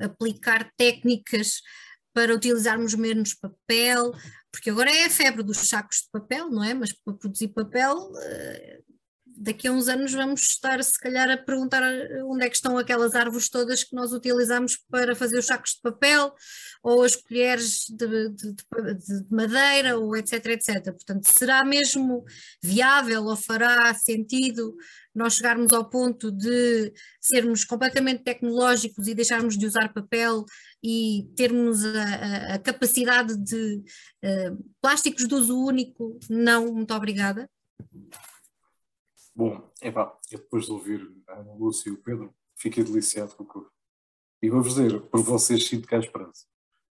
aplicar 0.00 0.72
técnicas 0.76 1.60
para 2.18 2.34
utilizarmos 2.34 2.94
menos 2.94 3.32
papel, 3.32 4.12
porque 4.50 4.70
agora 4.70 4.90
é 4.90 5.04
a 5.04 5.10
febre 5.10 5.44
dos 5.44 5.58
sacos 5.68 5.98
de 5.98 6.10
papel, 6.10 6.50
não 6.50 6.64
é? 6.64 6.74
Mas 6.74 6.92
para 6.92 7.14
produzir 7.14 7.46
papel 7.46 7.94
uh, 7.96 8.88
daqui 9.24 9.68
a 9.68 9.72
uns 9.72 9.86
anos 9.86 10.12
vamos 10.12 10.42
estar, 10.42 10.82
se 10.82 10.98
calhar, 10.98 11.30
a 11.30 11.36
perguntar 11.36 11.80
eh, 11.80 12.24
onde 12.24 12.44
é 12.44 12.50
que 12.50 12.56
estão 12.56 12.76
aquelas 12.76 13.14
árvores 13.14 13.48
todas 13.48 13.84
que 13.84 13.94
nós 13.94 14.12
utilizamos 14.12 14.76
para 14.90 15.14
fazer 15.14 15.38
os 15.38 15.46
sacos 15.46 15.74
de 15.74 15.80
papel, 15.80 16.34
ou 16.82 17.04
as 17.04 17.14
colheres 17.14 17.84
de, 17.88 18.30
de, 18.30 18.52
de, 18.52 19.24
madeira, 19.30 19.96
ou 19.96 20.16
etc, 20.16 20.44
etc. 20.46 20.82
Portanto, 20.86 21.28
será 21.28 21.64
mesmo 21.64 22.24
viável 22.60 23.26
ou 23.26 23.36
fará 23.36 23.94
sentido 23.94 24.74
nós 25.18 25.34
chegarmos 25.34 25.72
ao 25.72 25.90
ponto 25.90 26.30
de 26.30 26.92
sermos 27.20 27.64
completamente 27.64 28.22
tecnológicos 28.22 29.08
e 29.08 29.14
deixarmos 29.14 29.58
de 29.58 29.66
usar 29.66 29.92
papel 29.92 30.44
e 30.82 31.28
termos 31.36 31.84
a, 31.84 32.54
a, 32.54 32.58
capacidade 32.60 33.36
de 33.36 33.82
uh, 34.24 34.74
plásticos 34.80 35.26
de 35.26 35.34
uso 35.34 35.58
único? 35.58 36.18
Não, 36.30 36.72
muito 36.72 36.94
obrigada. 36.94 37.50
Bom, 39.34 39.68
epá, 39.82 40.16
eu 40.30 40.38
depois 40.38 40.66
de 40.66 40.72
ouvir 40.72 41.12
a 41.28 41.40
Ana 41.40 41.52
Lúcia 41.54 41.90
e 41.90 41.92
o 41.92 41.98
Pedro, 41.98 42.32
fiquei 42.56 42.84
deliciado 42.84 43.34
com 43.34 43.42
o 43.42 43.46
que 43.46 43.68
E 44.42 44.48
vou-vos 44.48 44.74
dizer, 44.74 45.00
por 45.02 45.20
vocês 45.20 45.66
sinto 45.66 45.88
que 45.88 45.96
há 45.96 45.98
esperança. 45.98 46.46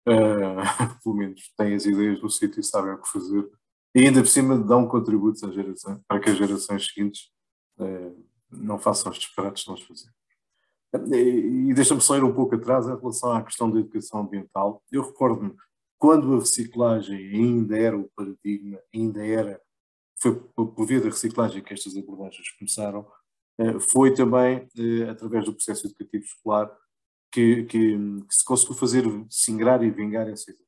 Uh, 0.09 0.64
pelo 1.05 1.14
menos 1.14 1.53
têm 1.59 1.75
as 1.75 1.85
ideias 1.85 2.22
no 2.22 2.31
sítio 2.31 2.61
e 2.61 2.64
sabem 2.64 2.95
o 2.95 3.03
que 3.03 3.09
fazer. 3.09 3.51
E 3.95 4.01
ainda 4.01 4.20
por 4.20 4.29
cima 4.29 4.59
dão 4.59 4.89
contributos 4.89 5.45
à 5.45 5.53
geração, 5.53 6.03
para 6.09 6.20
que 6.20 6.31
as 6.31 6.39
gerações 6.39 6.87
seguintes 6.87 7.35
não 8.51 8.79
façam 8.79 9.11
os 9.11 9.18
disparates 9.18 9.64
que 9.64 9.70
nós 9.70 9.83
fazemos. 9.83 10.14
E 11.12 11.75
deixa-me 11.75 12.01
só 12.01 12.16
ir 12.16 12.22
um 12.22 12.33
pouco 12.33 12.55
atrás 12.55 12.87
em 12.87 12.97
relação 12.97 13.33
à 13.33 13.43
questão 13.43 13.70
da 13.70 13.81
educação 13.81 14.20
ambiental. 14.20 14.83
Eu 14.93 15.03
recordo-me, 15.03 15.55
quando 15.99 16.35
a 16.35 16.39
reciclagem 16.39 17.16
ainda 17.16 17.77
era 17.77 17.99
o 17.99 18.09
paradigma, 18.14 18.79
ainda 18.95 19.27
era 19.27 19.61
foi 20.25 20.35
por 20.35 20.87
via 20.87 21.01
da 21.01 21.09
reciclagem 21.09 21.62
que 21.62 21.75
estas 21.75 21.97
abordagens 21.97 22.49
começaram, 22.53 23.07
eh, 23.59 23.79
foi 23.79 24.14
também 24.14 24.66
eh, 24.79 25.11
através 25.11 25.45
do 25.45 25.53
processo 25.53 25.87
educativo 25.87 26.25
escolar 26.25 26.75
que, 27.31 27.64
que, 27.64 27.97
que 27.97 28.35
se 28.35 28.45
conseguiu 28.45 28.75
fazer 28.75 29.05
singrar 29.29 29.83
e 29.83 29.91
vingar 29.91 30.29
essa 30.29 30.51
ideia. 30.51 30.64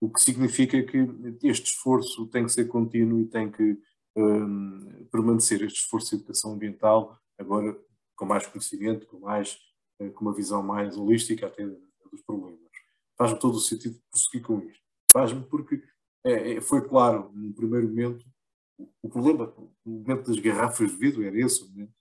O 0.00 0.10
que 0.10 0.22
significa 0.22 0.82
que 0.82 0.98
este 1.42 1.72
esforço 1.72 2.26
tem 2.28 2.44
que 2.44 2.52
ser 2.52 2.66
contínuo 2.68 3.20
e 3.20 3.26
tem 3.26 3.50
que 3.50 3.78
um, 4.16 5.06
permanecer, 5.10 5.62
este 5.62 5.80
esforço 5.80 6.10
de 6.10 6.16
educação 6.16 6.52
ambiental, 6.52 7.18
agora 7.38 7.76
com 8.16 8.26
mais 8.26 8.46
conhecimento, 8.46 9.06
com, 9.06 9.20
mais, 9.20 9.58
eh, 9.98 10.10
com 10.10 10.24
uma 10.24 10.34
visão 10.34 10.62
mais 10.62 10.96
holística 10.96 11.46
até 11.46 11.64
dos 11.64 12.22
problemas. 12.26 12.60
Faz-me 13.16 13.38
todo 13.38 13.54
o 13.54 13.60
sentido 13.60 13.98
prosseguir 14.10 14.46
com 14.46 14.60
isto. 14.60 14.82
Faz-me 15.10 15.42
porque 15.44 15.82
é, 16.24 16.60
foi 16.60 16.86
claro, 16.86 17.30
no 17.34 17.52
primeiro 17.54 17.88
momento, 17.88 18.24
o 19.02 19.08
problema, 19.08 19.52
o 19.84 19.90
momento 19.90 20.30
das 20.30 20.38
garrafas 20.38 20.90
de 20.90 20.96
vidro 20.96 21.22
era 21.22 21.38
esse 21.38 21.62
o 21.62 21.68
momento. 21.68 21.92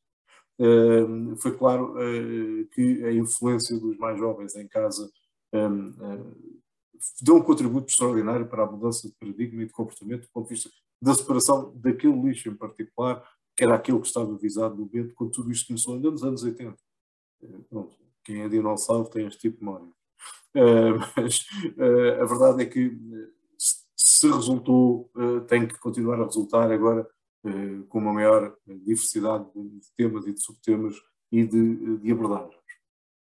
Uh, 0.60 1.38
foi 1.38 1.57
claro 1.57 1.93
uh, 1.93 2.68
que 2.74 3.03
a 3.05 3.14
influência 3.14 3.80
dos 3.80 3.97
mais 3.97 4.20
jovens 4.20 4.55
em 4.57 4.68
casa 4.68 5.10
um, 5.53 5.89
uh, 5.89 6.60
deu 7.22 7.38
um 7.38 7.41
contributo 7.41 7.89
extraordinário 7.89 8.45
para 8.45 8.64
a 8.64 8.72
mudança 8.72 9.07
de 9.07 9.16
paradigma 9.16 9.64
e 9.64 9.68
de 9.68 9.72
comportamento 9.72 10.24
do 10.24 10.32
ponto 10.34 10.49
de 10.49 10.55
vista 10.55 10.70
da 11.01 11.13
separação 11.13 11.73
daquele 11.75 12.21
lixo 12.21 12.49
em 12.49 12.55
particular, 12.55 13.23
que 13.55 13.63
era 13.63 13.75
aquele 13.75 13.99
que 13.99 14.07
estava 14.07 14.33
avisado 14.33 14.75
no 14.75 14.85
momento 14.85 15.13
quando 15.15 15.31
tudo 15.31 15.51
isto 15.51 15.67
começou 15.67 15.95
ainda 15.95 16.11
nos 16.11 16.23
anos 16.23 16.43
80. 16.43 16.77
Pronto, 17.69 17.95
quem 18.23 18.41
é 18.41 18.49
dinossauro 18.49 19.09
tem 19.09 19.27
este 19.27 19.39
tipo 19.39 19.59
de 19.59 19.65
memória. 19.65 19.87
mas 21.15 21.45
a 22.21 22.25
verdade 22.25 22.63
é 22.63 22.65
que 22.65 22.97
se 24.19 24.27
resultou, 24.27 25.09
eh, 25.17 25.39
tem 25.41 25.67
que 25.67 25.79
continuar 25.79 26.19
a 26.19 26.25
resultar 26.25 26.71
agora 26.71 27.07
eh, 27.45 27.83
com 27.87 27.99
uma 27.99 28.13
maior 28.13 28.55
diversidade 28.65 29.45
de 29.53 29.91
temas 29.95 30.25
e 30.27 30.33
de 30.33 30.41
subtemas 30.41 30.95
e 31.31 31.45
de, 31.45 31.97
de 31.97 32.11
abordagens. 32.11 32.59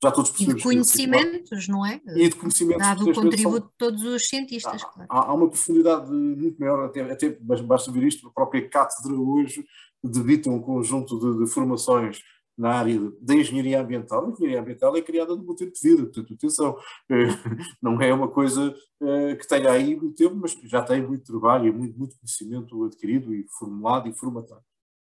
Já 0.03 0.11
todos 0.11 0.39
e 0.39 0.47
de 0.47 0.63
conhecimentos, 0.63 1.69
não 1.69 1.87
é? 1.87 2.01
E 2.07 2.29
de 2.29 2.37
conhecimentos. 2.37 2.83
Dado 2.83 3.11
o 3.11 3.15
contributo 3.15 3.67
de 3.69 3.73
todos 3.79 4.03
os 4.03 4.29
cientistas, 4.29 4.83
há, 4.83 4.87
claro. 4.87 5.09
Há, 5.11 5.33
uma 5.33 5.49
profundidade 5.49 6.11
muito 6.11 6.61
maior, 6.61 6.85
até, 6.85 7.01
até 7.11 7.31
basta 7.41 7.91
ver 7.91 8.03
isto, 8.03 8.29
a 8.29 8.31
própria 8.31 8.69
cátedra 8.69 9.15
hoje 9.15 9.65
debita 10.03 10.51
um 10.51 10.61
conjunto 10.61 11.19
de, 11.19 11.45
de 11.45 11.51
formações 11.51 12.21
na 12.57 12.71
área 12.71 13.13
da 13.21 13.35
engenharia 13.35 13.81
ambiental. 13.81 14.27
A 14.27 14.31
engenharia 14.31 14.61
ambiental 14.61 14.97
é 14.97 15.03
criada 15.03 15.35
no 15.35 15.43
meu 15.43 15.55
tempo 15.55 15.73
de 15.73 15.81
vida, 15.81 16.03
portanto, 16.05 16.35
atenção, 16.35 16.79
não 17.83 18.01
é 18.01 18.13
uma 18.13 18.29
coisa 18.29 18.75
eh, 19.03 19.35
que 19.37 19.47
tenha 19.47 19.71
aí 19.71 19.97
muito 19.97 20.15
tempo, 20.15 20.37
mas 20.37 20.53
já 20.65 20.83
tem 20.83 21.03
muito 21.05 21.25
trabalho 21.25 21.67
e 21.67 21.73
muito, 21.73 21.99
muito 21.99 22.17
conhecimento 22.17 22.85
adquirido 22.85 23.35
e 23.35 23.47
formulado 23.59 24.09
e 24.09 24.15
formatado. 24.15 24.63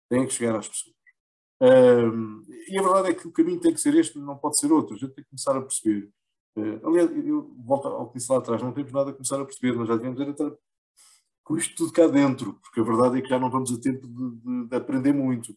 Tem 0.08 0.26
que 0.26 0.32
chegar 0.32 0.56
às 0.56 0.68
pessoas. 0.68 1.01
E 2.68 2.78
a 2.78 2.82
verdade 2.82 3.10
é 3.10 3.14
que 3.14 3.28
o 3.28 3.32
caminho 3.32 3.60
tem 3.60 3.72
que 3.72 3.80
ser 3.80 3.94
este, 3.94 4.18
não 4.18 4.36
pode 4.36 4.58
ser 4.58 4.72
outro. 4.72 4.94
A 4.94 4.98
gente 4.98 5.14
tem 5.14 5.24
que 5.24 5.30
começar 5.30 5.56
a 5.56 5.62
perceber. 5.62 6.10
Eh, 6.56 6.80
aliás, 6.84 7.10
eu 7.26 7.54
volto 7.64 7.88
ao 7.88 8.08
que 8.08 8.18
disse 8.18 8.30
lá 8.30 8.38
atrás, 8.38 8.62
não 8.62 8.72
temos 8.72 8.92
nada 8.92 9.10
a 9.10 9.12
começar 9.12 9.40
a 9.40 9.44
perceber, 9.44 9.76
nós 9.76 9.88
já 9.88 9.96
devíamos 9.96 10.36
ter 10.36 10.58
com 11.44 11.56
isto 11.56 11.74
tudo 11.76 11.92
cá 11.92 12.06
dentro, 12.06 12.54
porque 12.54 12.80
a 12.80 12.84
verdade 12.84 13.18
é 13.18 13.22
que 13.22 13.28
já 13.28 13.38
não 13.38 13.50
vamos 13.50 13.72
a 13.72 13.80
tempo 13.80 14.06
de, 14.06 14.30
de, 14.30 14.68
de 14.68 14.76
aprender 14.76 15.12
muito. 15.12 15.56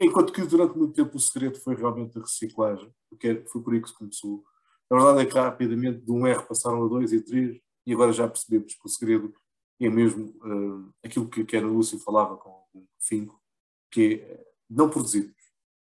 Enquanto 0.00 0.32
que 0.32 0.42
durante 0.42 0.76
muito 0.76 0.94
tempo 0.94 1.16
o 1.16 1.20
segredo 1.20 1.58
foi 1.60 1.74
realmente 1.74 2.18
a 2.18 2.20
reciclagem, 2.20 2.92
porque 3.08 3.44
foi 3.46 3.62
por 3.62 3.72
aí 3.72 3.80
que 3.80 3.88
se 3.88 3.94
começou. 3.94 4.44
A 4.90 4.96
verdade 4.96 5.20
é 5.20 5.26
que 5.26 5.38
rapidamente 5.38 6.04
de 6.04 6.12
um 6.12 6.26
R 6.26 6.42
passaram 6.46 6.84
a 6.84 6.88
dois 6.88 7.12
e 7.12 7.20
três, 7.20 7.60
e 7.86 7.92
agora 7.94 8.12
já 8.12 8.28
percebemos 8.28 8.74
que 8.74 8.86
o 8.86 8.88
segredo 8.88 9.32
é 9.80 9.88
mesmo 9.88 10.34
uh, 10.44 10.92
aquilo 11.04 11.28
que, 11.28 11.44
que 11.44 11.56
a 11.56 11.60
Ana 11.60 11.68
Lúcia 11.68 11.98
falava 11.98 12.36
com 12.36 12.50
o 12.74 12.86
Finco, 13.00 13.40
que 13.94 14.14
é 14.14 14.44
não 14.68 14.90
produzirmos. 14.90 15.32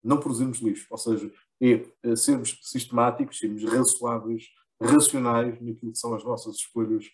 Não 0.03 0.21
produzirmos 0.21 0.59
lixo. 0.59 0.87
Ou 0.91 0.99
seja, 0.99 1.33
é, 1.61 1.87
é 2.03 2.17
sermos 2.17 2.61
sistemáticos, 2.63 3.39
sermos 3.39 3.65
razoáveis, 3.65 4.45
racionais 4.81 5.55
naquilo 5.63 5.93
que 5.93 5.99
são 5.99 6.15
as 6.15 6.23
nossas 6.23 6.57
escolhas 6.57 7.07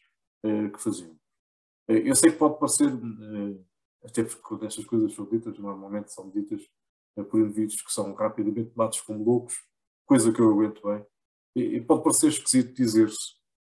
uh, 0.44 0.70
que 0.72 0.82
fazemos. 0.82 1.16
Uh, 1.88 1.92
eu 2.04 2.16
sei 2.16 2.32
que 2.32 2.38
pode 2.38 2.58
parecer, 2.58 2.92
uh, 2.92 3.66
até 4.04 4.24
porque 4.24 4.42
quando 4.42 4.66
estas 4.66 4.84
coisas 4.84 5.14
são 5.14 5.24
ditas, 5.26 5.56
normalmente 5.58 6.12
são 6.12 6.28
ditas 6.28 6.60
por 7.30 7.40
indivíduos 7.40 7.82
que 7.82 7.92
são 7.92 8.14
rapidamente 8.14 8.70
tomados 8.70 9.00
como 9.02 9.22
loucos, 9.22 9.54
coisa 10.06 10.32
que 10.32 10.40
eu 10.40 10.50
aguento 10.50 10.82
bem. 10.82 11.04
E, 11.54 11.76
e 11.76 11.80
pode 11.80 12.02
parecer 12.02 12.28
esquisito 12.28 12.74
dizer-se 12.74 13.34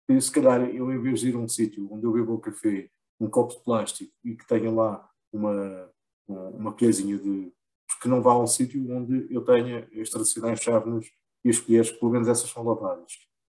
que, 0.09 0.21
se 0.21 0.33
calhar, 0.33 0.63
eu 0.63 0.91
em 0.91 1.01
vez 1.01 1.21
de 1.21 1.29
ir 1.29 1.35
a 1.35 1.39
um 1.39 1.49
sítio 1.49 1.87
onde 1.93 2.05
eu 2.05 2.13
bebo 2.13 2.35
um 2.35 2.41
café, 2.41 2.91
um 3.21 3.29
copo 3.29 3.55
de 3.55 3.63
plástico 3.63 4.13
e 4.25 4.35
que 4.35 4.47
tenha 4.47 4.71
lá 4.71 5.09
uma, 5.33 5.93
uma 6.29 6.73
colherzinha 6.73 7.19
de. 7.19 7.53
que 8.01 8.09
não 8.09 8.23
vá 8.23 8.33
a 8.33 8.39
um 8.39 8.47
sítio 8.47 8.85
onde 8.91 9.27
eu 9.31 9.43
tenha 9.43 9.89
as 10.01 10.11
tradicionais 10.11 10.61
chávenas 10.61 11.07
e 11.45 11.51
as 11.51 11.59
colheres, 11.59 11.91
pelo 11.93 12.13
menos 12.13 12.29
essas 12.29 12.51
são 12.51 12.65
lavadas. 12.65 13.13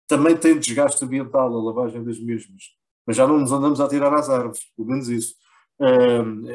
Também 0.06 0.36
tem 0.36 0.58
desgaste 0.58 1.04
ambiental 1.04 1.52
a 1.52 1.62
lavagem 1.62 2.02
das 2.04 2.18
mesmas, 2.18 2.62
mas 3.06 3.16
já 3.16 3.26
não 3.26 3.38
nos 3.38 3.52
andamos 3.52 3.80
a 3.80 3.88
tirar 3.88 4.12
às 4.14 4.28
árvores, 4.28 4.60
pelo 4.76 4.88
menos 4.88 5.08
isso. 5.08 5.34
Uh, 5.78 6.46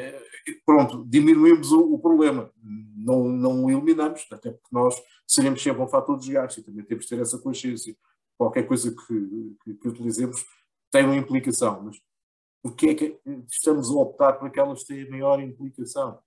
pronto, 0.64 1.04
diminuímos 1.08 1.70
o, 1.70 1.94
o, 1.94 1.98
problema, 1.98 2.50
não, 2.96 3.28
não 3.28 3.64
o 3.64 3.70
eliminamos, 3.70 4.26
até 4.32 4.50
porque 4.50 4.68
nós 4.72 5.00
seremos 5.26 5.62
sempre 5.62 5.82
um 5.82 5.88
fator 5.88 6.18
de 6.18 6.26
desgaste 6.26 6.60
e 6.60 6.62
também 6.64 6.84
temos 6.84 7.04
que 7.04 7.14
ter 7.14 7.22
essa 7.22 7.38
consciência. 7.38 7.96
Qualquer 8.36 8.66
coisa 8.66 8.90
que, 8.90 9.56
que, 9.64 9.74
que 9.74 9.88
utilizemos 9.88 10.44
tem 10.90 11.04
uma 11.04 11.16
implicação, 11.16 11.82
mas 11.82 11.96
porquê 12.62 12.90
é 12.90 12.94
que 12.94 13.20
estamos 13.50 13.90
a 13.90 13.94
optar 13.94 14.34
por 14.34 14.46
aquelas 14.46 14.84
que 14.84 14.94
têm 14.94 15.10
maior 15.10 15.40
implicação? 15.40 16.18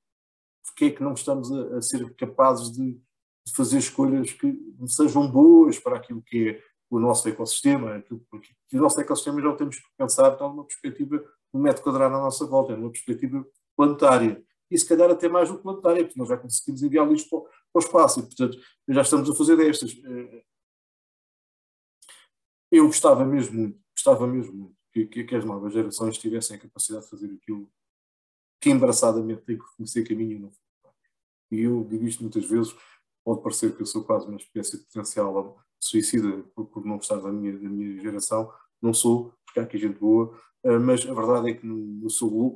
Porquê 0.66 0.86
é 0.86 0.92
que 0.92 1.02
não 1.02 1.14
estamos 1.14 1.52
a, 1.52 1.78
a 1.78 1.82
ser 1.82 2.14
capazes 2.16 2.72
de, 2.72 2.94
de, 2.94 3.54
fazer 3.56 3.78
escolhas 3.78 4.34
que 4.34 4.60
sejam 4.88 5.30
boas 5.32 5.80
para 5.80 5.96
aquilo 5.96 6.22
que 6.22 6.50
é 6.50 6.64
o 6.90 7.00
nosso 7.00 7.28
ecossistema? 7.30 8.04
Porque 8.30 8.54
o 8.74 8.78
nosso 8.78 9.00
ecossistema 9.00 9.42
já 9.42 9.50
o 9.50 9.56
temos 9.56 9.78
que 9.78 9.88
pensar 9.98 10.34
então, 10.34 10.50
numa 10.50 10.66
perspectiva 10.66 11.24
do 11.54 11.60
metro 11.60 11.82
quadrado 11.82 12.16
à 12.16 12.20
nossa 12.20 12.46
volta, 12.46 12.76
numa 12.76 12.92
perspectiva 12.92 13.46
planetária. 13.78 14.44
E 14.70 14.78
se 14.78 14.86
calhar 14.86 15.10
até 15.10 15.30
mais 15.30 15.48
do 15.50 15.58
que 15.58 15.64
planetária, 15.64 16.04
porque 16.04 16.20
nós 16.20 16.28
já 16.28 16.38
conseguimos 16.38 16.84
enviar 16.84 17.08
lixo 17.08 17.30
para, 17.30 17.40
para 17.40 17.52
o 17.76 17.80
espaço 17.80 18.20
e, 18.20 18.24
portanto, 18.24 18.58
já 18.90 19.02
estamos 19.02 19.30
a 19.30 19.36
fazer 19.36 19.56
destas. 19.56 19.92
Eh, 19.92 20.44
eu 22.72 22.88
gostava 22.88 23.24
mesmo 23.24 23.56
muito, 23.58 23.80
gostava 23.96 24.28
mesmo 24.28 24.54
muito 24.54 24.85
que, 24.96 25.06
que, 25.06 25.24
que 25.26 25.36
as 25.36 25.44
novas 25.44 25.74
gerações 25.74 26.18
tivessem 26.18 26.56
a 26.56 26.60
capacidade 26.60 27.04
de 27.04 27.10
fazer 27.10 27.26
aquilo 27.26 27.70
que 28.62 28.70
embaraçadamente 28.70 29.42
tem 29.42 29.58
que 29.58 29.66
reconhecer 29.66 30.08
caminho 30.08 30.38
e 30.38 30.40
não 30.40 30.52
E 31.52 31.62
eu 31.64 31.84
digo 31.84 32.06
isto 32.06 32.22
muitas 32.22 32.46
vezes, 32.46 32.74
pode 33.22 33.44
parecer 33.44 33.76
que 33.76 33.82
eu 33.82 33.86
sou 33.86 34.06
quase 34.06 34.26
uma 34.26 34.38
espécie 34.38 34.78
de 34.78 34.86
potencial 34.86 35.62
suicida 35.82 36.42
por, 36.56 36.68
por 36.68 36.86
não 36.86 36.96
gostar 36.96 37.18
da 37.18 37.30
minha, 37.30 37.52
da 37.52 37.70
minha 37.70 38.00
geração, 38.02 38.50
não 38.82 38.94
sou, 38.94 39.34
porque 39.46 39.60
há 39.60 39.64
aqui 39.64 39.78
gente 39.78 40.00
boa, 40.00 40.34
eh, 40.64 40.80
mas 40.80 41.06
a 41.06 41.14
verdade 41.14 41.50
é 41.50 41.54
que 41.54 41.66
no, 41.66 41.76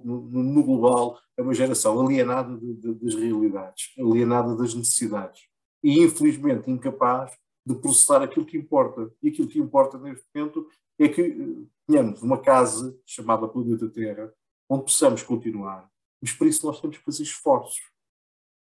no, 0.06 0.26
no 0.26 0.64
global 0.64 1.20
é 1.36 1.42
uma 1.42 1.54
geração 1.54 2.00
alienada 2.00 2.58
de, 2.58 2.74
de, 2.74 2.94
das 2.94 3.16
realidades, 3.16 3.94
alienada 4.00 4.56
das 4.56 4.74
necessidades 4.74 5.42
e 5.84 6.00
infelizmente 6.02 6.72
incapaz 6.72 7.38
de 7.66 7.76
processar 7.76 8.24
aquilo 8.24 8.46
que 8.46 8.58
importa. 8.58 9.12
E 9.22 9.30
aquilo 9.30 9.48
que 9.48 9.60
importa 9.60 9.98
neste 9.98 10.26
momento 10.34 10.68
é 11.00 11.10
que 11.10 11.68
tenhamos 11.88 12.22
uma 12.22 12.40
casa 12.42 12.98
chamada 13.06 13.48
Planeta 13.48 13.90
Terra, 13.90 14.34
onde 14.70 14.84
possamos 14.84 15.24
continuar. 15.24 15.90
Mas 16.22 16.34
para 16.34 16.48
isso 16.48 16.66
nós 16.66 16.80
temos 16.82 16.98
que 16.98 17.04
fazer 17.04 17.24
esforços. 17.24 17.82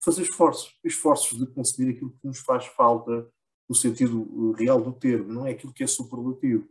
Fazer 0.03 0.22
esforços. 0.22 0.76
Esforços 0.85 1.39
de 1.39 1.47
conseguir 1.47 1.91
aquilo 1.91 2.11
que 2.11 2.26
nos 2.26 2.41
faz 2.41 2.66
falta 2.66 3.30
no 3.68 3.74
sentido 3.74 4.55
eh, 4.59 4.62
real 4.64 4.82
do 4.82 4.93
termo. 4.93 5.32
Não 5.32 5.47
é 5.47 5.53
aquilo 5.53 5.72
que 5.72 5.85
é 5.85 5.87
superlativo. 5.87 6.68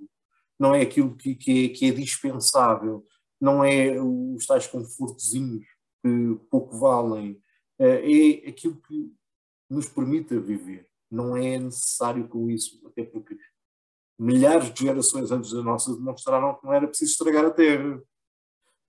Não 0.60 0.76
é 0.76 0.82
aquilo 0.82 1.16
que, 1.16 1.34
que, 1.34 1.66
é, 1.66 1.70
que 1.70 1.86
é 1.88 1.92
dispensável. 1.92 3.06
Não 3.42 3.64
é 3.64 4.00
os 4.00 4.46
tais 4.46 4.68
confortozinhos 4.68 5.66
que 6.04 6.40
pouco 6.50 6.78
valem. 6.78 7.42
Eh, 7.80 8.44
é 8.46 8.50
aquilo 8.50 8.76
que 8.82 9.12
nos 9.70 9.88
permite 9.88 10.38
viver. 10.38 10.88
Não 11.10 11.36
é 11.36 11.58
necessário 11.58 12.28
com 12.28 12.50
isso, 12.50 12.82
até 12.86 13.04
porque 13.04 13.38
milhares 14.18 14.72
de 14.74 14.84
gerações 14.84 15.32
antes 15.32 15.52
da 15.52 15.62
nossa 15.62 15.94
demonstraram 15.94 16.56
que 16.56 16.66
não 16.66 16.74
era 16.74 16.88
preciso 16.88 17.12
estragar 17.12 17.46
a 17.46 17.52
terra 17.52 18.02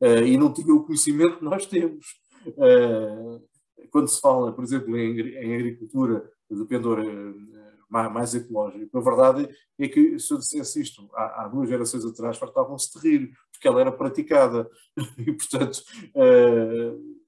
uh, 0.01 0.25
e 0.25 0.37
não 0.37 0.53
tinham 0.53 0.77
o 0.77 0.85
conhecimento 0.85 1.39
que 1.39 1.45
nós 1.45 1.67
temos. 1.67 2.07
Uh, 2.47 3.43
quando 3.91 4.09
se 4.09 4.21
fala, 4.21 4.53
por 4.53 4.65
exemplo, 4.65 4.97
em, 4.97 5.21
em 5.21 5.55
agricultura 5.55 6.31
de 6.51 6.65
pendor 6.67 7.01
uh, 7.01 7.55
mais 7.89 8.35
ecológico, 8.35 8.99
a 8.99 9.01
verdade 9.01 9.49
é 9.79 9.89
que 9.89 10.19
se 10.19 10.33
eu 10.33 10.39
dissesse 10.39 10.81
isto 10.81 11.09
há, 11.15 11.45
há 11.45 11.49
duas 11.49 11.69
gerações 11.69 12.05
atrás, 12.05 12.37
fartavam-se 12.37 12.93
de 12.93 13.09
rir, 13.09 13.33
porque 13.53 13.69
ela 13.69 13.81
era 13.81 13.93
praticada. 13.93 14.69
e, 15.19 15.33
portanto, 15.33 15.81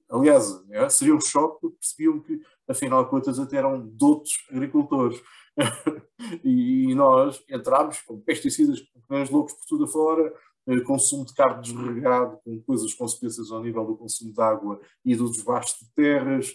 aliás, 0.09 0.61
seria 0.89 1.15
um 1.15 1.21
choque 1.21 1.61
porque 1.61 1.77
percebiam 1.77 2.19
que, 2.19 2.41
afinal 2.67 3.05
de 3.05 3.09
contas, 3.09 3.39
até 3.39 3.57
eram 3.57 3.87
doutos 3.87 4.45
agricultores. 4.51 5.21
e 6.43 6.93
nós 6.95 7.43
entramos 7.49 8.01
com 8.01 8.19
pesticidas, 8.19 8.81
com 9.07 9.23
loucos 9.29 9.53
por 9.53 9.65
tudo 9.65 9.85
afora, 9.85 10.33
eh, 10.67 10.79
consumo 10.81 11.25
de 11.25 11.33
carne 11.33 11.61
desregado, 11.61 12.39
com 12.43 12.61
coisas 12.61 12.93
consequências 12.93 13.51
ao 13.51 13.61
nível 13.61 13.85
do 13.85 13.97
consumo 13.97 14.33
de 14.33 14.41
água 14.41 14.79
e 15.03 15.15
do 15.15 15.29
desbaste 15.29 15.85
de 15.85 15.91
terras, 15.93 16.53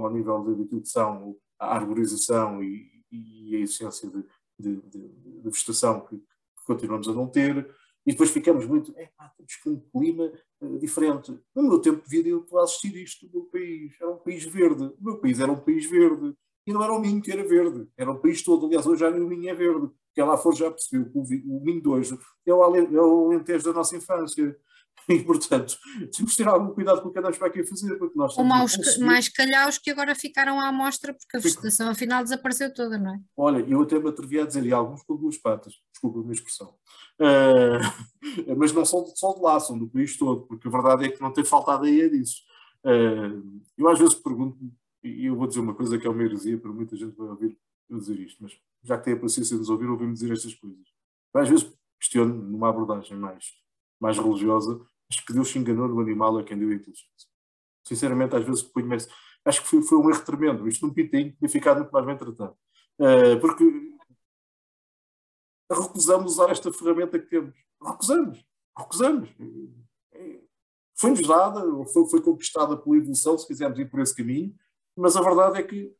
ao 0.00 0.10
nível 0.12 0.42
daquilo 0.42 0.80
que 0.80 0.88
a 1.58 1.76
arborização 1.76 2.62
e, 2.62 3.04
e 3.12 3.56
a 3.56 3.60
essência 3.60 4.08
de, 4.08 4.24
de, 4.58 4.80
de, 4.88 5.08
de 5.08 5.50
vegetação 5.50 6.00
que, 6.00 6.16
que, 6.16 6.66
continuamos 6.66 7.06
a 7.08 7.12
não 7.12 7.26
ter. 7.26 7.68
E 8.06 8.12
depois 8.12 8.30
ficamos 8.30 8.64
muito, 8.64 8.94
é 8.96 9.06
pá, 9.14 9.30
temos 9.36 9.52
um 9.66 9.90
clima 9.90 10.32
uh, 10.62 10.78
diferente. 10.78 11.38
No 11.54 11.64
meu 11.64 11.78
tempo 11.78 12.02
de 12.02 12.08
vida 12.08 12.30
eu 12.30 12.40
estou 12.40 12.58
a 12.58 12.64
assistir 12.64 12.96
isto 12.96 13.26
no 13.26 13.32
meu 13.32 13.44
país, 13.44 13.92
era 14.00 14.10
um 14.10 14.16
país 14.16 14.44
verde. 14.44 14.84
O 14.84 15.04
meu 15.04 15.18
país 15.18 15.38
era 15.38 15.52
um 15.52 15.60
país 15.60 15.84
verde 15.88 16.34
e 16.66 16.72
não 16.72 16.82
era 16.82 16.92
o 16.92 17.00
Minho 17.00 17.22
que 17.22 17.32
era 17.32 17.46
verde, 17.46 17.86
era 17.96 18.10
o 18.10 18.18
país 18.18 18.42
todo. 18.42 18.66
Aliás, 18.66 18.86
hoje 18.86 19.00
já 19.00 19.10
nem 19.10 19.22
o 19.22 19.28
Minho 19.28 19.48
é 19.48 19.54
verde. 19.54 19.90
Quem 20.14 20.24
lá 20.24 20.36
for 20.36 20.54
já 20.54 20.70
percebeu 20.70 21.10
que 21.10 21.18
o, 21.18 21.60
Minho 21.60 21.82
de 21.82 21.88
hoje 21.88 22.18
é 22.46 22.52
o, 22.52 22.76
é 22.76 23.00
o 23.00 23.26
Alentejo 23.26 23.64
da 23.64 23.72
nossa 23.72 23.96
infância. 23.96 24.56
E, 25.08 25.24
portanto, 25.24 25.76
temos 26.14 26.32
que 26.32 26.36
ter 26.36 26.48
algum 26.48 26.72
cuidado 26.72 27.02
com 27.02 27.08
o 27.08 27.12
que 27.12 27.18
andamos 27.18 27.38
para 27.38 27.48
aqui 27.48 27.60
a 27.60 27.66
fazer. 27.66 27.96
Porque 27.96 28.16
nós 28.16 28.36
Ou 28.36 28.44
mais, 28.44 28.98
mais 28.98 29.28
calhaus 29.28 29.78
que 29.78 29.90
agora 29.90 30.14
ficaram 30.14 30.60
à 30.60 30.68
amostra 30.68 31.12
porque 31.14 31.36
a 31.36 31.40
vegetação 31.40 31.88
afinal 31.88 32.22
desapareceu 32.22 32.72
toda, 32.72 32.96
não 32.98 33.14
é? 33.14 33.18
Olha, 33.36 33.58
eu 33.66 33.80
até 33.80 33.98
me 33.98 34.08
atrevi 34.08 34.38
a 34.38 34.46
dizer, 34.46 34.64
e 34.64 34.72
alguns 34.72 35.02
com 35.02 35.16
duas 35.16 35.36
patas, 35.38 35.72
desculpa 35.90 36.20
a 36.20 36.22
minha 36.22 36.34
expressão, 36.34 36.74
uh, 37.18 38.54
mas 38.56 38.72
não 38.72 38.84
são 38.84 39.04
só 39.16 39.34
de 39.34 39.40
lá, 39.40 39.58
são 39.58 39.78
do 39.78 39.88
país 39.88 40.16
todo, 40.16 40.42
porque 40.42 40.68
a 40.68 40.70
verdade 40.70 41.06
é 41.06 41.08
que 41.08 41.20
não 41.20 41.32
tem 41.32 41.44
faltado 41.44 41.86
aí 41.86 42.02
é 42.02 42.08
disso. 42.08 42.42
Uh, 42.84 43.60
eu 43.76 43.88
às 43.88 43.98
vezes 43.98 44.14
pergunto-me 44.14 44.70
e 45.02 45.26
eu 45.26 45.36
vou 45.36 45.46
dizer 45.46 45.60
uma 45.60 45.74
coisa 45.74 45.98
que 45.98 46.06
é 46.06 46.10
uma 46.10 46.22
heresia, 46.22 46.58
para 46.58 46.70
muita 46.72 46.96
gente 46.96 47.16
vai 47.16 47.28
ouvir 47.28 47.58
eu 47.88 47.98
dizer 47.98 48.18
isto, 48.20 48.42
mas 48.42 48.58
já 48.82 48.96
que 48.98 49.04
tem 49.04 49.14
a 49.14 49.18
paciência 49.18 49.54
de 49.54 49.60
nos 49.60 49.70
ouvir, 49.70 49.88
ouvimos 49.88 50.20
dizer 50.20 50.32
estas 50.32 50.54
coisas. 50.54 50.86
às 51.34 51.48
vezes 51.48 51.72
questiono, 51.98 52.34
numa 52.34 52.68
abordagem 52.68 53.16
mais, 53.16 53.52
mais 54.00 54.18
religiosa, 54.18 54.80
acho 55.10 55.24
que 55.24 55.32
Deus 55.32 55.50
se 55.50 55.58
enganou 55.58 55.88
no 55.88 56.00
animal 56.00 56.38
a 56.38 56.44
quem 56.44 56.58
deu 56.58 56.70
a 56.70 56.74
inteligência. 56.74 57.28
Sinceramente, 57.84 58.36
às 58.36 58.44
vezes 58.44 58.62
ponho 58.62 58.88
Acho 59.44 59.62
que 59.62 59.68
foi, 59.68 59.82
foi 59.82 59.98
um 59.98 60.10
erro 60.10 60.24
tremendo. 60.24 60.68
Isto 60.68 60.86
num 60.86 60.92
pitinho 60.92 61.32
tinha 61.32 61.48
ficado 61.48 61.78
muito 61.78 61.92
mais 61.92 62.06
bem 62.06 62.16
tratado. 62.16 62.56
Uh, 62.98 63.40
porque 63.40 63.64
recusamos 65.70 66.32
usar 66.32 66.50
esta 66.50 66.72
ferramenta 66.72 67.18
que 67.18 67.26
temos. 67.26 67.54
Recusamos. 67.82 68.44
Recusamos. 68.76 69.30
Foi-nos 70.94 71.26
dada, 71.26 71.62
foi, 71.86 72.06
foi 72.10 72.22
conquistada 72.22 72.76
pela 72.76 72.96
evolução, 72.96 73.38
se 73.38 73.46
quisermos 73.46 73.78
ir 73.78 73.90
por 73.90 74.00
esse 74.00 74.14
caminho, 74.14 74.54
mas 74.96 75.16
a 75.16 75.22
verdade 75.22 75.58
é 75.58 75.62
que, 75.62 75.94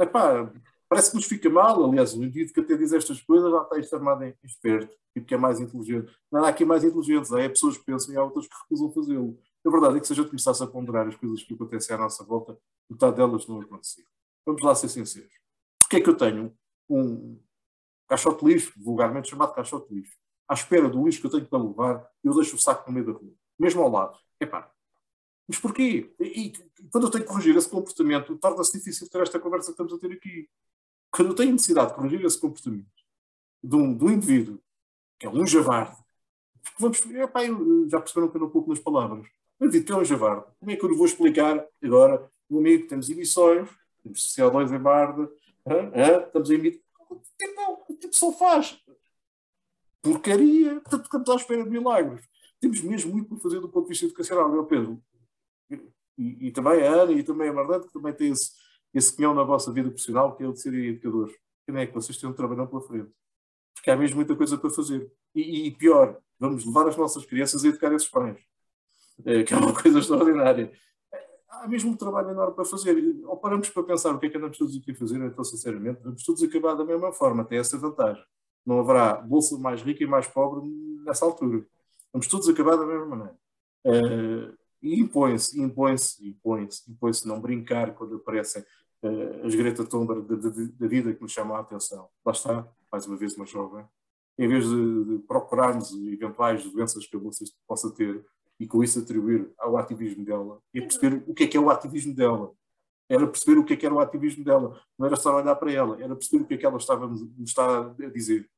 epá, 0.00 0.52
parece 0.88 1.10
que 1.10 1.16
nos 1.16 1.26
fica 1.26 1.50
mal. 1.50 1.84
Aliás, 1.84 2.14
o 2.14 2.22
indivíduo 2.22 2.54
que 2.54 2.60
até 2.60 2.76
diz 2.76 2.92
estas 2.92 3.20
coisas 3.20 3.50
já 3.50 3.62
está 3.62 3.78
extremado 3.78 4.24
em 4.24 4.34
esperto 4.44 4.96
e 5.16 5.20
que 5.20 5.34
é 5.34 5.36
mais 5.36 5.60
inteligente. 5.60 6.12
Não 6.30 6.44
há 6.44 6.48
aqui 6.48 6.64
mais 6.64 6.84
inteligentes, 6.84 7.32
há 7.32 7.48
pessoas 7.48 7.76
que 7.76 7.84
pensam 7.84 8.14
e 8.14 8.16
há 8.16 8.22
outras 8.22 8.46
que 8.46 8.54
recusam 8.62 8.90
fazê-lo. 8.92 9.38
A 9.66 9.70
verdade 9.70 9.96
é 9.96 10.00
que 10.00 10.06
se 10.06 10.12
a 10.12 10.16
gente 10.16 10.28
começasse 10.28 10.62
a 10.62 10.66
ponderar 10.66 11.06
as 11.06 11.16
coisas 11.16 11.42
que 11.42 11.54
acontecem 11.54 11.96
à 11.96 11.98
nossa 11.98 12.22
volta, 12.24 12.58
metade 12.88 13.16
delas 13.16 13.46
não 13.46 13.60
aconteciam. 13.60 14.06
Vamos 14.44 14.62
lá 14.62 14.74
ser 14.74 14.88
sinceros. 14.88 15.32
Porquê 15.78 15.96
é 15.96 16.00
que 16.00 16.10
eu 16.10 16.16
tenho 16.16 16.54
um 16.88 17.40
caixote 18.08 18.44
lixo, 18.44 18.72
vulgarmente 18.76 19.30
chamado 19.30 19.54
caixote 19.54 19.92
lixo, 19.94 20.16
à 20.48 20.54
espera 20.54 20.88
do 20.88 21.04
lixo 21.04 21.20
que 21.20 21.26
eu 21.26 21.30
tenho 21.30 21.46
para 21.46 21.62
levar, 21.62 22.10
eu 22.22 22.34
deixo 22.34 22.56
o 22.56 22.58
saco 22.58 22.86
no 22.86 22.94
meio 22.94 23.06
da 23.06 23.12
rua, 23.12 23.32
mesmo 23.58 23.82
ao 23.82 23.90
lado? 23.90 24.18
Epá, 24.38 24.70
mas 25.48 25.58
porquê? 25.58 26.14
E, 26.20 26.46
e 26.46 26.52
quando 26.90 27.06
eu 27.06 27.10
tenho 27.10 27.24
que 27.24 27.30
corrigir 27.30 27.56
esse 27.56 27.68
comportamento, 27.68 28.36
torna-se 28.38 28.78
difícil 28.78 29.08
ter 29.08 29.22
esta 29.22 29.38
conversa 29.38 29.66
que 29.66 29.72
estamos 29.72 29.92
a 29.92 29.98
ter 29.98 30.12
aqui. 30.12 30.48
Quando 31.10 31.28
eu 31.28 31.34
tenho 31.34 31.52
necessidade 31.52 31.90
de 31.90 31.94
corrigir 31.94 32.24
esse 32.24 32.38
comportamento 32.38 32.86
de 33.62 33.76
um, 33.76 33.96
de 33.96 34.04
um 34.04 34.10
indivíduo, 34.10 34.60
que 35.18 35.26
é 35.26 35.30
um 35.30 35.46
javarde, 35.46 35.96
Vamos, 36.78 37.00
epá, 37.06 37.40
já 37.88 38.00
perceberam 38.00 38.28
que 38.30 38.36
eu 38.36 38.40
não 38.40 38.50
pouco 38.50 38.70
nas 38.70 38.78
palavras. 38.78 39.26
Eu 39.60 39.68
digo 39.68 39.84
que 39.84 39.92
é 39.92 39.96
um 39.96 40.04
javardo. 40.04 40.46
Como 40.58 40.70
é 40.70 40.76
que 40.76 40.84
eu 40.84 40.88
lhe 40.88 40.96
vou 40.96 41.06
explicar 41.06 41.64
agora, 41.82 42.30
o 42.48 42.58
amigo, 42.58 42.88
temos 42.88 43.08
emissões, 43.10 43.68
temos 44.02 44.34
CO2 44.34 44.74
em 44.74 44.78
barda, 44.78 45.30
estamos 46.26 46.50
a 46.50 46.54
emitir. 46.54 46.82
O 47.88 47.94
tipo 47.94 48.14
só 48.14 48.32
faz 48.32 48.78
porcaria, 50.02 50.80
portanto, 50.80 51.04
estamos 51.04 51.30
à 51.30 51.36
espera 51.36 51.64
de 51.64 51.70
milagres. 51.70 52.26
Temos 52.60 52.80
mesmo 52.80 53.12
muito 53.12 53.28
por 53.28 53.40
fazer 53.40 53.60
do 53.60 53.68
ponto 53.68 53.84
de 53.84 53.90
vista 53.90 54.06
educacional, 54.06 54.50
meu 54.50 54.64
Pedro. 54.64 55.02
E, 56.16 56.48
e, 56.48 56.50
também 56.52 56.86
a 56.86 56.92
Ana 56.92 57.12
e 57.12 57.22
também 57.22 57.48
a 57.48 57.52
Marlene, 57.52 57.86
que 57.86 57.92
também 57.92 58.12
tem 58.12 58.30
esse, 58.30 58.52
esse 58.92 59.14
pinhão 59.14 59.34
na 59.34 59.42
vossa 59.42 59.72
vida 59.72 59.88
profissional, 59.88 60.36
que 60.36 60.42
é 60.42 60.48
o 60.48 60.52
de 60.52 60.60
serem 60.60 60.86
educadores. 60.86 61.34
Como 61.66 61.78
é 61.78 61.86
que 61.86 61.94
vocês 61.94 62.16
têm 62.18 62.28
um 62.28 62.32
trabalhão 62.32 62.66
pela 62.66 62.82
frente? 62.82 63.10
Porque 63.74 63.90
há 63.90 63.96
mesmo 63.96 64.16
muita 64.16 64.36
coisa 64.36 64.56
para 64.56 64.70
fazer. 64.70 65.10
E, 65.34 65.66
e 65.66 65.70
pior, 65.72 66.18
vamos 66.38 66.64
levar 66.64 66.88
as 66.88 66.96
nossas 66.96 67.24
crianças 67.26 67.64
a 67.64 67.68
educar 67.68 67.92
esses 67.92 68.08
pais, 68.08 68.38
é, 69.24 69.42
que 69.42 69.52
é 69.52 69.56
uma 69.56 69.74
coisa 69.80 69.98
extraordinária. 69.98 70.72
Há 71.48 71.68
mesmo 71.68 71.90
um 71.92 71.96
trabalho 71.96 72.30
enorme 72.30 72.54
para 72.54 72.64
fazer. 72.64 72.96
Ou 73.24 73.36
paramos 73.36 73.68
para 73.70 73.82
pensar 73.82 74.14
o 74.14 74.18
que 74.18 74.26
é 74.26 74.30
que 74.30 74.36
andamos 74.36 74.58
todos 74.58 74.76
aqui 74.76 74.92
a 74.92 74.94
fazer, 74.94 75.20
então, 75.20 75.44
sinceramente, 75.44 76.00
vamos 76.02 76.24
todos 76.24 76.42
acabar 76.42 76.74
da 76.74 76.84
mesma 76.84 77.12
forma, 77.12 77.44
tem 77.44 77.58
essa 77.58 77.78
vantagem. 77.78 78.22
Não 78.64 78.78
haverá 78.78 79.16
bolsa 79.16 79.58
mais 79.58 79.82
rica 79.82 80.02
e 80.02 80.06
mais 80.06 80.26
pobre 80.26 80.68
nessa 81.04 81.24
altura. 81.24 81.66
Vamos 82.12 82.26
todos 82.26 82.48
acabar 82.48 82.76
da 82.76 82.86
mesma 82.86 83.06
maneira. 83.06 83.38
Uh, 83.84 84.56
e 84.84 85.00
impõe-se, 85.00 85.58
impõe-se, 85.58 86.28
impõe-se, 86.28 86.90
impõe-se 86.90 87.26
não 87.26 87.40
brincar 87.40 87.94
quando 87.94 88.16
aparecem 88.16 88.62
uh, 89.02 89.46
as 89.46 89.54
Greta 89.54 89.82
Thunberg 89.82 90.28
da, 90.28 90.36
da, 90.36 90.50
da, 90.50 90.86
vida 90.86 91.14
que 91.14 91.22
nos 91.22 91.32
chamam 91.32 91.56
a 91.56 91.60
atenção. 91.60 92.10
Lá 92.22 92.32
está, 92.32 92.68
mais 92.92 93.06
uma 93.06 93.16
vez 93.16 93.34
uma 93.34 93.46
jovem. 93.46 93.82
Em 94.38 94.46
vez 94.46 94.68
de, 94.68 95.04
de 95.04 95.18
procurarmos 95.20 95.90
eventuais 95.94 96.70
doenças 96.70 97.06
que 97.06 97.16
a 97.16 97.18
moça 97.18 97.44
possa 97.66 97.90
ter 97.94 98.22
e 98.60 98.66
com 98.66 98.84
isso 98.84 98.98
atribuir 98.98 99.50
ao 99.58 99.78
ativismo 99.78 100.22
dela, 100.22 100.60
e 100.72 100.80
perceber 100.80 101.24
o 101.26 101.34
que 101.34 101.44
é 101.44 101.46
que 101.46 101.56
é 101.56 101.60
o 101.60 101.70
ativismo 101.70 102.14
dela. 102.14 102.52
Era 103.08 103.26
perceber 103.26 103.58
o 103.58 103.64
que 103.64 103.72
é 103.72 103.76
que 103.76 103.86
era 103.86 103.94
o 103.94 104.00
ativismo 104.00 104.44
dela. 104.44 104.80
Não 104.98 105.06
era 105.06 105.16
só 105.16 105.34
olhar 105.34 105.56
para 105.56 105.72
ela, 105.72 106.00
era 106.00 106.14
perceber 106.14 106.44
o 106.44 106.46
que 106.46 106.54
é 106.54 106.56
que 106.58 106.66
ela 106.66 106.76
estava, 106.76 107.06
a 107.06 108.10
dizer. 108.10 108.48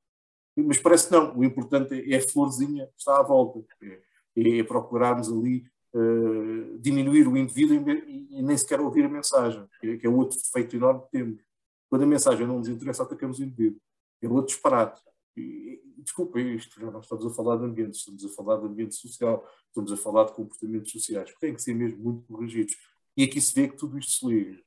Mas 0.57 0.79
parece 0.79 1.09
que 1.09 1.12
não. 1.12 1.37
O 1.39 1.45
importante 1.45 2.12
é 2.12 2.16
a 2.16 2.29
florzinha 2.29 2.87
que 2.87 2.99
está 2.99 3.18
à 3.18 3.22
volta. 3.22 3.64
É, 3.83 4.59
é 4.59 4.64
procurarmos 4.64 5.31
ali 5.31 5.64
uh, 5.97 6.79
diminuir 6.79 7.27
o 7.27 7.37
indivíduo 7.37 7.91
e, 7.91 8.27
e, 8.31 8.43
nem 8.43 8.57
sequer 8.57 8.81
ouvir 8.81 9.05
a 9.05 9.09
mensagem, 9.09 9.67
que 9.81 9.87
é, 9.89 9.97
que 9.97 10.07
é 10.07 10.11
outro 10.11 10.39
defeito 10.39 10.77
enorme 10.77 11.03
que 11.03 11.11
temos. 11.11 11.41
Quando 11.89 12.03
a 12.03 12.07
mensagem 12.07 12.47
não 12.47 12.59
nos 12.59 12.69
interessa, 12.69 13.03
atacamos 13.03 13.39
o 13.39 13.45
indivíduo. 13.45 13.81
É 14.21 14.29
outro 14.29 14.55
disparate. 14.55 15.01
E, 15.37 15.81
desculpa, 15.99 16.41
isto 16.41 16.81
já 16.81 16.91
não 16.91 17.01
estamos 17.01 17.25
a 17.27 17.31
falar 17.31 17.57
de 17.57 17.65
ambiente, 17.65 17.95
estamos 17.95 18.25
a 18.25 18.29
falar 18.29 18.59
de 18.59 18.67
ambiente 18.67 18.95
social, 18.95 19.47
estamos 19.69 19.93
a 19.93 19.97
falar 19.97 20.25
de 20.25 20.33
comportamentos 20.33 20.93
sociais, 20.93 21.33
que 21.33 21.41
têm 21.41 21.55
que 21.55 21.63
ser 21.63 21.75
mesmo 21.75 21.99
muito 21.99 22.23
corrigidos. 22.27 22.77
E 23.17 23.25
aqui 23.25 23.41
se 23.41 23.55
vê 23.55 23.69
que 23.69 23.77
tudo 23.77 23.99
isto 23.99 24.13
se 24.13 24.27
liga 24.27 24.67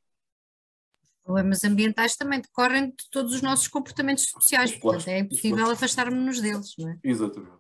problemas 1.30 1.64
ambientais 1.64 2.16
também 2.16 2.42
decorrem 2.42 2.88
de 2.90 3.08
todos 3.12 3.36
os 3.36 3.42
nossos 3.44 3.68
comportamentos 3.68 4.28
sociais, 4.32 4.76
portanto 4.76 5.08
é 5.10 5.20
impossível 5.20 5.70
afastarmos-nos 5.70 6.42
deles, 6.42 6.74
não 6.76 6.90
é? 6.90 7.00
Exatamente. 7.04 7.59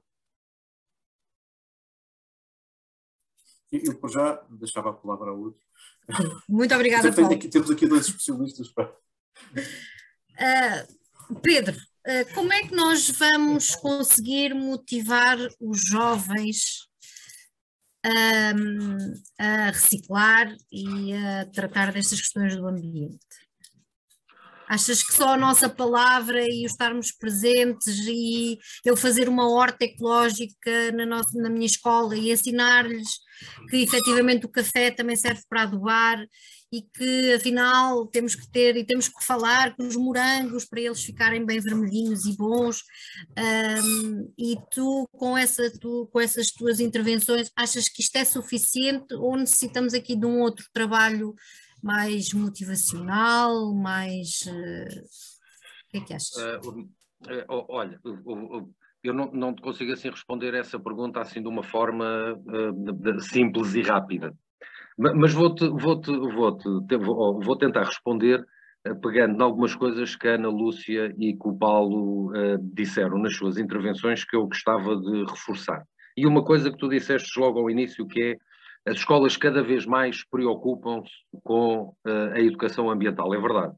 Eu, 3.71 3.95
por 3.95 4.09
já, 4.09 4.41
deixava 4.49 4.89
a 4.89 4.93
palavra 4.93 5.29
ao 5.29 5.39
outro. 5.39 5.61
Muito 6.49 6.73
obrigada, 6.73 7.13
Paulo. 7.13 7.33
Aqui, 7.33 7.47
temos 7.47 7.69
aqui 7.69 7.87
dois 7.87 8.07
especialistas. 8.07 8.67
Uh, 8.69 8.95
Pedro, 11.41 11.75
uh, 11.75 12.33
como 12.33 12.51
é 12.51 12.63
que 12.63 12.75
nós 12.75 13.09
vamos 13.09 13.75
conseguir 13.75 14.55
motivar 14.55 15.37
os 15.59 15.85
jovens 15.85 16.89
um, 18.05 18.97
a 19.37 19.71
reciclar 19.71 20.55
e 20.71 21.13
a 21.13 21.45
tratar 21.45 21.91
destas 21.91 22.21
questões 22.21 22.55
do 22.55 22.67
ambiente? 22.67 23.19
Achas 24.69 25.01
que 25.01 25.13
só 25.13 25.29
a 25.29 25.37
nossa 25.37 25.67
palavra 25.67 26.43
e 26.47 26.63
o 26.63 26.67
estarmos 26.67 27.11
presentes 27.11 28.05
e 28.07 28.59
eu 28.85 28.95
fazer 28.95 29.27
uma 29.27 29.49
horta 29.49 29.85
ecológica 29.85 30.91
na, 30.91 31.07
nossa, 31.07 31.35
na 31.41 31.49
minha 31.49 31.65
escola 31.65 32.15
e 32.15 32.31
ensinar-lhes 32.31 33.17
que 33.67 33.77
efetivamente 33.77 34.45
o 34.45 34.49
café 34.49 34.91
também 34.91 35.15
serve 35.15 35.41
para 35.49 35.63
adubar 35.63 36.23
e 36.71 36.83
que 36.83 37.33
afinal 37.33 38.05
temos 38.05 38.35
que 38.35 38.47
ter 38.51 38.77
e 38.77 38.85
temos 38.85 39.07
que 39.07 39.25
falar 39.25 39.75
com 39.75 39.87
os 39.87 39.95
morangos 39.95 40.65
para 40.65 40.81
eles 40.81 41.03
ficarem 41.03 41.43
bem 41.43 41.59
vermelhinhos 41.59 42.25
e 42.25 42.37
bons. 42.37 42.83
Um, 43.83 44.31
e 44.37 44.55
tu 44.69 45.09
com, 45.11 45.35
essa, 45.35 45.71
tu 45.79 46.07
com 46.11 46.19
essas 46.19 46.51
tuas 46.51 46.79
intervenções 46.79 47.49
achas 47.55 47.89
que 47.89 48.03
isto 48.03 48.15
é 48.17 48.25
suficiente 48.25 49.15
ou 49.15 49.35
necessitamos 49.35 49.93
aqui 49.95 50.15
de 50.15 50.27
um 50.27 50.41
outro 50.41 50.65
trabalho 50.71 51.33
mais 51.81 52.33
motivacional, 52.33 53.73
mais. 53.73 54.41
Uh, 54.47 54.99
o 55.85 55.89
que 55.89 55.97
é 55.97 56.01
que 56.01 56.13
achas? 56.13 56.35
Uh, 56.35 56.81
uh, 56.81 57.65
olha, 57.69 57.99
eu 59.03 59.13
não, 59.13 59.31
não 59.31 59.55
consigo 59.55 59.91
assim 59.93 60.09
responder 60.09 60.53
essa 60.53 60.79
pergunta 60.79 61.21
assim 61.21 61.41
de 61.41 61.47
uma 61.47 61.63
forma 61.63 62.37
simples 63.19 63.73
e 63.75 63.81
rápida. 63.81 64.33
Mas 64.97 65.33
vou-te 65.33 65.67
vou 65.67 66.01
-te, 66.01 66.11
vou 66.11 66.57
-te, 66.57 66.97
vou, 66.97 67.39
vou 67.39 67.57
tentar 67.57 67.85
responder 67.85 68.45
pegando 69.01 69.37
em 69.37 69.41
algumas 69.41 69.75
coisas 69.75 70.15
que 70.15 70.27
a 70.27 70.35
Ana 70.35 70.49
Lúcia 70.49 71.13
e 71.17 71.33
que 71.33 71.47
o 71.47 71.57
Paulo 71.57 72.31
disseram 72.73 73.17
nas 73.17 73.35
suas 73.35 73.57
intervenções 73.57 74.25
que 74.25 74.35
eu 74.35 74.47
gostava 74.47 74.95
de 74.95 75.25
reforçar. 75.25 75.85
E 76.17 76.25
uma 76.27 76.43
coisa 76.43 76.69
que 76.69 76.77
tu 76.77 76.89
disseste 76.89 77.39
logo 77.39 77.59
ao 77.59 77.69
início, 77.69 78.05
que 78.05 78.21
é 78.21 78.37
as 78.89 78.97
escolas 78.97 79.37
cada 79.37 79.61
vez 79.61 79.85
mais 79.85 80.23
preocupam-se 80.25 81.11
com 81.43 81.95
uh, 82.07 82.33
a 82.33 82.39
educação 82.39 82.89
ambiental, 82.89 83.33
é 83.33 83.39
verdade. 83.39 83.75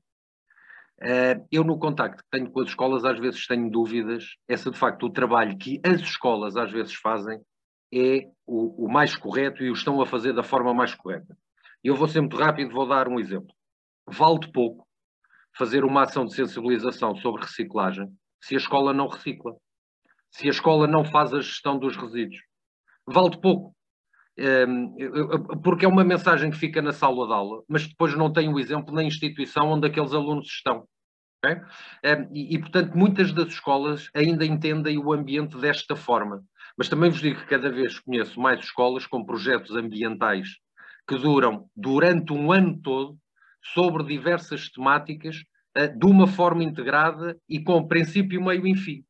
Uh, 1.02 1.48
eu, 1.52 1.64
no 1.64 1.78
contacto 1.78 2.24
que 2.24 2.30
tenho 2.30 2.50
com 2.50 2.62
as 2.62 2.70
escolas, 2.70 3.04
às 3.04 3.20
vezes 3.20 3.46
tenho 3.46 3.70
dúvidas 3.70 4.36
se 4.56 4.72
de 4.72 4.78
facto 4.78 5.06
o 5.08 5.12
trabalho 5.12 5.58
que 5.58 5.82
as 5.84 6.00
escolas 6.00 6.56
às 6.56 6.72
vezes 6.72 6.94
fazem 6.94 7.42
é 7.94 8.30
o, 8.48 8.86
o 8.86 8.90
mais 8.90 9.18
correto 9.18 9.62
e 9.62 9.70
o 9.70 9.74
estão 9.74 10.00
a 10.02 10.06
fazer 10.06 10.32
da 10.32 10.44
forma 10.44 10.74
mais 10.74 10.96
correta. 10.96 11.38
Eu 11.84 11.96
vou 11.96 12.08
ser 12.08 12.22
muito 12.22 12.38
rápido, 12.38 12.72
vou 12.72 12.88
dar 12.88 13.10
um 13.10 13.20
exemplo. 13.20 13.54
Vale 14.08 14.40
de 14.40 14.52
pouco 14.52 14.88
fazer 15.58 15.84
uma 15.84 16.04
ação 16.04 16.26
de 16.26 16.34
sensibilização 16.34 17.16
sobre 17.18 17.42
reciclagem 17.42 18.08
se 18.40 18.56
a 18.56 18.58
escola 18.58 18.94
não 18.94 19.08
recicla, 19.08 19.56
se 20.32 20.48
a 20.48 20.52
escola 20.52 20.88
não 20.88 21.04
faz 21.04 21.34
a 21.34 21.42
gestão 21.42 21.78
dos 21.78 21.98
resíduos. 21.98 22.42
Vale 23.06 23.32
de 23.32 23.42
pouco 23.42 23.76
porque 25.64 25.86
é 25.86 25.88
uma 25.88 26.04
mensagem 26.04 26.50
que 26.50 26.58
fica 26.58 26.82
na 26.82 26.92
sala 26.92 27.28
de 27.28 27.34
aula, 27.34 27.64
mas 27.68 27.88
depois 27.88 28.16
não 28.16 28.32
tem 28.32 28.50
o 28.50 28.60
exemplo 28.60 28.94
na 28.94 29.04
instituição 29.04 29.72
onde 29.72 29.88
aqueles 29.88 30.14
alunos 30.14 30.48
estão. 30.48 30.86
Okay? 31.44 31.62
E, 32.32 32.56
e, 32.56 32.60
portanto, 32.60 32.96
muitas 32.96 33.32
das 33.32 33.48
escolas 33.48 34.10
ainda 34.16 34.46
entendem 34.46 34.98
o 34.98 35.12
ambiente 35.12 35.58
desta 35.58 35.96
forma. 35.96 36.44
Mas 36.78 36.88
também 36.88 37.10
vos 37.10 37.20
digo 37.20 37.40
que 37.40 37.48
cada 37.48 37.70
vez 37.70 38.00
conheço 38.00 38.40
mais 38.40 38.60
escolas 38.60 39.06
com 39.06 39.26
projetos 39.26 39.76
ambientais 39.76 40.48
que 41.08 41.18
duram 41.18 41.66
durante 41.76 42.32
um 42.32 42.52
ano 42.52 42.80
todo 42.82 43.18
sobre 43.74 44.04
diversas 44.04 44.70
temáticas 44.70 45.44
eh, 45.76 45.88
de 45.88 46.06
uma 46.06 46.28
forma 46.28 46.64
integrada 46.64 47.38
e 47.50 47.62
com 47.62 47.88
princípio, 47.88 48.42
meio 48.42 48.66
e 48.66 48.76
fim 48.76 49.04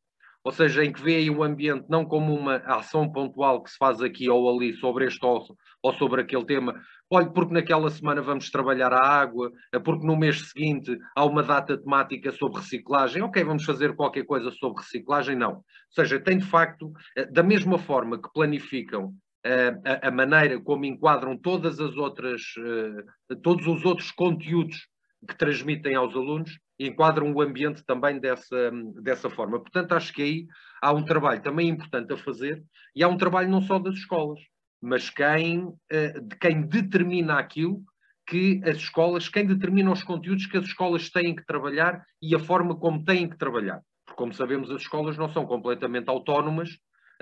ou 0.44 0.52
seja, 0.52 0.84
em 0.84 0.92
que 0.92 1.02
vê 1.02 1.28
o 1.30 1.42
ambiente 1.42 1.86
não 1.88 2.04
como 2.04 2.34
uma 2.34 2.56
ação 2.66 3.10
pontual 3.10 3.62
que 3.62 3.70
se 3.70 3.76
faz 3.76 4.00
aqui 4.00 4.28
ou 4.28 4.50
ali 4.50 4.74
sobre 4.74 5.06
este 5.06 5.24
ou, 5.24 5.44
ou 5.82 5.92
sobre 5.94 6.22
aquele 6.22 6.44
tema, 6.44 6.80
olha, 7.10 7.30
porque 7.30 7.54
naquela 7.54 7.90
semana 7.90 8.20
vamos 8.20 8.50
trabalhar 8.50 8.92
a 8.92 9.06
água, 9.06 9.52
é 9.72 9.78
porque 9.78 10.06
no 10.06 10.16
mês 10.16 10.50
seguinte 10.50 10.98
há 11.14 11.24
uma 11.24 11.42
data 11.42 11.78
temática 11.78 12.32
sobre 12.32 12.60
reciclagem, 12.60 13.22
ok, 13.22 13.44
vamos 13.44 13.64
fazer 13.64 13.94
qualquer 13.94 14.24
coisa 14.24 14.50
sobre 14.50 14.82
reciclagem, 14.82 15.36
não. 15.36 15.52
Ou 15.52 15.64
seja, 15.90 16.18
tem 16.18 16.38
de 16.38 16.46
facto, 16.46 16.92
eh, 17.16 17.26
da 17.26 17.42
mesma 17.42 17.78
forma 17.78 18.20
que 18.20 18.32
planificam 18.32 19.14
eh, 19.44 19.74
a, 19.84 20.08
a 20.08 20.10
maneira 20.10 20.60
como 20.60 20.84
enquadram 20.84 21.36
todas 21.36 21.78
as 21.80 21.96
outras, 21.96 22.42
eh, 22.58 23.36
todos 23.42 23.66
os 23.66 23.84
outros 23.84 24.10
conteúdos 24.10 24.88
que 25.28 25.36
transmitem 25.36 25.94
aos 25.94 26.14
alunos, 26.14 26.58
enquadram 26.86 27.32
o 27.32 27.40
ambiente 27.40 27.84
também 27.84 28.18
dessa, 28.18 28.70
dessa 29.02 29.30
forma. 29.30 29.60
Portanto, 29.60 29.92
acho 29.92 30.12
que 30.12 30.22
aí 30.22 30.46
há 30.80 30.92
um 30.92 31.04
trabalho 31.04 31.42
também 31.42 31.68
importante 31.68 32.12
a 32.12 32.16
fazer 32.16 32.62
e 32.94 33.02
há 33.02 33.08
um 33.08 33.16
trabalho 33.16 33.48
não 33.48 33.62
só 33.62 33.78
das 33.78 33.94
escolas, 33.94 34.40
mas 34.80 35.10
quem, 35.10 35.72
eh, 35.90 36.20
de 36.20 36.36
quem 36.36 36.62
determina 36.62 37.38
aquilo 37.38 37.82
que 38.26 38.60
as 38.64 38.76
escolas, 38.76 39.28
quem 39.28 39.46
determina 39.46 39.92
os 39.92 40.02
conteúdos 40.02 40.46
que 40.46 40.56
as 40.56 40.64
escolas 40.64 41.10
têm 41.10 41.34
que 41.34 41.44
trabalhar 41.44 42.04
e 42.20 42.34
a 42.34 42.38
forma 42.38 42.76
como 42.76 43.04
têm 43.04 43.28
que 43.28 43.36
trabalhar. 43.36 43.80
Porque, 44.04 44.18
como 44.18 44.32
sabemos, 44.32 44.70
as 44.70 44.82
escolas 44.82 45.16
não 45.16 45.28
são 45.28 45.46
completamente 45.46 46.08
autónomas 46.08 46.70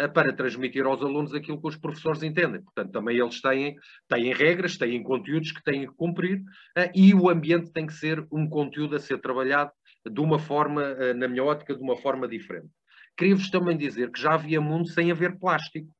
para 0.08 0.32
transmitir 0.32 0.84
aos 0.84 1.02
alunos 1.02 1.34
aquilo 1.34 1.60
que 1.60 1.68
os 1.68 1.76
professores 1.76 2.22
entendem. 2.22 2.62
Portanto, 2.62 2.92
também 2.92 3.18
eles 3.18 3.40
têm, 3.40 3.76
têm 4.08 4.32
regras, 4.32 4.76
têm 4.76 5.02
conteúdos 5.02 5.52
que 5.52 5.62
têm 5.62 5.86
que 5.86 5.94
cumprir 5.94 6.42
eh, 6.76 6.90
e 6.94 7.14
o 7.14 7.28
ambiente 7.28 7.70
tem 7.72 7.86
que 7.86 7.92
ser 7.92 8.26
um 8.32 8.48
conteúdo 8.48 8.96
a 8.96 9.00
ser 9.00 9.20
trabalhado 9.20 9.70
de 10.10 10.20
uma 10.20 10.38
forma, 10.38 10.82
eh, 10.82 11.14
na 11.14 11.28
minha 11.28 11.44
ótica, 11.44 11.74
de 11.74 11.82
uma 11.82 11.96
forma 11.96 12.26
diferente. 12.26 12.68
queria-vos 13.16 13.50
também 13.50 13.76
dizer 13.76 14.10
que 14.10 14.20
já 14.20 14.34
havia 14.34 14.60
mundo 14.60 14.88
sem 14.88 15.10
haver 15.10 15.38
plástico. 15.38 15.94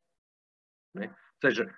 É? 0.97 1.07
Ou 1.07 1.51
seja, 1.51 1.71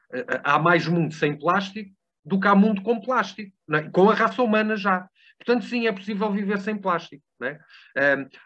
há 0.44 0.58
mais 0.58 0.86
mundo 0.86 1.12
sem 1.14 1.36
plástico 1.38 1.90
do 2.24 2.38
que 2.38 2.46
há 2.46 2.54
mundo 2.54 2.82
com 2.82 3.00
plástico, 3.00 3.52
é? 3.72 3.82
com 3.90 4.08
a 4.08 4.14
raça 4.14 4.42
humana 4.42 4.76
já. 4.76 5.08
Portanto, 5.44 5.64
sim, 5.64 5.88
é 5.88 5.92
possível 5.92 6.30
viver 6.30 6.60
sem 6.60 6.76
plástico. 6.76 7.22
Não 7.40 7.48
é? 7.48 7.58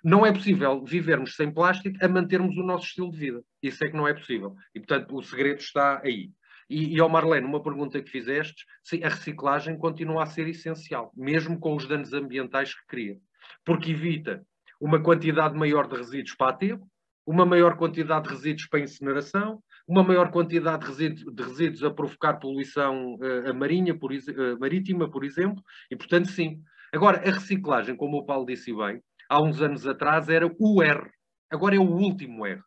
Não 0.02 0.26
é 0.26 0.32
possível 0.32 0.82
vivermos 0.82 1.36
sem 1.36 1.52
plástico 1.52 2.02
a 2.02 2.08
mantermos 2.08 2.56
o 2.56 2.62
nosso 2.62 2.86
estilo 2.86 3.10
de 3.10 3.18
vida. 3.18 3.42
Isso 3.66 3.84
é 3.84 3.88
que 3.88 3.96
não 3.96 4.08
é 4.08 4.14
possível. 4.14 4.54
E, 4.74 4.80
portanto, 4.80 5.14
o 5.14 5.22
segredo 5.22 5.60
está 5.60 6.00
aí. 6.04 6.30
E, 6.68 6.96
e 6.96 7.00
ao 7.00 7.08
Marlene, 7.08 7.46
uma 7.46 7.62
pergunta 7.62 8.02
que 8.02 8.10
fizeste, 8.10 8.64
sim, 8.82 9.02
a 9.04 9.08
reciclagem 9.08 9.78
continua 9.78 10.24
a 10.24 10.26
ser 10.26 10.48
essencial, 10.48 11.12
mesmo 11.16 11.58
com 11.58 11.76
os 11.76 11.86
danos 11.86 12.12
ambientais 12.12 12.74
que 12.74 12.86
cria, 12.86 13.16
porque 13.64 13.92
evita 13.92 14.44
uma 14.80 15.00
quantidade 15.00 15.56
maior 15.56 15.86
de 15.86 15.96
resíduos 15.96 16.34
para 16.34 16.50
aterro, 16.50 16.88
uma 17.26 17.46
maior 17.46 17.76
quantidade 17.76 18.28
de 18.28 18.34
resíduos 18.34 18.68
para 18.68 18.80
incineração, 18.80 19.62
uma 19.86 20.02
maior 20.02 20.30
quantidade 20.30 20.84
de 20.84 20.90
resíduos, 20.90 21.34
de 21.34 21.42
resíduos 21.42 21.84
a 21.84 21.90
provocar 21.90 22.34
poluição 22.34 23.14
uh, 23.14 23.54
marinha, 23.54 23.96
por, 23.96 24.12
uh, 24.12 24.58
marítima, 24.60 25.10
por 25.10 25.24
exemplo, 25.24 25.62
e 25.90 25.96
portanto 25.96 26.28
sim. 26.28 26.60
Agora, 26.92 27.18
a 27.18 27.32
reciclagem, 27.32 27.96
como 27.96 28.18
o 28.18 28.24
Paulo 28.24 28.46
disse 28.46 28.72
bem, 28.72 29.02
há 29.28 29.42
uns 29.42 29.60
anos 29.60 29.86
atrás 29.86 30.28
era 30.28 30.50
o 30.58 30.82
R, 30.82 31.10
agora 31.50 31.76
é 31.76 31.78
o 31.78 31.90
último 31.90 32.46
R. 32.46 32.60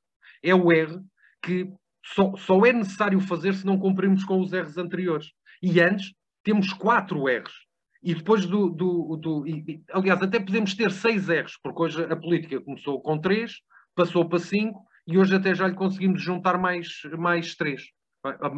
É 0.43 0.53
o 0.53 0.71
R 0.71 0.99
que 1.41 1.71
só, 2.03 2.35
só 2.37 2.65
é 2.65 2.73
necessário 2.73 3.19
fazer 3.19 3.53
se 3.53 3.65
não 3.65 3.77
cumprirmos 3.77 4.23
com 4.23 4.39
os 4.39 4.51
R's 4.51 4.77
anteriores. 4.77 5.31
E 5.61 5.79
antes 5.81 6.13
temos 6.43 6.73
quatro 6.73 7.27
R's. 7.27 7.53
E 8.01 8.15
depois 8.15 8.45
do. 8.45 8.69
do, 8.69 9.17
do 9.17 9.47
e, 9.47 9.83
aliás, 9.91 10.21
até 10.21 10.39
podemos 10.39 10.73
ter 10.73 10.91
seis 10.91 11.27
R's, 11.27 11.57
porque 11.61 11.83
hoje 11.83 12.03
a 12.03 12.15
política 12.15 12.61
começou 12.61 13.01
com 13.01 13.19
três, 13.19 13.55
passou 13.93 14.27
para 14.27 14.39
cinco 14.39 14.85
e 15.05 15.17
hoje 15.17 15.35
até 15.35 15.53
já 15.53 15.67
lhe 15.67 15.75
conseguimos 15.75 16.21
juntar 16.21 16.57
mais, 16.57 16.87
mais 17.17 17.55
três, 17.55 17.83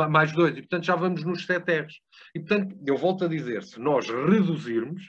mais 0.10 0.32
dois, 0.32 0.52
e 0.58 0.62
portanto 0.62 0.84
já 0.84 0.96
vamos 0.96 1.24
nos 1.24 1.46
sete 1.46 1.72
R's. 1.82 1.96
E 2.36 2.40
portanto, 2.40 2.76
eu 2.86 2.98
volto 2.98 3.26
a 3.26 3.28
dizer, 3.28 3.64
se 3.64 3.80
nós 3.80 4.08
reduzirmos, 4.10 5.02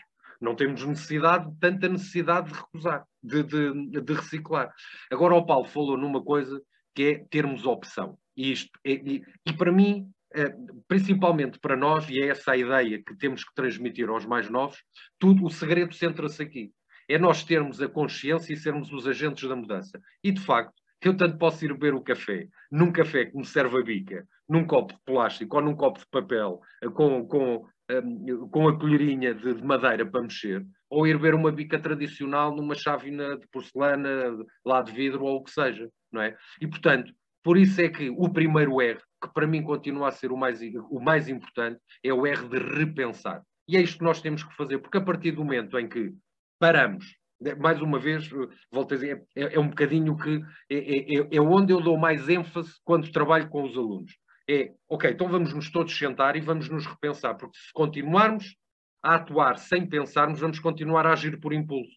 não 0.42 0.54
temos 0.54 0.84
necessidade, 0.84 1.50
tanta 1.60 1.88
necessidade 1.88 2.50
de 2.50 2.58
recusar, 2.58 3.06
de, 3.22 3.42
de, 3.42 4.00
de 4.00 4.12
reciclar. 4.12 4.72
Agora 5.10 5.34
o 5.34 5.46
Paulo 5.46 5.66
falou 5.66 5.96
numa 5.96 6.22
coisa 6.22 6.60
que 6.94 7.02
é 7.04 7.24
termos 7.30 7.64
opção. 7.64 8.18
E, 8.36 8.52
isto, 8.52 8.70
e, 8.84 9.22
e 9.46 9.52
para 9.52 9.72
mim, 9.72 10.10
eh, 10.34 10.52
principalmente 10.88 11.58
para 11.58 11.76
nós, 11.76 12.08
e 12.08 12.20
é 12.20 12.28
essa 12.28 12.52
a 12.52 12.56
ideia 12.56 13.02
que 13.02 13.16
temos 13.16 13.44
que 13.44 13.54
transmitir 13.54 14.08
aos 14.08 14.24
mais 14.24 14.48
novos, 14.50 14.82
tudo, 15.18 15.44
o 15.44 15.50
segredo 15.50 15.94
centra-se 15.94 16.42
aqui. 16.42 16.72
É 17.08 17.18
nós 17.18 17.44
termos 17.44 17.80
a 17.80 17.88
consciência 17.88 18.52
e 18.52 18.56
sermos 18.56 18.92
os 18.92 19.06
agentes 19.06 19.48
da 19.48 19.56
mudança. 19.56 20.00
E, 20.24 20.32
de 20.32 20.40
facto, 20.40 20.74
eu 21.02 21.16
tanto 21.16 21.36
posso 21.36 21.64
ir 21.64 21.72
beber 21.72 21.94
o 21.94 22.00
café, 22.00 22.48
num 22.70 22.92
café 22.92 23.26
que 23.26 23.36
me 23.36 23.44
serve 23.44 23.78
a 23.78 23.82
bica, 23.82 24.26
num 24.48 24.66
copo 24.66 24.94
de 24.94 25.00
plástico 25.04 25.56
ou 25.56 25.62
num 25.62 25.74
copo 25.74 25.98
de 25.98 26.06
papel, 26.06 26.60
eh, 26.82 26.88
com, 26.88 27.26
com, 27.26 27.66
um, 28.00 28.48
com 28.48 28.68
a 28.68 28.78
colherinha 28.78 29.34
de, 29.34 29.54
de, 29.54 29.64
madeira 29.64 30.06
para 30.06 30.22
mexer, 30.22 30.64
ou 30.88 31.06
ir 31.06 31.16
beber 31.16 31.34
uma 31.34 31.52
bica 31.52 31.78
tradicional 31.78 32.54
numa 32.54 32.74
chávena 32.74 33.36
de 33.36 33.46
porcelana, 33.48 34.36
lá 34.64 34.82
de 34.82 34.92
vidro 34.92 35.24
ou 35.24 35.36
o 35.36 35.44
que 35.44 35.50
seja, 35.50 35.88
não 36.12 36.22
é? 36.22 36.36
E, 36.60 36.66
portanto, 36.66 37.12
por 37.42 37.56
isso 37.56 37.80
é 37.80 37.88
que 37.88 38.10
o 38.10 38.28
primeiro 38.28 38.80
R, 38.80 38.98
que 39.20 39.32
para 39.32 39.46
mim 39.46 39.62
continua 39.62 40.08
a 40.08 40.12
ser 40.12 40.30
o 40.30 40.36
mais, 40.36 40.60
o 40.90 41.00
mais 41.00 41.28
importante, 41.28 41.80
é 42.02 42.12
o 42.12 42.26
R 42.26 42.48
de 42.48 42.58
repensar. 42.58 43.42
E 43.68 43.76
é 43.76 43.80
isto 43.80 43.98
que 43.98 44.04
nós 44.04 44.20
temos 44.20 44.44
que 44.44 44.54
fazer, 44.54 44.78
porque 44.78 44.98
a 44.98 45.02
partir 45.02 45.32
do 45.32 45.44
momento 45.44 45.78
em 45.78 45.88
que 45.88 46.12
paramos, 46.58 47.16
mais 47.58 47.80
uma 47.80 47.98
vez, 47.98 48.28
volto 48.70 48.92
a 48.92 48.96
dizer, 48.96 49.24
é, 49.34 49.54
é 49.54 49.60
um 49.60 49.68
bocadinho 49.68 50.16
que 50.16 50.40
é, 50.70 50.76
é, 50.76 51.14
é, 51.18 51.28
é 51.32 51.40
onde 51.40 51.72
eu 51.72 51.80
dou 51.80 51.98
mais 51.98 52.28
ênfase 52.28 52.72
quando 52.84 53.10
trabalho 53.10 53.48
com 53.48 53.64
os 53.64 53.76
alunos. 53.76 54.12
É, 54.52 54.70
ok, 54.86 55.10
então 55.10 55.30
vamos 55.30 55.54
nos 55.54 55.70
todos 55.70 55.96
sentar 55.96 56.36
e 56.36 56.40
vamos 56.42 56.68
nos 56.68 56.84
repensar, 56.84 57.36
porque 57.38 57.56
se 57.56 57.72
continuarmos 57.72 58.54
a 59.02 59.14
atuar 59.14 59.56
sem 59.56 59.88
pensarmos, 59.88 60.40
vamos 60.40 60.60
continuar 60.60 61.06
a 61.06 61.12
agir 61.14 61.40
por 61.40 61.54
impulso. 61.54 61.96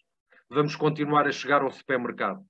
Vamos 0.49 0.73
continuar 0.73 1.27
a 1.27 1.33
chegar 1.33 1.61
ao 1.63 1.69
supermercado 1.69 2.41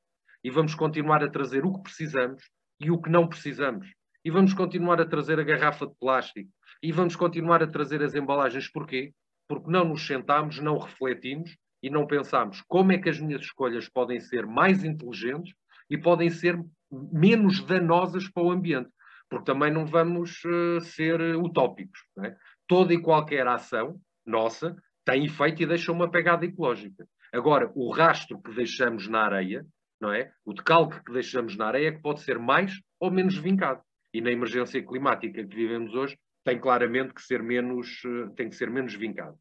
e 0.44 0.52
vamos 0.52 0.76
continuar 0.76 1.24
a 1.24 1.28
trazer 1.28 1.66
o 1.66 1.74
que 1.74 1.82
precisamos 1.82 2.44
e 2.80 2.92
o 2.92 3.02
que 3.02 3.10
não 3.10 3.28
precisamos. 3.28 3.88
E 4.24 4.30
vamos 4.30 4.54
continuar 4.54 5.02
a 5.02 5.08
trazer 5.08 5.40
a 5.40 5.44
garrafa 5.44 5.88
de 5.88 5.96
plástico. 6.00 6.52
E 6.84 6.92
vamos 6.92 7.16
continuar 7.16 7.64
a 7.64 7.68
trazer 7.68 8.04
as 8.04 8.14
embalagens. 8.14 8.72
Porquê? 8.72 9.12
Porque 9.48 9.72
não 9.72 9.86
nos 9.86 10.06
sentamos, 10.06 10.60
não 10.60 10.78
refletimos 10.78 11.58
e 11.82 11.90
não 11.90 12.06
pensamos 12.06 12.62
como 12.68 12.92
é 12.92 13.00
que 13.00 13.10
as 13.10 13.20
minhas 13.20 13.42
escolhas 13.42 13.90
podem 13.90 14.20
ser 14.20 14.46
mais 14.46 14.84
inteligentes 14.84 15.56
e 15.90 15.98
podem 15.98 16.30
ser 16.30 16.64
menos 16.92 17.64
danosas 17.64 18.30
para 18.30 18.44
o 18.44 18.52
ambiente. 18.52 18.92
Porque 19.30 19.46
também 19.46 19.72
não 19.72 19.86
vamos 19.86 20.44
uh, 20.46 20.80
ser 20.82 21.20
utópicos. 21.36 22.00
É? 22.24 22.36
Toda 22.68 22.94
e 22.94 23.02
qualquer 23.02 23.48
ação 23.48 24.00
nossa 24.26 24.76
tem 25.04 25.26
efeito 25.26 25.64
e 25.64 25.66
deixa 25.66 25.92
uma 25.92 26.10
pegada 26.10 26.46
ecológica. 26.46 27.08
Agora, 27.34 27.72
o 27.76 27.92
rastro 27.92 28.42
que 28.42 28.54
deixamos 28.54 29.08
na 29.08 29.24
areia 29.24 29.66
não 30.00 30.14
é? 30.14 30.32
O 30.46 30.54
decalque 30.54 31.04
que 31.04 31.14
deixamos 31.14 31.56
na 31.56 31.68
areia 31.68 31.90
é 31.90 31.92
que 31.92 32.02
pode 32.02 32.22
ser 32.22 32.38
mais 32.38 32.80
ou 33.00 33.12
menos 33.12 33.38
vincado. 33.38 33.82
E 34.14 34.22
na 34.22 34.32
emergência 34.32 34.86
climática 34.86 35.44
que 35.46 35.56
vivemos 35.56 35.94
hoje 35.94 36.18
tem 36.44 36.60
claramente 36.60 37.14
que 37.14 37.22
ser 37.22 37.42
menos, 37.42 38.02
eh, 38.06 38.30
tem 38.36 38.50
que 38.50 38.56
ser 38.56 38.70
menos 38.70 38.94
vincado. 38.94 39.38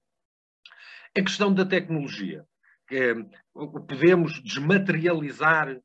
A 1.17 1.23
questão 1.23 1.53
da 1.53 1.65
tecnologia. 1.65 2.45
Eh, 2.91 3.15
podemos 3.53 4.43
desmaterializar 4.43 5.81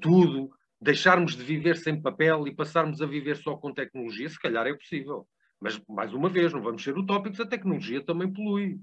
tudo, 0.00 0.50
deixarmos 0.80 1.36
de 1.36 1.42
viver 1.42 1.76
sem 1.76 2.00
papel 2.00 2.46
e 2.46 2.54
passarmos 2.54 3.00
a 3.00 3.06
viver 3.06 3.36
só 3.36 3.56
com 3.56 3.72
tecnologia? 3.72 4.28
Se 4.28 4.40
calhar 4.40 4.66
é 4.66 4.74
possível. 4.74 5.26
Mas, 5.60 5.80
mais 5.88 6.12
uma 6.12 6.28
vez, 6.28 6.52
não 6.52 6.62
vamos 6.62 6.82
ser 6.82 6.96
utópicos, 6.96 7.40
a 7.40 7.46
tecnologia 7.46 8.04
também 8.04 8.32
polui. 8.32 8.78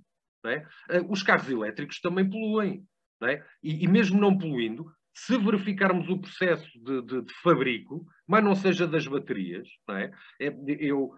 É? 0.45 0.65
Os 1.07 1.23
carros 1.23 1.49
elétricos 1.49 1.99
também 2.01 2.29
poluem. 2.29 2.83
É? 3.23 3.41
E, 3.61 3.85
e, 3.85 3.87
mesmo 3.87 4.19
não 4.19 4.37
poluindo, 4.37 4.85
se 5.15 5.37
verificarmos 5.37 6.09
o 6.09 6.19
processo 6.19 6.67
de, 6.83 7.01
de, 7.03 7.21
de, 7.21 7.33
fabrico, 7.41 8.05
mas 8.27 8.43
não 8.43 8.55
seja 8.55 8.87
das 8.87 9.07
baterias, 9.07 9.67
é? 9.91 10.11
é? 10.41 10.53
eu 10.79 11.11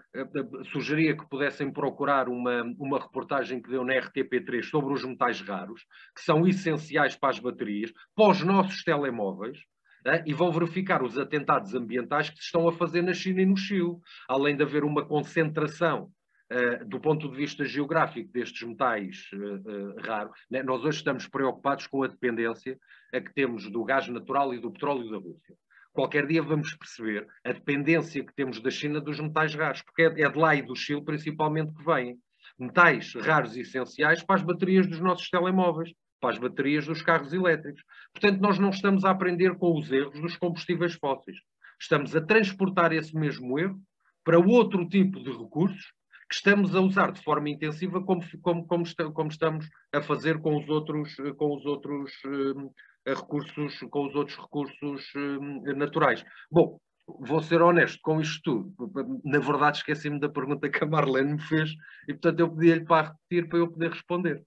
sugeria 0.72 1.18
que 1.18 1.28
pudessem 1.28 1.72
procurar 1.72 2.28
uma, 2.28 2.62
uma 2.78 3.00
reportagem 3.00 3.62
que 3.62 3.70
deu 3.70 3.86
na 3.86 3.94
RTP3 3.94 4.64
sobre 4.64 4.94
os 4.94 5.04
metais 5.04 5.42
raros, 5.42 5.82
que 6.16 6.22
são 6.22 6.46
essenciais 6.46 7.16
para 7.16 7.30
as 7.30 7.40
baterias, 7.40 7.92
para 8.14 8.32
os 8.32 8.44
nossos 8.44 8.84
telemóveis, 8.84 9.58
é? 10.06 10.24
e 10.26 10.34
vão 10.34 10.52
verificar 10.52 11.04
os 11.04 11.18
atentados 11.18 11.74
ambientais 11.74 12.30
que 12.30 12.38
se 12.38 12.44
estão 12.44 12.68
a 12.68 12.72
fazer 12.72 13.02
na 13.02 13.14
China 13.14 13.42
e 13.42 13.46
no 13.46 13.58
Chile, 13.58 13.98
além 14.28 14.56
de 14.56 14.64
haver 14.64 14.84
uma 14.84 15.06
concentração 15.06 16.12
Uh, 16.46 16.86
do 16.86 17.00
ponto 17.00 17.28
de 17.28 17.36
vista 17.36 17.66
geográfico 17.66 18.32
destes 18.32 18.68
metais 18.68 19.32
uh, 19.34 19.38
uh, 19.38 19.96
raros, 20.06 20.40
né? 20.48 20.62
nós 20.62 20.86
hoje 20.86 21.00
estamos 21.00 21.28
preocupados 21.28 21.88
com 21.88 22.04
a 22.04 22.08
dependência 22.08 22.78
que 23.12 23.34
temos 23.34 23.68
do 23.72 23.84
gás 23.84 24.08
natural 24.08 24.54
e 24.54 24.60
do 24.60 24.72
petróleo 24.72 25.10
da 25.10 25.18
Rússia. 25.18 25.56
Qualquer 25.92 26.28
dia 26.28 26.44
vamos 26.44 26.72
perceber 26.76 27.26
a 27.44 27.52
dependência 27.52 28.24
que 28.24 28.32
temos 28.36 28.62
da 28.62 28.70
China 28.70 29.02
dos 29.02 29.20
metais 29.20 29.56
raros, 29.56 29.82
porque 29.82 30.04
é, 30.04 30.22
é 30.22 30.30
de 30.30 30.38
lá 30.38 30.54
e 30.54 30.62
do 30.62 30.76
Chile 30.76 31.04
principalmente 31.04 31.74
que 31.74 31.84
vêm. 31.84 32.20
Metais 32.60 33.16
raros 33.16 33.58
e 33.58 33.62
essenciais 33.62 34.22
para 34.22 34.36
as 34.36 34.44
baterias 34.44 34.86
dos 34.86 35.00
nossos 35.00 35.28
telemóveis, 35.32 35.92
para 36.26 36.34
as 36.34 36.40
baterias 36.40 36.88
dos 36.88 37.04
carros 37.04 37.32
elétricos. 37.32 37.84
Portanto, 38.12 38.42
nós 38.42 38.58
não 38.58 38.72
estamos 38.72 39.06
a 39.06 39.12
aprender 39.12 39.56
com 39.58 39.78
os 39.78 39.92
erros 39.92 40.20
dos 40.20 40.36
combustíveis 40.38 40.96
fósseis. 40.96 41.38
Estamos 41.80 42.16
a 42.16 42.22
transportar 42.22 42.92
esse 42.92 43.16
mesmo 43.16 43.60
erro 43.60 43.80
para 44.24 44.40
outro 44.40 44.90
tipo 44.90 45.24
de 45.24 45.30
recursos 45.30 45.94
que 46.28 46.34
estamos 46.34 46.74
a 46.76 46.82
usar 46.82 47.12
de 47.12 47.22
forma 47.22 47.48
intensiva 47.48 48.04
como, 48.04 48.24
como, 48.42 48.66
como, 48.66 49.14
como 49.14 49.30
estamos 49.30 49.70
a 49.94 50.02
fazer 50.02 50.42
com 50.42 50.58
os 50.58 50.68
outros, 50.68 51.16
com 51.38 51.56
os 51.56 51.64
outros 51.64 52.12
um, 52.26 52.72
recursos, 53.06 53.78
com 53.92 54.08
os 54.08 54.16
outros 54.16 54.36
recursos 54.36 55.06
um, 55.16 55.62
naturais. 55.76 56.26
Bom, 56.50 56.80
vou 57.06 57.40
ser 57.40 57.62
honesto 57.62 58.00
com 58.02 58.20
isto 58.20 58.42
tudo. 58.74 59.22
Na 59.24 59.38
verdade, 59.38 59.78
esqueci-me 59.78 60.20
da 60.20 60.28
pergunta 60.28 60.68
que 60.68 60.84
a 60.84 60.88
Marlene 60.88 61.34
me 61.34 61.42
fez 61.42 61.70
e, 62.08 62.14
portanto, 62.14 62.40
eu 62.40 62.50
pedi-lhe 62.50 62.84
para 62.84 63.10
repetir 63.10 63.48
para 63.48 63.60
eu 63.60 63.68
poder 63.68 63.92
responder. 63.92 64.44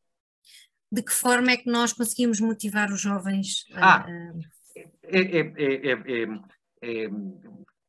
De 0.91 1.03
que 1.03 1.12
forma 1.12 1.51
é 1.53 1.57
que 1.57 1.70
nós 1.70 1.93
conseguimos 1.93 2.41
motivar 2.41 2.91
os 2.91 3.01
jovens? 3.01 3.64
Ah, 3.74 4.07
a... 4.07 4.11
é, 5.05 5.20
é, 5.20 5.93
é, 5.93 6.24
é, 6.82 7.09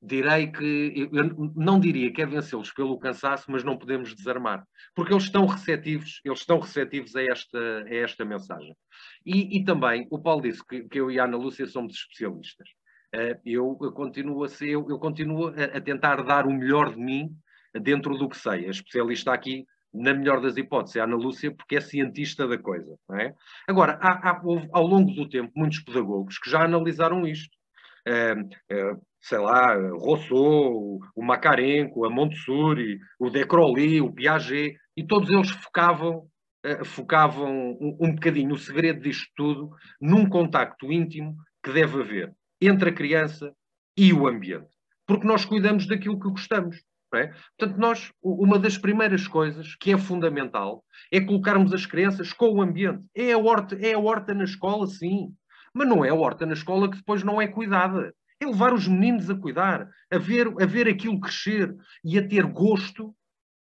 direi 0.01 0.47
que 0.47 1.09
eu 1.11 1.51
não 1.55 1.79
diria 1.79 2.11
que 2.11 2.21
é 2.21 2.25
vencê-los 2.25 2.71
pelo 2.71 2.97
cansaço, 2.97 3.51
mas 3.51 3.63
não 3.63 3.77
podemos 3.77 4.15
desarmar, 4.15 4.65
porque 4.95 5.13
eles 5.13 5.25
estão 5.25 5.45
receptivos, 5.45 6.21
eles 6.23 6.39
estão 6.39 6.59
receptivos 6.59 7.15
a 7.15 7.23
esta, 7.23 7.83
a 7.83 7.95
esta 7.95 8.25
mensagem. 8.25 8.75
E, 9.25 9.57
e 9.57 9.63
também, 9.63 10.07
o 10.09 10.19
Paulo 10.19 10.41
disse 10.41 10.65
que, 10.65 10.83
que, 10.83 10.99
eu 10.99 11.11
e 11.11 11.19
a 11.19 11.25
Ana 11.25 11.37
Lúcia 11.37 11.65
somos 11.67 11.93
especialistas. 11.93 12.67
Uh, 13.13 13.35
eu, 13.45 13.77
eu, 13.81 13.91
continuo 13.91 14.43
a 14.43 14.47
ser, 14.47 14.69
eu, 14.69 14.85
eu 14.89 14.99
continuo 14.99 15.47
a, 15.47 15.77
a, 15.77 15.81
tentar 15.81 16.21
dar 16.23 16.45
o 16.45 16.53
melhor 16.53 16.93
de 16.93 17.01
mim 17.01 17.35
dentro 17.81 18.15
do 18.17 18.29
que 18.29 18.37
sei. 18.37 18.67
A 18.67 18.69
especialista 18.69 19.33
aqui, 19.33 19.65
na 19.93 20.13
melhor 20.13 20.41
das 20.41 20.57
hipóteses, 20.57 20.97
é 20.97 20.99
a 21.01 21.03
Ana 21.03 21.15
Lúcia, 21.15 21.51
porque 21.51 21.77
é 21.77 21.81
cientista 21.81 22.47
da 22.47 22.57
coisa. 22.57 22.95
É? 23.13 23.33
Agora, 23.67 23.97
há, 24.01 24.29
há, 24.29 24.41
houve, 24.43 24.67
ao 24.71 24.85
longo 24.85 25.11
do 25.13 25.27
tempo 25.27 25.51
muitos 25.55 25.79
pedagogos 25.79 26.37
que 26.37 26.49
já 26.49 26.63
analisaram 26.63 27.25
isto 27.25 27.57
sei 29.21 29.37
lá, 29.37 29.75
Rousseau, 29.75 30.99
o 31.15 31.23
Macarenco, 31.23 32.05
a 32.05 32.09
Montessori, 32.09 32.99
o 33.19 33.29
De 33.29 33.45
Crowley, 33.45 34.01
o 34.01 34.11
Piaget, 34.11 34.77
e 34.95 35.05
todos 35.05 35.29
eles 35.29 35.49
focavam, 35.49 36.27
focavam 36.85 37.71
um, 37.79 37.97
um 37.99 38.15
bocadinho 38.15 38.53
o 38.53 38.57
segredo 38.57 39.01
disto 39.01 39.27
tudo 39.35 39.71
num 39.99 40.27
contacto 40.27 40.91
íntimo 40.91 41.35
que 41.63 41.71
deve 41.71 42.01
haver 42.01 42.33
entre 42.61 42.89
a 42.89 42.93
criança 42.93 43.53
e 43.97 44.13
o 44.13 44.27
ambiente. 44.27 44.69
Porque 45.05 45.27
nós 45.27 45.45
cuidamos 45.45 45.87
daquilo 45.87 46.19
que 46.19 46.29
gostamos. 46.29 46.77
É? 47.15 47.33
Portanto, 47.57 47.77
nós, 47.79 48.11
uma 48.21 48.59
das 48.59 48.77
primeiras 48.77 49.27
coisas 49.27 49.73
que 49.75 49.91
é 49.91 49.97
fundamental 49.97 50.83
é 51.11 51.19
colocarmos 51.19 51.73
as 51.73 51.85
crianças 51.85 52.31
com 52.31 52.49
o 52.49 52.61
ambiente. 52.61 53.03
É 53.15 53.31
a 53.31 53.37
horta, 53.37 53.75
é 53.75 53.93
a 53.93 53.99
horta 53.99 54.33
na 54.33 54.43
escola, 54.43 54.85
sim, 54.85 55.33
mas 55.73 55.87
não 55.87 56.05
é 56.05 56.09
a 56.09 56.13
horta 56.13 56.45
na 56.45 56.53
escola 56.53 56.89
que 56.89 56.97
depois 56.97 57.23
não 57.23 57.41
é 57.41 57.47
cuidada. 57.47 58.13
É 58.39 58.45
levar 58.45 58.73
os 58.73 58.87
meninos 58.87 59.29
a 59.29 59.35
cuidar, 59.35 59.89
a 60.11 60.17
ver, 60.17 60.53
a 60.61 60.65
ver 60.65 60.87
aquilo 60.87 61.19
crescer 61.19 61.75
e 62.05 62.17
a 62.17 62.27
ter 62.27 62.45
gosto 62.45 63.13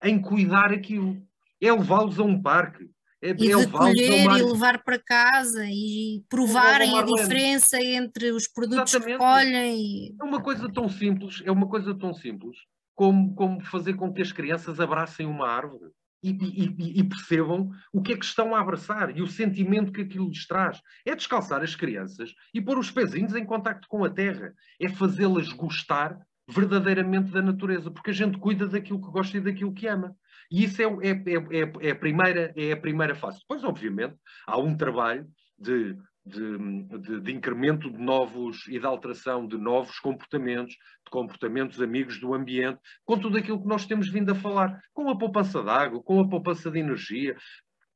em 0.05 0.21
cuidar 0.21 0.71
aquilo. 0.71 1.17
É 1.61 1.73
levá-los 1.73 2.21
a 2.21 2.23
um 2.23 2.41
parque, 2.41 2.89
é, 3.21 3.35
e 3.37 3.51
é 3.51 3.67
mar... 3.67 4.39
e 4.39 4.43
levar 4.43 4.85
para 4.85 4.99
casa 4.99 5.65
e 5.67 6.23
provarem 6.29 6.97
a 6.99 7.03
diferença 7.03 7.83
entre 7.83 8.31
os 8.31 8.47
produtos 8.47 8.95
Exatamente. 8.95 9.19
que 9.19 9.25
colhem. 9.25 10.17
É 10.21 10.25
uma 10.25 10.41
coisa 10.41 10.71
tão 10.71 10.89
simples, 10.89 11.43
é 11.45 11.51
uma 11.51 11.67
coisa 11.67 11.99
tão 11.99 12.15
simples 12.15 12.57
como, 12.99 13.33
como 13.33 13.61
fazer 13.61 13.95
com 13.95 14.13
que 14.13 14.21
as 14.21 14.33
crianças 14.33 14.81
abracem 14.81 15.25
uma 15.25 15.49
árvore 15.49 15.93
e, 16.21 16.31
e, 16.31 16.99
e, 16.99 17.05
percebam 17.05 17.71
o 17.93 18.03
que 18.03 18.13
é 18.13 18.17
que 18.17 18.25
estão 18.25 18.57
a 18.57 18.61
abraçar 18.61 19.17
e 19.17 19.23
o 19.23 19.27
sentimento 19.29 19.93
que 19.93 20.01
aquilo 20.01 20.27
lhes 20.27 20.49
traz. 20.49 20.83
É 21.07 21.15
descalçar 21.15 21.63
as 21.63 21.77
crianças 21.77 22.35
e 22.53 22.61
pôr 22.61 22.77
os 22.77 22.91
pezinhos 22.91 23.37
em 23.37 23.45
contacto 23.45 23.87
com 23.87 24.05
a 24.05 24.11
terra. 24.11 24.53
É 24.81 24.89
fazê-las 24.89 25.53
gostar 25.53 26.19
verdadeiramente 26.49 27.31
da 27.31 27.41
natureza, 27.41 27.89
porque 27.89 28.11
a 28.11 28.15
gente 28.15 28.37
cuida 28.37 28.67
daquilo 28.67 29.01
que 29.01 29.13
gosta 29.13 29.37
e 29.37 29.43
daquilo 29.43 29.73
que 29.73 29.87
ama. 29.87 30.13
E 30.51 30.65
isso 30.65 30.83
é, 30.83 30.87
é, 30.87 31.11
é, 31.11 31.89
é, 31.89 31.91
a, 31.93 31.95
primeira, 31.95 32.53
é 32.57 32.73
a 32.73 32.77
primeira 32.77 33.15
fase. 33.15 33.39
Depois, 33.39 33.63
obviamente, 33.63 34.17
há 34.45 34.59
um 34.59 34.77
trabalho 34.77 35.25
de 35.57 35.97
de, 36.29 36.59
de, 36.99 37.21
de, 37.21 37.33
incremento 37.33 37.91
de 37.91 37.99
novos 37.99 38.67
e 38.69 38.79
de 38.79 38.87
alteração 38.87 39.47
de 39.47 39.57
novos 39.57 39.99
comportamentos, 39.99 40.75
de 40.75 41.11
comportamentos 41.11 41.81
amigos 41.81 42.21
do 42.21 42.35
ambiente, 42.35 42.79
com 43.05 43.19
tudo 43.19 43.39
aquilo 43.39 43.61
que 43.61 43.69
nós 43.69 43.87
temos 43.87 44.09
vindo 44.09 44.31
a 44.33 44.35
falar, 44.35 44.81
com 44.93 45.09
a 45.09 45.19
poupança 45.19 45.63
de 45.63 45.71
água, 45.71 46.03
com 46.03 46.21
a 46.21 46.29
poupança 46.29 46.71
de 46.71 46.79
energia. 46.79 47.37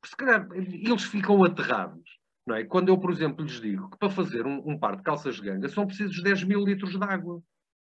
Se 0.05 0.17
calhar 0.17 0.49
eles 0.53 1.05
ficam 1.05 1.45
aterrados. 1.45 2.23
Não 2.47 2.57
é? 2.57 2.65
Quando 2.65 2.89
eu, 2.89 2.99
por 2.99 3.13
exemplo, 3.13 3.45
lhes 3.45 3.61
digo 3.61 3.89
que 3.91 3.99
para 3.99 4.11
fazer 4.11 4.47
um, 4.47 4.63
um 4.67 4.79
par 4.79 4.97
de 4.97 5.03
calças 5.03 5.37
de 5.37 5.43
ganga 5.43 5.69
são 5.69 5.87
precisos 5.87 6.21
10 6.23 6.45
mil 6.45 6.65
litros 6.65 6.99
de 6.99 7.05
água. 7.05 7.41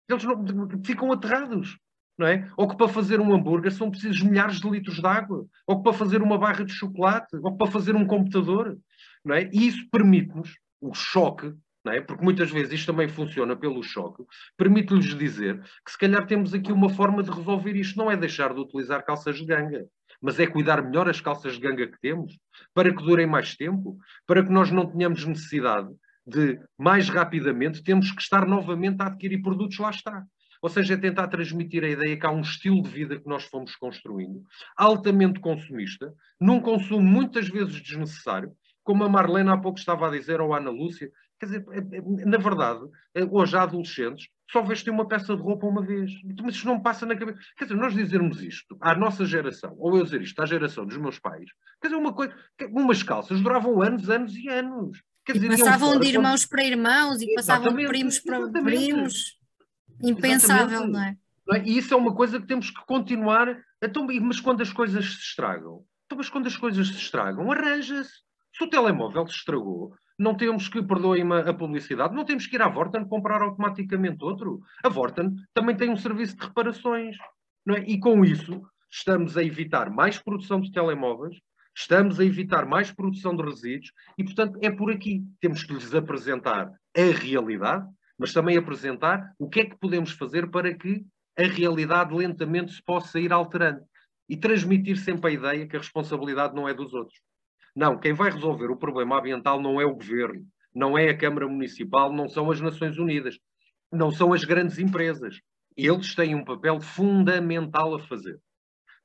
Eles 0.09 0.22
não, 0.24 0.68
ficam 0.85 1.11
aterrados. 1.12 1.78
Não 2.16 2.28
é? 2.28 2.49
Ou 2.57 2.68
que 2.68 2.76
para 2.76 2.87
fazer 2.87 3.20
um 3.20 3.35
hambúrguer 3.35 3.72
são 3.72 3.91
precisos 3.91 4.22
milhares 4.22 4.61
de 4.61 4.70
litros 4.70 4.97
de 4.97 5.07
água, 5.07 5.45
ou 5.66 5.78
que 5.78 5.82
para 5.82 5.93
fazer 5.93 6.22
uma 6.22 6.39
barra 6.39 6.64
de 6.64 6.72
chocolate, 6.72 7.37
ou 7.43 7.53
que 7.53 7.59
para 7.59 7.70
fazer 7.70 7.97
um 7.97 8.07
computador 8.07 8.78
não 9.24 9.34
é? 9.34 9.48
E 9.52 9.66
isso 9.68 9.88
permite-nos 9.90 10.58
o 10.80 10.92
choque, 10.92 11.52
não 11.84 11.92
é? 11.92 12.00
porque 12.00 12.24
muitas 12.24 12.50
vezes 12.50 12.72
isto 12.72 12.86
também 12.92 13.08
funciona 13.08 13.56
pelo 13.56 13.82
choque, 13.82 14.22
permite-lhes 14.56 15.16
dizer 15.16 15.60
que 15.84 15.92
se 15.92 15.98
calhar 15.98 16.26
temos 16.26 16.54
aqui 16.54 16.72
uma 16.72 16.88
forma 16.88 17.22
de 17.22 17.30
resolver 17.30 17.76
isto, 17.76 17.98
não 17.98 18.10
é 18.10 18.16
deixar 18.16 18.52
de 18.52 18.60
utilizar 18.60 19.04
calças 19.04 19.36
de 19.36 19.44
ganga, 19.44 19.86
mas 20.20 20.38
é 20.40 20.46
cuidar 20.46 20.82
melhor 20.82 21.08
as 21.08 21.20
calças 21.20 21.54
de 21.54 21.60
ganga 21.60 21.86
que 21.86 22.00
temos, 22.00 22.38
para 22.72 22.94
que 22.94 23.02
durem 23.02 23.26
mais 23.26 23.54
tempo, 23.54 23.98
para 24.26 24.42
que 24.42 24.50
nós 24.50 24.70
não 24.70 24.86
tenhamos 24.86 25.24
necessidade 25.24 25.88
de, 26.26 26.58
mais 26.78 27.08
rapidamente, 27.08 27.82
temos 27.82 28.10
que 28.10 28.22
estar 28.22 28.46
novamente 28.46 29.02
a 29.02 29.06
adquirir 29.06 29.42
produtos, 29.42 29.78
lá 29.78 29.90
está. 29.90 30.24
Ou 30.62 30.70
seja, 30.70 30.94
é 30.94 30.96
tentar 30.96 31.28
transmitir 31.28 31.84
a 31.84 31.88
ideia 31.88 32.16
que 32.18 32.24
há 32.24 32.30
um 32.30 32.40
estilo 32.40 32.82
de 32.82 32.88
vida 32.88 33.20
que 33.20 33.28
nós 33.28 33.44
fomos 33.44 33.76
construindo, 33.76 34.42
altamente 34.74 35.38
consumista, 35.38 36.14
num 36.40 36.58
consumo 36.58 37.02
muitas 37.06 37.48
vezes 37.48 37.82
desnecessário, 37.82 38.50
como 38.85 39.03
a 39.03 39.09
Marlene 39.09 39.51
há 39.51 39.57
pouco 39.57 39.78
estava 39.78 40.07
a 40.07 40.11
dizer, 40.11 40.41
ou 40.41 40.55
a 40.55 40.59
Ana 40.59 40.70
Lúcia, 40.70 41.11
quer 41.41 41.47
dizer, 41.47 41.64
é, 41.72 41.78
é, 41.78 42.26
na 42.26 42.39
verdade, 42.39 42.80
é, 43.14 43.24
hoje 43.24 43.57
há 43.57 43.62
adolescentes 43.62 44.28
só 44.51 44.62
vestem 44.62 44.93
uma 44.93 45.09
peça 45.09 45.35
de 45.35 45.43
roupa 45.43 45.66
uma 45.66 45.82
vez. 45.82 46.12
Mas 46.43 46.55
isto 46.55 46.66
não 46.66 46.80
passa 46.80 47.05
na 47.07 47.16
cabeça. 47.16 47.39
Quer 47.57 47.64
dizer, 47.64 47.76
nós 47.76 47.95
dizermos 47.95 48.43
isto 48.43 48.76
à 48.80 48.95
nossa 48.95 49.24
geração, 49.24 49.74
ou 49.78 49.97
eu 49.97 50.05
dizer 50.05 50.22
isto 50.22 50.41
à 50.41 50.47
geração 50.47 50.87
dos 50.87 50.97
meus 50.97 51.18
pais, 51.18 51.51
quer 51.80 51.89
dizer, 51.89 51.99
uma 51.99 52.12
coisa, 52.12 52.32
umas 52.70 53.03
calças 53.03 53.41
duravam 53.41 53.82
anos, 53.82 54.09
anos 54.09 54.37
e 54.37 54.49
anos. 54.49 55.03
Quer 55.24 55.32
dizer, 55.32 55.49
passavam 55.49 55.99
de 55.99 56.09
irmãos 56.09 56.45
quando... 56.45 56.51
para 56.51 56.64
irmãos 56.64 57.22
e 57.22 57.35
passavam 57.35 57.74
de 57.74 57.87
primos 57.87 58.18
para 58.18 58.39
exatamente. 58.39 58.76
primos. 58.76 59.39
Impensável, 60.03 60.87
não 60.87 61.03
é? 61.03 61.16
não 61.47 61.57
é? 61.57 61.62
E 61.64 61.78
isso 61.78 61.95
é 61.95 61.97
uma 61.97 62.14
coisa 62.14 62.39
que 62.39 62.47
temos 62.47 62.70
que 62.70 62.85
continuar. 62.85 63.57
Então, 63.82 64.07
mas 64.20 64.39
quando 64.39 64.61
as 64.61 64.72
coisas 64.72 65.05
se 65.05 65.20
estragam? 65.20 65.85
Então, 66.05 66.18
mas 66.18 66.28
quando 66.28 66.47
as 66.47 66.57
coisas 66.57 66.89
se 66.89 66.97
estragam, 66.97 67.51
arranja-se. 67.51 68.22
Se 68.57 68.62
o 68.62 68.70
telemóvel 68.70 69.26
se 69.26 69.34
estragou, 69.34 69.92
não 70.16 70.36
temos 70.36 70.68
que, 70.68 70.80
perdoem-me 70.80 71.40
a 71.40 71.52
publicidade, 71.52 72.14
não 72.14 72.24
temos 72.24 72.46
que 72.46 72.55
ir 72.55 72.62
à 72.62 72.68
Vorten 72.68 73.05
comprar 73.05 73.42
automaticamente 73.42 74.24
outro. 74.24 74.62
A 74.84 74.88
Vorten 74.88 75.34
também 75.52 75.76
tem 75.76 75.90
um 75.90 75.96
serviço 75.96 76.36
de 76.36 76.46
reparações. 76.46 77.16
Não 77.66 77.74
é? 77.74 77.80
E 77.80 77.98
com 77.98 78.24
isso, 78.24 78.62
estamos 78.88 79.36
a 79.36 79.42
evitar 79.42 79.90
mais 79.90 80.18
produção 80.18 80.61
de 80.61 80.70
telemóveis, 80.70 81.36
estamos 81.74 82.20
a 82.20 82.24
evitar 82.24 82.64
mais 82.64 82.92
produção 82.92 83.34
de 83.34 83.42
resíduos 83.42 83.92
e, 84.16 84.22
portanto, 84.22 84.57
é 84.62 84.70
por 84.70 84.92
aqui. 84.92 85.24
Temos 85.40 85.64
que 85.64 85.72
lhes 85.72 85.92
apresentar 85.92 86.70
a 86.96 87.18
realidade, 87.20 87.88
mas 88.16 88.32
também 88.32 88.57
apresentar 88.57 89.32
o 89.36 89.48
que 89.48 89.61
é 89.61 89.64
que 89.64 89.76
podemos 89.76 90.12
fazer 90.12 90.48
para 90.48 90.72
que 90.72 91.05
a 91.36 91.42
realidade 91.42 92.14
lentamente 92.14 92.72
se 92.72 92.82
possa 92.84 93.18
ir 93.18 93.32
alterando 93.32 93.82
e 94.28 94.36
transmitir 94.36 94.96
sempre 94.96 95.30
a 95.30 95.34
ideia 95.34 95.66
que 95.66 95.74
a 95.74 95.80
responsabilidade 95.80 96.55
não 96.55 96.68
é 96.68 96.72
dos 96.72 96.94
outros. 96.94 97.18
Não, 97.74 97.98
quem 97.98 98.12
vai 98.12 98.30
resolver 98.30 98.70
o 98.70 98.76
problema 98.76 99.18
ambiental 99.18 99.60
não 99.60 99.80
é 99.80 99.84
o 99.84 99.94
governo, 99.94 100.46
não 100.74 100.96
é 100.96 101.08
a 101.08 101.16
Câmara 101.16 101.48
Municipal, 101.48 102.12
não 102.12 102.28
são 102.28 102.50
as 102.50 102.60
Nações 102.60 102.98
Unidas, 102.98 103.38
não 103.90 104.10
são 104.10 104.32
as 104.32 104.44
grandes 104.44 104.78
empresas. 104.78 105.40
Eles 105.76 106.14
têm 106.14 106.34
um 106.34 106.44
papel 106.44 106.80
fundamental 106.80 107.94
a 107.94 107.98
fazer. 108.00 108.40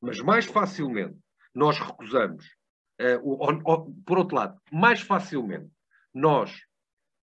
Mas 0.02 0.20
mais 0.20 0.46
facilmente 0.46 1.18
nós 1.54 1.80
recusamos, 1.80 2.46
uh, 3.02 3.20
o, 3.24 3.44
o, 3.44 3.94
por 4.06 4.20
outro 4.20 4.36
lado, 4.36 4.60
mais 4.72 5.02
facilmente 5.02 5.70
nós 6.14 6.56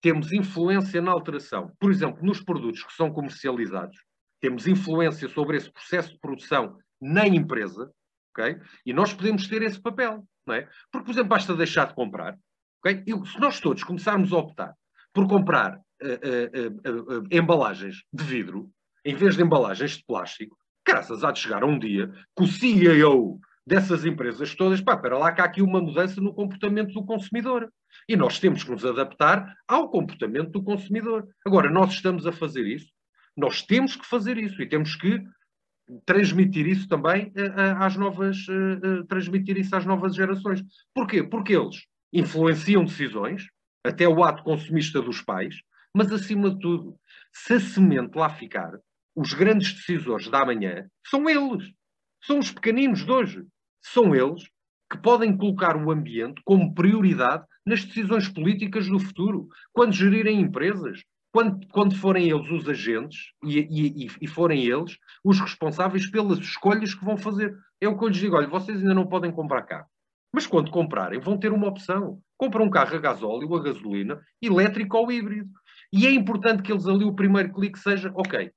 temos 0.01 0.31
influência 0.31 1.01
na 1.01 1.11
alteração, 1.11 1.71
por 1.79 1.91
exemplo, 1.91 2.23
nos 2.23 2.41
produtos 2.41 2.83
que 2.83 2.93
são 2.93 3.11
comercializados, 3.11 3.97
temos 4.39 4.67
influência 4.67 5.27
sobre 5.27 5.57
esse 5.57 5.71
processo 5.71 6.13
de 6.13 6.19
produção 6.19 6.77
na 7.01 7.27
empresa, 7.27 7.91
ok? 8.31 8.59
E 8.85 8.93
nós 8.93 9.13
podemos 9.13 9.47
ter 9.47 9.61
esse 9.63 9.81
papel. 9.81 10.23
Não 10.47 10.55
é? 10.55 10.67
Porque, 10.91 11.05
por 11.05 11.11
exemplo, 11.11 11.29
basta 11.29 11.55
deixar 11.55 11.87
de 11.87 11.93
comprar. 11.93 12.37
Okay? 12.79 13.03
E 13.05 13.27
se 13.27 13.39
nós 13.39 13.59
todos 13.59 13.83
começarmos 13.83 14.31
a 14.31 14.37
optar 14.37 14.73
por 15.13 15.27
comprar 15.27 15.75
uh, 15.75 17.17
uh, 17.17 17.19
uh, 17.19 17.27
embalagens 17.31 18.03
de 18.13 18.23
vidro 18.23 18.71
em 19.03 19.15
vez 19.15 19.35
de 19.35 19.43
embalagens 19.43 19.97
de 19.97 20.03
plástico, 20.05 20.57
graças 20.85 21.23
há 21.23 21.31
de 21.31 21.39
chegar 21.39 21.63
a 21.63 21.65
um 21.65 21.77
dia 21.77 22.11
que 22.35 22.43
o 22.43 22.47
CEO 22.47 23.39
dessas 23.65 24.05
empresas 24.05 24.55
todas, 24.55 24.79
pá, 24.79 24.95
para 24.95 25.17
lá 25.17 25.31
que 25.33 25.41
há 25.41 25.45
aqui 25.45 25.61
uma 25.61 25.81
mudança 25.81 26.21
no 26.21 26.33
comportamento 26.33 26.93
do 26.93 27.05
consumidor. 27.05 27.69
E 28.07 28.15
nós 28.15 28.39
temos 28.39 28.63
que 28.63 28.71
nos 28.71 28.85
adaptar 28.85 29.53
ao 29.67 29.89
comportamento 29.89 30.51
do 30.51 30.63
consumidor. 30.63 31.27
Agora, 31.45 31.69
nós 31.69 31.93
estamos 31.93 32.25
a 32.25 32.31
fazer 32.31 32.65
isso, 32.65 32.89
nós 33.35 33.61
temos 33.61 33.95
que 33.95 34.05
fazer 34.05 34.37
isso 34.37 34.61
e 34.61 34.69
temos 34.69 34.95
que 34.95 35.21
transmitir 36.05 36.67
isso 36.67 36.87
também 36.87 37.27
uh, 37.27 37.83
às 37.83 37.95
novas 37.95 38.37
uh, 38.47 39.05
transmitir 39.07 39.57
isso 39.57 39.75
às 39.75 39.85
novas 39.85 40.15
gerações. 40.15 40.61
Porquê? 40.93 41.23
Porque 41.23 41.55
eles 41.55 41.85
influenciam 42.11 42.85
decisões, 42.85 43.47
até 43.83 44.07
o 44.07 44.23
ato 44.23 44.43
consumista 44.43 45.01
dos 45.01 45.21
pais, 45.21 45.55
mas 45.93 46.11
acima 46.11 46.49
de 46.49 46.59
tudo, 46.59 46.97
se 47.33 47.53
a 47.53 47.59
semente 47.59 48.17
lá 48.17 48.29
ficar, 48.29 48.71
os 49.15 49.33
grandes 49.33 49.73
decisores 49.73 50.29
da 50.29 50.45
manhã 50.45 50.85
são 51.07 51.29
eles, 51.29 51.71
são 52.23 52.39
os 52.39 52.51
pequeninos 52.51 53.05
de 53.05 53.11
hoje, 53.11 53.43
são 53.81 54.13
eles 54.13 54.43
que 54.91 54.97
podem 54.97 55.35
colocar 55.35 55.75
o 55.75 55.91
ambiente 55.91 56.41
como 56.45 56.73
prioridade 56.73 57.45
nas 57.65 57.83
decisões 57.83 58.29
políticas 58.29 58.87
do 58.87 58.99
futuro, 58.99 59.47
quando 59.73 59.93
gerirem 59.93 60.39
empresas, 60.39 61.03
quando, 61.31 61.67
quando 61.67 61.95
forem 61.95 62.29
eles 62.29 62.49
os 62.49 62.67
agentes 62.67 63.31
e, 63.43 63.59
e, 63.59 64.07
e, 64.21 64.27
forem 64.27 64.65
eles 64.65 64.97
os 65.23 65.39
responsáveis 65.39 66.09
pelas 66.09 66.39
escolhas 66.39 66.93
que 66.93 67.03
vão 67.03 67.17
fazer. 67.17 67.55
É 67.79 67.87
o 67.87 67.97
que 67.97 68.03
eu 68.03 68.07
lhes 68.07 68.17
digo: 68.17 68.35
olha, 68.35 68.47
vocês 68.47 68.77
ainda 68.77 68.93
não 68.93 69.07
podem 69.07 69.31
comprar 69.31 69.63
carro. 69.63 69.87
Mas 70.33 70.45
quando 70.45 70.71
comprarem, 70.71 71.19
vão 71.19 71.37
ter 71.37 71.51
uma 71.51 71.67
opção. 71.67 72.19
Compram 72.37 72.65
um 72.65 72.69
carro 72.69 72.95
a 72.95 72.99
gasóleo, 72.99 73.55
a 73.55 73.63
gasolina, 73.63 74.21
elétrico 74.41 74.97
ou 74.97 75.11
híbrido. 75.11 75.49
E 75.91 76.05
é 76.05 76.11
importante 76.11 76.61
que 76.61 76.71
eles 76.71 76.87
ali 76.87 77.05
o 77.05 77.15
primeiro 77.15 77.53
clique 77.53 77.79
seja: 77.79 78.11
ok, 78.15 78.51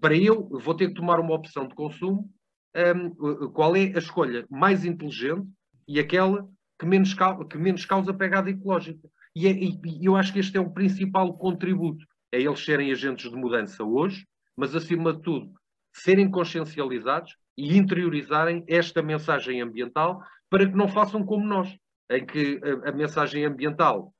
para 0.00 0.16
eu, 0.16 0.48
vou 0.48 0.74
ter 0.74 0.88
que 0.88 0.94
tomar 0.94 1.20
uma 1.20 1.34
opção 1.34 1.66
de 1.66 1.74
consumo. 1.74 2.30
Um, 2.74 3.50
qual 3.50 3.76
é 3.76 3.92
a 3.94 3.98
escolha 3.98 4.46
mais 4.50 4.84
inteligente 4.84 5.46
e 5.86 6.00
aquela 6.00 6.48
que 6.78 6.86
menos, 6.86 7.14
que 7.50 7.58
menos 7.58 7.84
causa 7.84 8.14
pegada 8.14 8.48
ecológica? 8.48 9.08
E, 9.34 9.46
é, 9.46 9.52
e, 9.52 10.04
eu 10.04 10.16
acho 10.16 10.32
que 10.32 10.38
este 10.38 10.56
é 10.56 10.60
o 10.60 10.70
principal 10.70 11.32
contributo 11.36 12.06
é 12.32 12.40
eles 12.40 12.64
serem 12.64 12.90
agentes 12.90 13.30
de 13.30 13.36
mudança 13.36 13.84
hoje, 13.84 14.26
mas 14.56 14.74
acima 14.74 15.12
de 15.12 15.20
tudo, 15.20 15.52
serem 15.92 16.30
consciencializados 16.30 17.36
e 17.56 17.76
interiorizarem 17.76 18.64
esta 18.66 19.02
mensagem 19.02 19.60
ambiental 19.60 20.22
para 20.48 20.66
que 20.66 20.74
não 20.74 20.88
façam 20.88 21.24
como 21.24 21.46
nós, 21.46 21.76
em 22.10 22.24
que 22.24 22.58
a, 22.64 22.88
a 22.88 22.92
mensagem 22.92 23.44
ambiental 23.44 24.14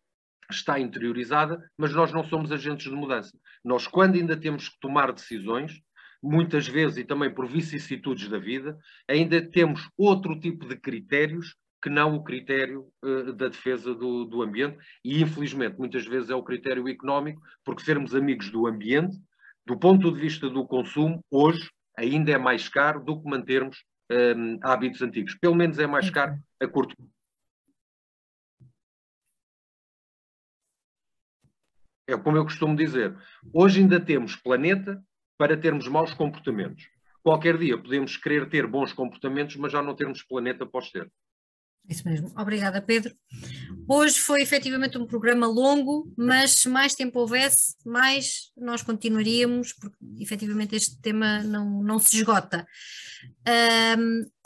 está 0.50 0.78
interiorizada, 0.78 1.58
mas 1.76 1.94
nós 1.94 2.12
não 2.12 2.22
somos 2.22 2.52
agentes 2.52 2.90
de 2.90 2.96
mudança. 2.96 3.36
Nós, 3.64 3.86
quando 3.86 4.16
ainda 4.16 4.36
temos 4.36 4.68
que 4.68 4.78
tomar 4.78 5.10
decisões, 5.12 5.80
muitas 6.22 6.68
vezes 6.68 6.98
e 6.98 7.04
também 7.04 7.32
por 7.32 7.48
vicissitudes 7.48 8.28
da 8.28 8.38
vida, 8.38 8.78
ainda 9.08 9.40
temos 9.40 9.88
outro 9.96 10.38
tipo 10.38 10.68
de 10.68 10.76
critérios 10.76 11.56
que 11.82 11.90
não 11.90 12.14
o 12.14 12.22
critério 12.22 12.88
uh, 13.02 13.32
da 13.32 13.48
defesa 13.48 13.94
do, 13.94 14.24
do, 14.24 14.42
ambiente 14.42 14.78
e, 15.04 15.20
infelizmente, 15.20 15.78
muitas 15.78 16.06
vezes 16.06 16.30
é 16.30 16.34
o 16.34 16.42
critério 16.42 16.88
económico, 16.88 17.42
porque 17.64 17.82
sermos 17.82 18.14
amigos 18.14 18.50
do 18.50 18.66
ambiente, 18.66 19.16
do 19.66 19.76
ponto 19.76 20.12
de 20.12 20.20
vista 20.20 20.48
do 20.48 20.66
consumo, 20.66 21.24
hoje 21.30 21.68
ainda 21.96 22.30
é 22.30 22.38
mais 22.38 22.68
caro 22.68 23.04
do 23.04 23.20
que 23.20 23.28
mantermos 23.28 23.84
um, 24.10 24.58
hábitos 24.62 25.02
antigos. 25.02 25.34
Pelo 25.34 25.54
menos 25.54 25.78
é 25.78 25.86
mais 25.86 26.08
caro 26.10 26.38
a 26.60 26.68
curto 26.68 26.96
É 32.06 32.16
como 32.16 32.36
eu 32.36 32.44
costumo 32.44 32.76
dizer, 32.76 33.16
hoje 33.54 33.80
ainda 33.80 33.98
temos 33.98 34.36
planeta 34.36 35.02
para 35.38 35.56
termos 35.56 35.88
maus 35.88 36.12
comportamentos. 36.12 36.88
Qualquer 37.22 37.56
dia 37.56 37.78
podemos 37.78 38.16
querer 38.16 38.48
ter 38.48 38.66
bons 38.66 38.92
comportamentos, 38.92 39.56
mas 39.56 39.72
já 39.72 39.80
não 39.80 39.94
termos 39.94 40.22
planeta 40.22 40.66
para 40.66 40.80
os 40.80 40.90
ter. 40.90 41.10
Isso 41.88 42.08
mesmo. 42.08 42.30
Obrigada, 42.38 42.80
Pedro. 42.80 43.14
Hoje 43.88 44.20
foi 44.20 44.40
efetivamente 44.40 44.96
um 44.96 45.06
programa 45.06 45.46
longo, 45.46 46.10
mas 46.16 46.52
se 46.52 46.68
mais 46.68 46.94
tempo 46.94 47.18
houvesse, 47.18 47.74
mais 47.84 48.52
nós 48.56 48.82
continuaríamos, 48.82 49.72
porque 49.72 49.96
efetivamente 50.18 50.76
este 50.76 51.00
tema 51.00 51.42
não, 51.42 51.82
não 51.82 51.98
se 51.98 52.16
esgota. 52.16 52.66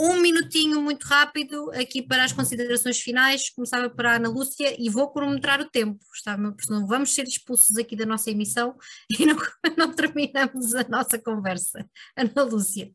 Um, 0.00 0.20
minutinho 0.20 0.80
muito 0.80 1.04
rápido 1.04 1.70
aqui 1.72 2.02
para 2.02 2.24
as 2.24 2.32
considerações 2.32 2.98
finais. 3.00 3.50
Começava 3.50 3.90
para 3.90 4.12
a 4.12 4.16
Ana 4.16 4.28
Lúcia 4.28 4.74
e 4.78 4.88
vou 4.88 5.12
cronometrar 5.12 5.60
o 5.60 5.70
tempo, 5.70 5.98
está, 6.14 6.36
não 6.36 6.86
vamos 6.86 7.14
ser 7.14 7.24
expulsos 7.24 7.76
aqui 7.76 7.94
da 7.94 8.06
nossa 8.06 8.30
emissão 8.30 8.74
e 9.18 9.26
não, 9.26 9.36
não 9.76 9.92
terminamos 9.94 10.74
a 10.74 10.84
nossa 10.88 11.18
conversa. 11.18 11.86
Ana 12.16 12.42
Lúcia. 12.42 12.90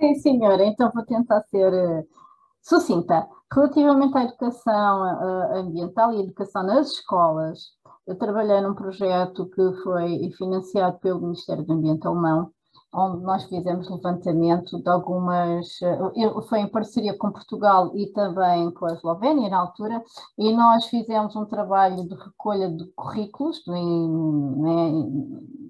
Sim, 0.00 0.14
senhora, 0.16 0.64
então 0.64 0.90
vou 0.92 1.04
tentar 1.04 1.42
ser 1.42 1.72
uh, 1.72 2.06
sucinta. 2.62 3.28
Relativamente 3.52 4.16
à 4.16 4.24
educação 4.24 5.02
uh, 5.02 5.56
ambiental 5.56 6.12
e 6.12 6.22
educação 6.22 6.62
nas 6.62 6.92
escolas, 6.92 7.72
eu 8.06 8.16
trabalhei 8.16 8.60
num 8.60 8.74
projeto 8.74 9.46
que 9.46 9.82
foi 9.82 10.30
financiado 10.38 10.98
pelo 11.00 11.20
Ministério 11.20 11.64
do 11.64 11.72
Ambiente 11.74 12.06
alemão, 12.06 12.50
onde 12.92 13.22
nós 13.22 13.44
fizemos 13.44 13.88
levantamento 13.88 14.80
de 14.82 14.88
algumas, 14.88 15.80
uh, 15.80 16.42
foi 16.42 16.60
em 16.60 16.68
parceria 16.68 17.16
com 17.16 17.32
Portugal 17.32 17.90
e 17.94 18.06
também 18.12 18.70
com 18.72 18.86
a 18.86 18.92
Eslovénia 18.92 19.48
na 19.48 19.60
altura, 19.60 20.02
e 20.38 20.52
nós 20.52 20.86
fizemos 20.86 21.34
um 21.34 21.46
trabalho 21.46 22.06
de 22.06 22.14
recolha 22.14 22.70
de 22.70 22.84
currículos 22.94 23.62
em, 23.68 24.08
né, 24.58 24.90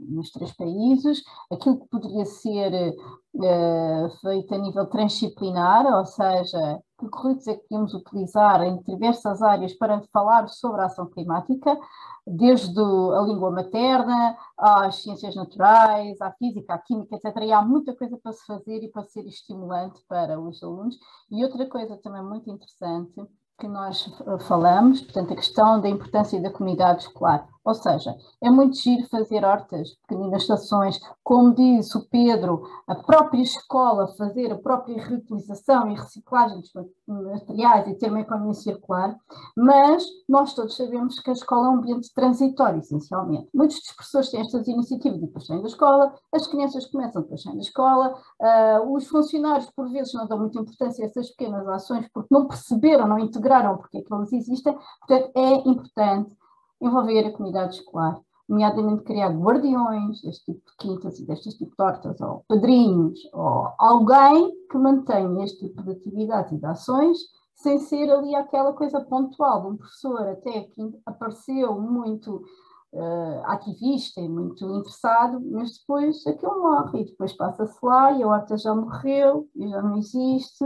nos 0.09 0.31
três 0.31 0.53
países, 0.53 1.23
aquilo 1.51 1.79
que 1.79 1.89
poderia 1.89 2.25
ser 2.25 2.95
uh, 3.35 4.11
feito 4.21 4.55
a 4.55 4.59
nível 4.59 4.87
transdisciplinar, 4.87 5.87
ou 5.87 6.05
seja, 6.05 6.81
que 7.11 7.51
é 7.51 7.55
que 7.55 7.69
podemos 7.69 7.95
utilizar 7.95 8.63
em 8.63 8.81
diversas 8.83 9.43
áreas 9.43 9.73
para 9.75 10.03
falar 10.13 10.49
sobre 10.49 10.81
a 10.81 10.87
ação 10.87 11.07
climática, 11.07 11.79
desde 12.27 12.81
a 12.81 13.21
língua 13.23 13.51
materna, 13.51 14.37
às 14.57 15.03
ciências 15.03 15.35
naturais, 15.35 16.21
à 16.21 16.31
física, 16.33 16.75
à 16.75 16.79
química, 16.79 17.17
etc. 17.17 17.37
E 17.43 17.53
há 17.53 17.63
muita 17.63 17.95
coisa 17.95 18.17
para 18.23 18.33
se 18.33 18.45
fazer 18.47 18.83
e 18.83 18.89
para 18.89 19.05
ser 19.05 19.27
estimulante 19.27 20.01
para 20.09 20.39
os 20.41 20.63
alunos. 20.63 20.99
E 21.31 21.45
outra 21.45 21.67
coisa 21.67 21.97
também 21.97 22.23
muito 22.23 22.51
interessante 22.51 23.27
que 23.59 23.69
nós 23.69 24.11
falamos, 24.49 25.01
portanto, 25.03 25.33
a 25.33 25.37
questão 25.37 25.81
da 25.81 25.89
importância 25.89 26.41
da 26.41 26.51
comunidade 26.51 27.03
escolar. 27.03 27.47
Ou 27.65 27.75
seja, 27.75 28.17
é 28.43 28.51
muito 28.51 28.77
giro 28.77 29.07
fazer 29.09 29.45
hortas, 29.45 29.95
pequeninas 30.07 30.43
estações, 30.43 30.99
como 31.23 31.55
disse 31.55 31.97
o 31.97 32.05
Pedro, 32.09 32.63
a 32.89 32.95
própria 32.97 33.41
escola 33.41 34.09
fazer 34.17 34.53
a 34.53 34.59
própria 34.59 35.01
reutilização 35.01 35.89
e 35.91 35.95
reciclagem 35.95 36.61
dos 36.61 36.73
materiais 37.07 37.87
e 37.87 37.95
ter 37.95 38.11
uma 38.11 38.21
economia 38.21 38.55
circular, 38.55 39.17
mas 39.57 40.05
nós 40.29 40.55
todos 40.55 40.77
sabemos 40.77 41.21
que 41.21 41.31
a 41.31 41.35
escola 41.35 41.69
é 41.69 41.71
um 41.71 41.75
ambiente 41.75 42.13
transitório, 42.13 42.81
essencialmente. 42.81 43.49
Muitos 43.55 43.79
dos 43.79 43.93
professores 43.93 44.31
têm 44.31 44.41
estas 44.41 44.67
iniciativas 44.67 45.19
e 45.19 45.27
depois 45.27 45.47
saem 45.47 45.63
da 45.63 45.69
escola, 45.69 46.15
as 46.33 46.47
crianças 46.49 46.87
começam 46.87 47.23
depois 47.23 47.43
saem 47.43 47.57
da 47.57 47.63
escola, 47.63 48.15
uh, 48.41 48.95
os 48.95 49.07
funcionários 49.07 49.71
por 49.71 49.89
vezes 49.91 50.13
não 50.15 50.27
dão 50.27 50.39
muita 50.39 50.59
importância 50.59 51.05
a 51.05 51.09
essas 51.09 51.31
pequenas 51.31 51.69
ações 51.69 52.09
porque 52.13 52.35
não 52.35 52.47
perceberam, 52.47 53.07
não 53.07 53.21
integraram 53.21 53.77
porque 53.77 53.99
é 53.99 54.03
que 54.03 54.13
elas 54.13 54.33
existem, 54.33 54.77
portanto 55.01 55.31
é 55.37 55.69
importante 55.69 56.42
envolver 56.83 57.27
a 57.27 57.33
comunidade 57.33 57.77
escolar, 57.77 58.21
nomeadamente 58.49 59.05
criar 59.05 59.31
guardiões 59.31 60.21
deste 60.23 60.53
tipo 60.53 60.61
de 60.71 60.77
quintas 60.77 61.19
e 61.19 61.27
destes 61.27 61.55
tipo 61.55 61.75
de 61.77 61.83
hortas, 61.83 62.21
ou 62.21 62.45
padrinhos, 62.49 63.19
ou 63.33 63.73
alguém 63.79 64.53
que 64.71 64.77
mantenha 64.77 65.45
este 65.45 65.69
tipo 65.69 65.83
de 65.83 65.93
atividades 65.93 66.53
e 66.53 66.59
de 66.59 66.67
ações, 66.67 67.19
sem 67.55 67.79
ser 67.79 68.11
ali 68.11 68.35
aquela 68.35 68.73
coisa 68.73 69.01
pontual 69.01 69.63
de 69.63 69.69
um 69.69 69.77
professor 69.77 70.21
até 70.29 70.63
que 70.63 71.01
apareceu 71.07 71.81
muito 71.81 72.45
uh, 72.93 73.43
ativista 73.45 74.21
e 74.21 74.29
muito 74.29 74.65
interessado, 74.65 75.41
mas 75.51 75.79
depois 75.79 76.27
aquilo 76.27 76.61
morre 76.61 77.03
e 77.03 77.05
depois 77.05 77.33
passa-se 77.35 77.79
lá 77.83 78.13
e 78.13 78.23
a 78.23 78.27
horta 78.27 78.57
já 78.57 78.75
morreu 78.75 79.49
e 79.55 79.69
já 79.69 79.81
não 79.81 79.97
existe, 79.97 80.65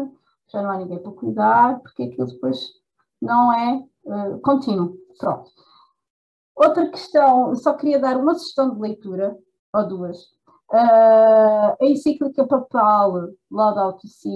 já 0.49 0.62
não 0.62 0.71
há 0.71 0.79
ninguém 0.79 0.99
para 0.99 1.12
cuidar, 1.12 1.81
porque 1.81 2.05
aquilo 2.05 2.27
depois 2.27 2.59
não 3.21 3.53
é 3.53 3.85
uh, 4.07 4.41
contínuo. 4.41 4.97
Pronto. 5.19 5.51
Outra 6.57 6.90
questão, 6.90 7.54
só 7.54 7.74
queria 7.74 7.98
dar 7.98 8.16
uma 8.16 8.34
sugestão 8.34 8.74
de 8.74 8.80
leitura, 8.80 9.36
ou 9.74 9.86
duas. 9.86 10.18
Uh, 10.72 11.76
a 11.78 11.78
encíclica 11.82 12.46
papal 12.46 13.28
Laudato 13.50 14.09
Si 14.09 14.28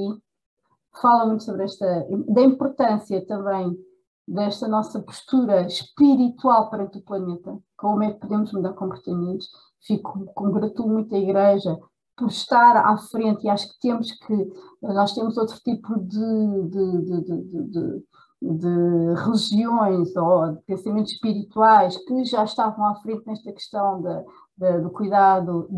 fala 1.01 1.27
muito 1.27 1.43
sobre 1.43 1.65
esta, 1.65 2.07
da 2.29 2.43
importância 2.43 3.25
também 3.27 3.77
desta 4.29 4.69
nossa 4.69 5.01
postura 5.01 5.67
espiritual 5.67 6.71
perante 6.71 6.99
o 6.99 7.03
planeta, 7.03 7.59
como 7.77 8.03
é 8.05 8.13
que 8.13 8.21
podemos 8.21 8.53
mudar 8.53 8.75
comportamentos. 8.75 9.49
Fico, 9.81 10.27
congratulo 10.35 10.93
muito 10.93 11.15
a 11.15 11.19
Igreja 11.19 11.77
por 12.17 12.29
estar 12.29 12.77
à 12.77 12.97
frente 12.99 13.45
e 13.45 13.49
acho 13.49 13.73
que 13.73 13.81
temos 13.81 14.13
que, 14.13 14.53
nós 14.83 15.15
temos 15.15 15.39
outro 15.39 15.59
tipo 15.61 15.99
de, 15.99 16.69
de, 16.69 17.03
de, 17.03 17.63
de 17.71 18.05
de 18.41 19.15
religiões 19.23 20.17
ou 20.17 20.53
de 20.55 20.63
pensamentos 20.63 21.13
espirituais 21.13 21.97
que 22.05 22.25
já 22.25 22.45
estavam 22.45 22.87
à 22.87 22.95
frente 22.97 23.27
nesta 23.27 23.53
questão 23.53 24.01
de, 24.57 24.79
do 24.81 24.91
cuidado 24.91 25.69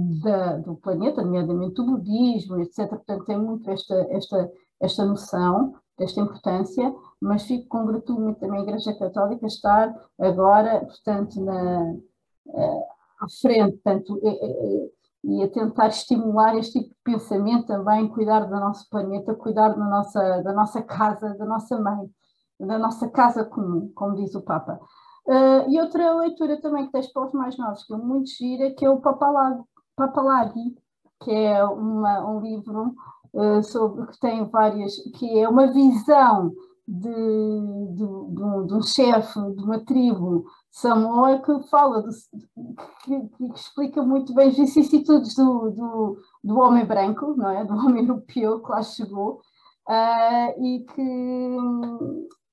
do 0.65 0.77
planeta, 0.77 1.23
nomeadamente 1.23 1.81
o 1.81 1.87
budismo, 1.87 2.61
etc. 2.61 2.89
Portanto, 2.89 3.25
tem 3.25 3.39
muito 3.39 3.69
esta, 3.69 3.95
esta, 4.11 4.51
esta 4.81 5.05
noção 5.05 5.75
desta 5.99 6.21
importância, 6.21 6.95
mas 7.21 7.43
fico 7.43 7.69
congratulado 7.69 8.37
também 8.37 8.61
a 8.61 8.63
Igreja 8.63 8.97
Católica 8.97 9.47
estar 9.47 9.95
agora, 10.21 10.85
portanto, 10.85 11.41
na, 11.45 11.95
eh, 12.49 12.83
à 13.21 13.27
frente, 13.41 13.79
portanto, 13.79 14.21
e 15.25 15.43
a 15.43 15.49
tentar 15.49 15.89
estimular 15.89 16.57
este 16.57 16.81
tipo 16.81 16.91
de 16.91 17.01
pensamento 17.05 17.67
também, 17.67 18.09
cuidar 18.09 18.41
do 18.41 18.51
nosso 18.51 18.89
planeta, 18.89 19.35
cuidar 19.35 19.71
da 19.71 19.85
nossa, 19.85 20.43
da 20.43 20.53
nossa 20.53 20.83
casa, 20.83 21.35
da 21.35 21.45
nossa 21.45 21.79
mãe 21.81 22.11
da 22.67 22.79
nossa 22.79 23.09
casa 23.09 23.45
comum, 23.45 23.91
como 23.95 24.15
diz 24.17 24.35
o 24.35 24.43
Papa. 24.43 24.81
Uh, 25.27 25.71
e 25.71 25.81
outra 25.81 26.15
leitura 26.15 26.61
também 26.61 26.87
que 26.87 26.93
deixo 26.93 27.13
para 27.13 27.27
os 27.27 27.33
mais 27.33 27.57
novos, 27.57 27.85
que 27.85 27.95
é 27.95 27.97
muito 27.97 28.31
gira, 28.31 28.75
que 28.75 28.85
é 28.85 28.91
o 28.91 29.01
Papalaghi, 29.01 30.77
que 31.23 31.31
é 31.31 31.65
uma, 31.65 32.29
um 32.29 32.41
livro 32.41 32.95
uh, 33.33 33.63
sobre, 33.63 34.07
que 34.09 34.19
tem 34.19 34.45
várias, 34.49 34.97
que 35.17 35.39
é 35.39 35.49
uma 35.49 35.69
visão 35.73 36.53
de, 36.87 37.09
de, 37.09 38.07
de, 38.35 38.67
de 38.67 38.75
um 38.75 38.83
chefe 38.83 39.39
de 39.55 39.63
uma 39.63 39.85
tribo 39.85 40.45
Samoa 40.71 41.39
que 41.39 41.69
fala, 41.69 42.03
de, 42.03 42.09
que, 43.05 43.29
que, 43.29 43.45
explica 43.55 44.03
muito 44.03 44.35
bem 44.35 44.49
as 44.49 44.57
vicissitudes 44.57 45.35
do, 45.35 45.71
do, 45.71 46.19
do 46.43 46.59
homem 46.59 46.85
branco, 46.85 47.35
não 47.37 47.51
é? 47.51 47.65
do 47.65 47.75
homem 47.75 48.03
europeu 48.07 48.61
que 48.61 48.71
lá 48.71 48.83
chegou, 48.83 49.41
uh, 49.89 50.65
e 50.65 50.85
que 50.95 51.57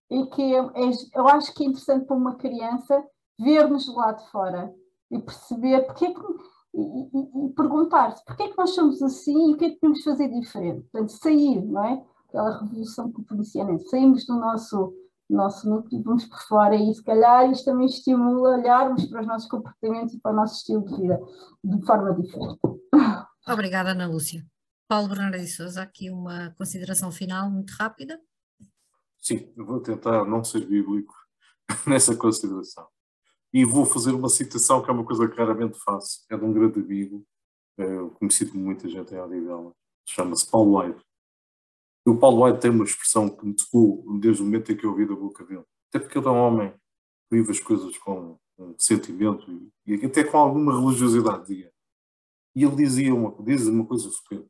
e 0.10 0.26
que 0.28 0.56
é, 0.56 0.60
é, 0.60 0.92
eu 1.16 1.28
acho 1.28 1.54
que 1.54 1.64
é 1.64 1.68
interessante 1.68 2.06
para 2.06 2.16
uma 2.16 2.36
criança 2.36 3.04
ver-nos 3.40 3.88
lá 3.96 4.12
de 4.12 4.28
fora 4.30 4.74
e 5.12 5.20
perceber 5.20 5.86
porque 5.86 6.06
é 6.06 6.14
que, 6.14 6.22
e, 6.74 6.82
e, 6.82 7.46
e 7.46 7.54
perguntar-se 7.54 8.24
porque 8.26 8.44
é 8.44 8.50
que 8.50 8.58
nós 8.58 8.72
somos 8.72 9.02
assim 9.02 9.50
e 9.50 9.54
o 9.54 9.58
que 9.58 9.66
é 9.66 9.70
que 9.70 9.80
podemos 9.80 10.04
fazer 10.04 10.30
diferente. 10.30 10.82
Portanto, 10.92 11.10
sair, 11.10 11.64
não 11.64 11.84
é? 11.84 12.04
Aquela 12.28 12.60
revolução 12.60 13.12
copernicana, 13.12 13.80
saímos 13.90 14.26
do 14.26 14.36
nosso, 14.36 14.94
nosso 15.30 15.70
núcleo, 15.70 16.04
vamos 16.04 16.26
por 16.26 16.40
fora 16.48 16.76
e 16.76 16.94
se 16.94 17.04
calhar 17.04 17.50
isto 17.52 17.66
também 17.66 17.88
estimula 17.88 18.58
olharmos 18.58 19.06
para 19.06 19.22
os 19.22 19.28
nossos 19.28 19.50
comportamentos 19.50 20.14
e 20.14 20.20
para 20.20 20.32
o 20.32 20.36
nosso 20.36 20.56
estilo 20.56 20.86
de 20.86 20.96
vida 20.98 21.20
de 21.64 21.86
forma 21.86 22.14
diferente. 22.14 22.60
Obrigada, 23.48 23.92
Ana 23.92 24.08
Lúcia. 24.08 24.46
Paulo 24.88 25.08
Bernardo 25.08 25.38
de 25.38 25.48
Souza, 25.48 25.82
aqui 25.82 26.10
uma 26.10 26.52
consideração 26.58 27.12
final 27.12 27.50
muito 27.50 27.72
rápida. 27.72 28.20
Sim, 29.22 29.52
eu 29.56 29.66
vou 29.66 29.80
tentar 29.80 30.26
não 30.26 30.44
ser 30.44 30.66
bíblico 30.66 31.14
nessa 31.88 32.16
consideração. 32.16 32.88
E 33.54 33.66
vou 33.66 33.86
fazer 33.86 34.12
uma 34.12 34.30
citação 34.30 34.82
que 34.82 34.90
é 34.90 34.94
uma 34.94 35.06
coisa 35.06 35.28
que 35.28 35.38
raramente 35.38 35.78
faço, 35.80 36.26
é 36.30 36.38
de 36.38 36.44
um 36.44 36.54
grande 36.54 36.80
amigo, 36.80 37.26
é, 37.78 37.86
conhecido 38.18 38.52
por 38.52 38.60
muita 38.60 38.88
gente 38.88 39.14
em 39.14 39.20
Odivela, 39.20 39.74
chama-se 40.06 40.50
Paulo 40.50 40.80
White. 40.80 41.04
E 42.06 42.10
o 42.10 42.18
Paulo 42.18 42.46
White 42.46 42.60
tem 42.60 42.72
uma 42.72 42.84
expressão 42.84 43.30
que 43.30 43.46
me 43.46 43.56
tocou 43.56 44.20
desde 44.20 44.42
o 44.42 44.46
momento 44.46 44.72
em 44.72 44.78
que 44.78 44.86
eu 44.86 44.92
ouvi 44.92 45.06
da 45.06 45.16
boca 45.16 45.44
dele. 45.44 45.66
Até 45.90 46.00
porque 46.00 46.18
ele 46.18 46.28
é 46.28 46.32
um 46.32 46.38
homem 46.38 46.72
que 46.72 47.38
vive 47.38 47.52
as 47.52 47.60
coisas 47.60 47.98
com 47.98 48.40
um 48.58 48.76
sentimento 48.78 49.72
e, 49.86 50.06
até 50.06 50.24
com 50.24 50.38
alguma 50.38 50.80
religiosidade, 50.80 51.48
diga. 51.48 51.72
E 52.56 52.64
ele 52.64 52.76
dizia 52.76 53.14
uma, 53.14 53.32
diz 53.44 53.68
uma 53.68 53.86
coisa 53.86 54.10
frequente. 54.12 54.50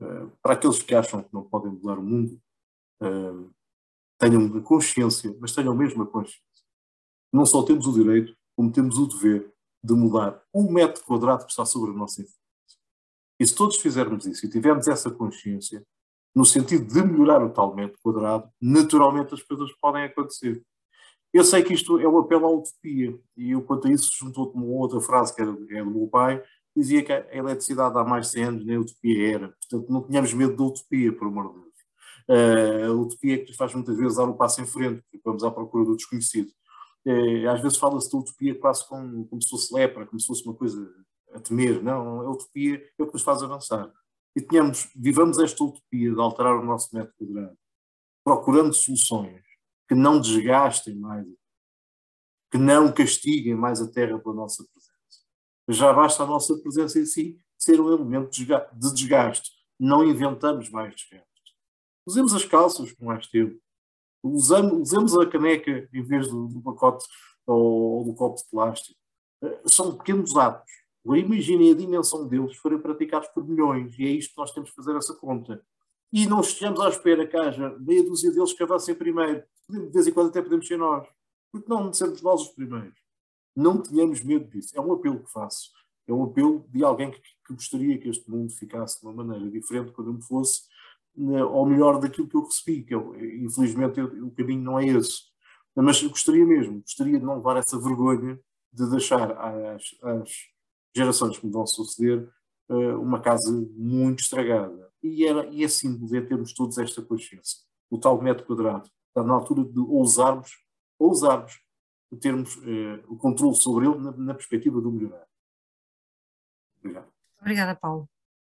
Uh, 0.00 0.30
para 0.42 0.54
aqueles 0.54 0.82
que 0.82 0.94
acham 0.94 1.22
que 1.22 1.32
não 1.32 1.44
podem 1.44 1.72
mudar 1.72 1.98
o 1.98 2.02
mundo, 2.02 2.40
uh, 3.02 3.50
tenham 4.18 4.62
consciência, 4.62 5.36
mas 5.40 5.54
tenham 5.54 5.74
mesmo 5.74 6.02
a 6.02 6.06
consciência. 6.06 6.40
Não 7.32 7.46
só 7.46 7.62
temos 7.62 7.86
o 7.86 7.92
direito, 7.92 8.36
como 8.56 8.72
temos 8.72 8.98
o 8.98 9.06
dever 9.06 9.52
de 9.82 9.94
mudar 9.94 10.42
um 10.54 10.70
metro 10.70 11.02
quadrado 11.04 11.44
que 11.44 11.50
está 11.50 11.64
sobre 11.64 11.90
a 11.90 11.94
nossa 11.94 12.20
influência. 12.20 12.40
E 13.38 13.46
se 13.46 13.54
todos 13.54 13.76
fizermos 13.76 14.26
isso 14.26 14.44
e 14.44 14.50
tivermos 14.50 14.86
essa 14.86 15.10
consciência, 15.10 15.82
no 16.34 16.44
sentido 16.44 16.86
de 16.86 17.02
melhorar 17.02 17.42
o 17.42 17.50
tal 17.50 17.74
metro 17.74 17.98
quadrado, 18.02 18.48
naturalmente 18.60 19.34
as 19.34 19.42
coisas 19.42 19.72
podem 19.80 20.04
acontecer. 20.04 20.62
Eu 21.32 21.44
sei 21.44 21.62
que 21.62 21.72
isto 21.72 21.98
é 21.98 22.08
um 22.08 22.18
apelo 22.18 22.46
à 22.46 22.50
utopia, 22.50 23.18
e 23.36 23.52
eu, 23.52 23.62
quanto 23.62 23.88
a 23.88 23.90
isso, 23.90 24.10
juntou-te 24.18 24.54
uma 24.56 24.66
outra 24.66 25.00
frase 25.00 25.34
que 25.34 25.40
era, 25.40 25.56
era 25.70 25.84
do 25.84 25.90
meu 25.90 26.08
pai, 26.08 26.42
dizia 26.76 27.04
que 27.04 27.12
a 27.12 27.34
eletricidade 27.34 27.96
há 27.96 28.04
mais 28.04 28.26
de 28.26 28.32
100 28.32 28.44
anos 28.44 28.66
nem 28.66 28.78
utopia 28.78 29.34
era. 29.34 29.48
Portanto, 29.48 29.90
não 29.90 30.02
tínhamos 30.02 30.34
medo 30.34 30.56
da 30.56 30.64
utopia, 30.64 31.12
por 31.16 31.28
amor 31.28 31.52
de 31.52 31.60
Deus. 31.60 31.69
Uh, 32.30 32.86
a 32.86 32.92
utopia 32.92 33.34
é 33.34 33.38
que 33.38 33.48
nos 33.48 33.56
faz 33.56 33.74
muitas 33.74 33.96
vezes 33.96 34.16
dar 34.16 34.24
um 34.24 34.36
passo 34.36 34.60
em 34.60 34.66
frente, 34.66 35.02
porque 35.10 35.20
vamos 35.24 35.42
à 35.42 35.50
procura 35.50 35.84
do 35.84 35.96
desconhecido. 35.96 36.48
Uh, 37.04 37.48
às 37.48 37.60
vezes 37.60 37.76
fala-se 37.76 38.08
da 38.08 38.18
utopia 38.18 38.56
quase 38.56 38.86
como, 38.86 39.26
como 39.26 39.42
se 39.42 39.48
fosse 39.48 39.74
lepra, 39.74 40.06
como 40.06 40.20
se 40.20 40.28
fosse 40.28 40.44
uma 40.44 40.54
coisa 40.54 40.94
a 41.34 41.40
temer. 41.40 41.82
Não, 41.82 42.20
a 42.20 42.30
utopia 42.30 42.76
é 42.76 43.02
o 43.02 43.06
que 43.08 43.14
nos 43.14 43.22
faz 43.22 43.42
avançar. 43.42 43.92
E 44.36 44.40
tenhamos, 44.40 44.88
vivamos 44.94 45.40
esta 45.40 45.64
utopia 45.64 46.14
de 46.14 46.20
alterar 46.20 46.54
o 46.56 46.64
nosso 46.64 46.94
método 46.94 47.16
quadrado, 47.18 47.58
procurando 48.22 48.74
soluções 48.74 49.42
que 49.88 49.94
não 49.96 50.20
desgastem 50.20 50.94
mais, 50.94 51.26
que 52.48 52.58
não 52.58 52.92
castiguem 52.92 53.56
mais 53.56 53.82
a 53.82 53.90
Terra 53.90 54.20
pela 54.20 54.36
nossa 54.36 54.64
presença. 54.72 54.94
Já 55.68 55.92
basta 55.92 56.22
a 56.22 56.26
nossa 56.26 56.56
presença 56.58 57.00
em 57.00 57.06
si 57.06 57.40
ser 57.58 57.80
um 57.80 57.92
elemento 57.92 58.30
de 58.30 58.94
desgaste. 58.94 59.50
Não 59.80 60.04
inventamos 60.04 60.70
mais 60.70 60.94
desgaste. 60.94 61.29
Usemos 62.06 62.34
as 62.34 62.44
calças 62.44 62.92
com 62.92 63.06
mais 63.06 63.26
tempo. 63.26 63.60
Usamos, 64.22 64.80
usemos 64.80 65.16
a 65.16 65.26
caneca 65.26 65.88
em 65.92 66.02
vez 66.02 66.28
do, 66.28 66.48
do 66.48 66.60
pacote 66.60 67.06
ou 67.46 68.04
do 68.04 68.14
copo 68.14 68.36
de 68.36 68.48
plástico. 68.50 68.98
Eh, 69.42 69.62
são 69.66 69.96
pequenos 69.96 70.36
atos 70.36 70.70
imaginem 71.04 71.72
a 71.72 71.74
dimensão 71.74 72.26
deles 72.26 72.56
forem 72.56 72.78
praticados 72.78 73.28
por 73.28 73.46
milhões, 73.46 73.98
e 73.98 74.04
é 74.04 74.10
isto 74.10 74.34
que 74.34 74.38
nós 74.38 74.52
temos 74.52 74.70
que 74.70 74.76
fazer 74.76 74.96
essa 74.96 75.14
conta. 75.14 75.62
E 76.12 76.26
não 76.26 76.40
estejamos 76.40 76.80
à 76.80 76.88
espera 76.88 77.26
que 77.26 77.36
haja 77.36 77.76
meia 77.78 78.02
dúzia 78.02 78.32
deles 78.32 78.52
que 78.52 78.62
avancem 78.62 78.94
primeiro. 78.94 79.44
De 79.68 79.90
vez 79.90 80.06
em 80.06 80.12
quando 80.12 80.28
até 80.28 80.42
podemos 80.42 80.66
ser 80.66 80.76
nós. 80.76 81.06
Porque 81.52 81.68
não 81.68 81.92
sermos 81.92 82.20
nós 82.20 82.42
os 82.42 82.48
primeiros? 82.48 82.98
Não 83.54 83.80
tenhamos 83.80 84.20
medo 84.22 84.50
disso. 84.50 84.76
É 84.76 84.80
um 84.80 84.92
apelo 84.92 85.20
que 85.20 85.30
faço. 85.30 85.70
É 86.08 86.12
um 86.12 86.24
apelo 86.24 86.64
de 86.68 86.82
alguém 86.82 87.12
que, 87.12 87.20
que 87.20 87.54
gostaria 87.54 87.96
que 87.96 88.08
este 88.08 88.28
mundo 88.28 88.52
ficasse 88.52 89.00
de 89.00 89.06
uma 89.06 89.24
maneira 89.24 89.48
diferente 89.48 89.92
quando 89.92 90.08
eu 90.08 90.14
me 90.14 90.22
fosse, 90.22 90.62
ao 91.52 91.66
melhor 91.66 92.00
daquilo 92.00 92.28
que 92.28 92.36
eu 92.36 92.44
recebi. 92.44 92.82
Que 92.82 92.94
eu, 92.94 93.14
infelizmente 93.16 93.98
eu, 94.00 94.06
o 94.26 94.30
caminho 94.30 94.62
não 94.62 94.78
é 94.78 94.86
esse. 94.86 95.30
Mas 95.74 96.02
gostaria 96.02 96.44
mesmo, 96.44 96.80
gostaria 96.80 97.18
de 97.18 97.24
não 97.24 97.36
levar 97.36 97.56
essa 97.56 97.78
vergonha 97.78 98.38
de 98.72 98.90
deixar 98.90 99.32
às, 99.32 99.82
às 100.02 100.30
gerações 100.94 101.38
que 101.38 101.46
me 101.46 101.52
vão 101.52 101.66
suceder, 101.66 102.28
eh, 102.68 102.94
uma 102.94 103.20
casa 103.20 103.50
muito 103.76 104.20
estragada. 104.20 104.90
E, 105.02 105.24
era, 105.26 105.46
e 105.46 105.64
é 105.64 105.66
é 105.66 106.20
termos 106.20 106.52
todos 106.52 106.78
esta 106.78 107.02
consciência. 107.02 107.58
O 107.88 107.98
tal 107.98 108.20
metro 108.20 108.46
quadrado. 108.46 108.90
Está 109.08 109.24
na 109.24 109.34
altura 109.34 109.64
de 109.64 109.80
ousarmos, 109.80 110.58
ousarmos, 110.98 111.60
termos 112.20 112.56
eh, 112.64 113.02
o 113.08 113.16
controle 113.16 113.56
sobre 113.56 113.86
ele 113.86 113.98
na, 113.98 114.12
na 114.12 114.34
perspectiva 114.34 114.80
do 114.80 114.92
melhorar. 114.92 115.26
Obrigado. 116.78 117.12
Obrigada, 117.40 117.74
Paulo. 117.74 118.08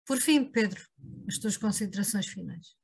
Por 0.08 0.18
fim, 0.18 0.44
Pedro, 0.44 0.82
as 1.28 1.38
tuas 1.38 1.58
considerações 1.58 2.28
finais. 2.28 2.76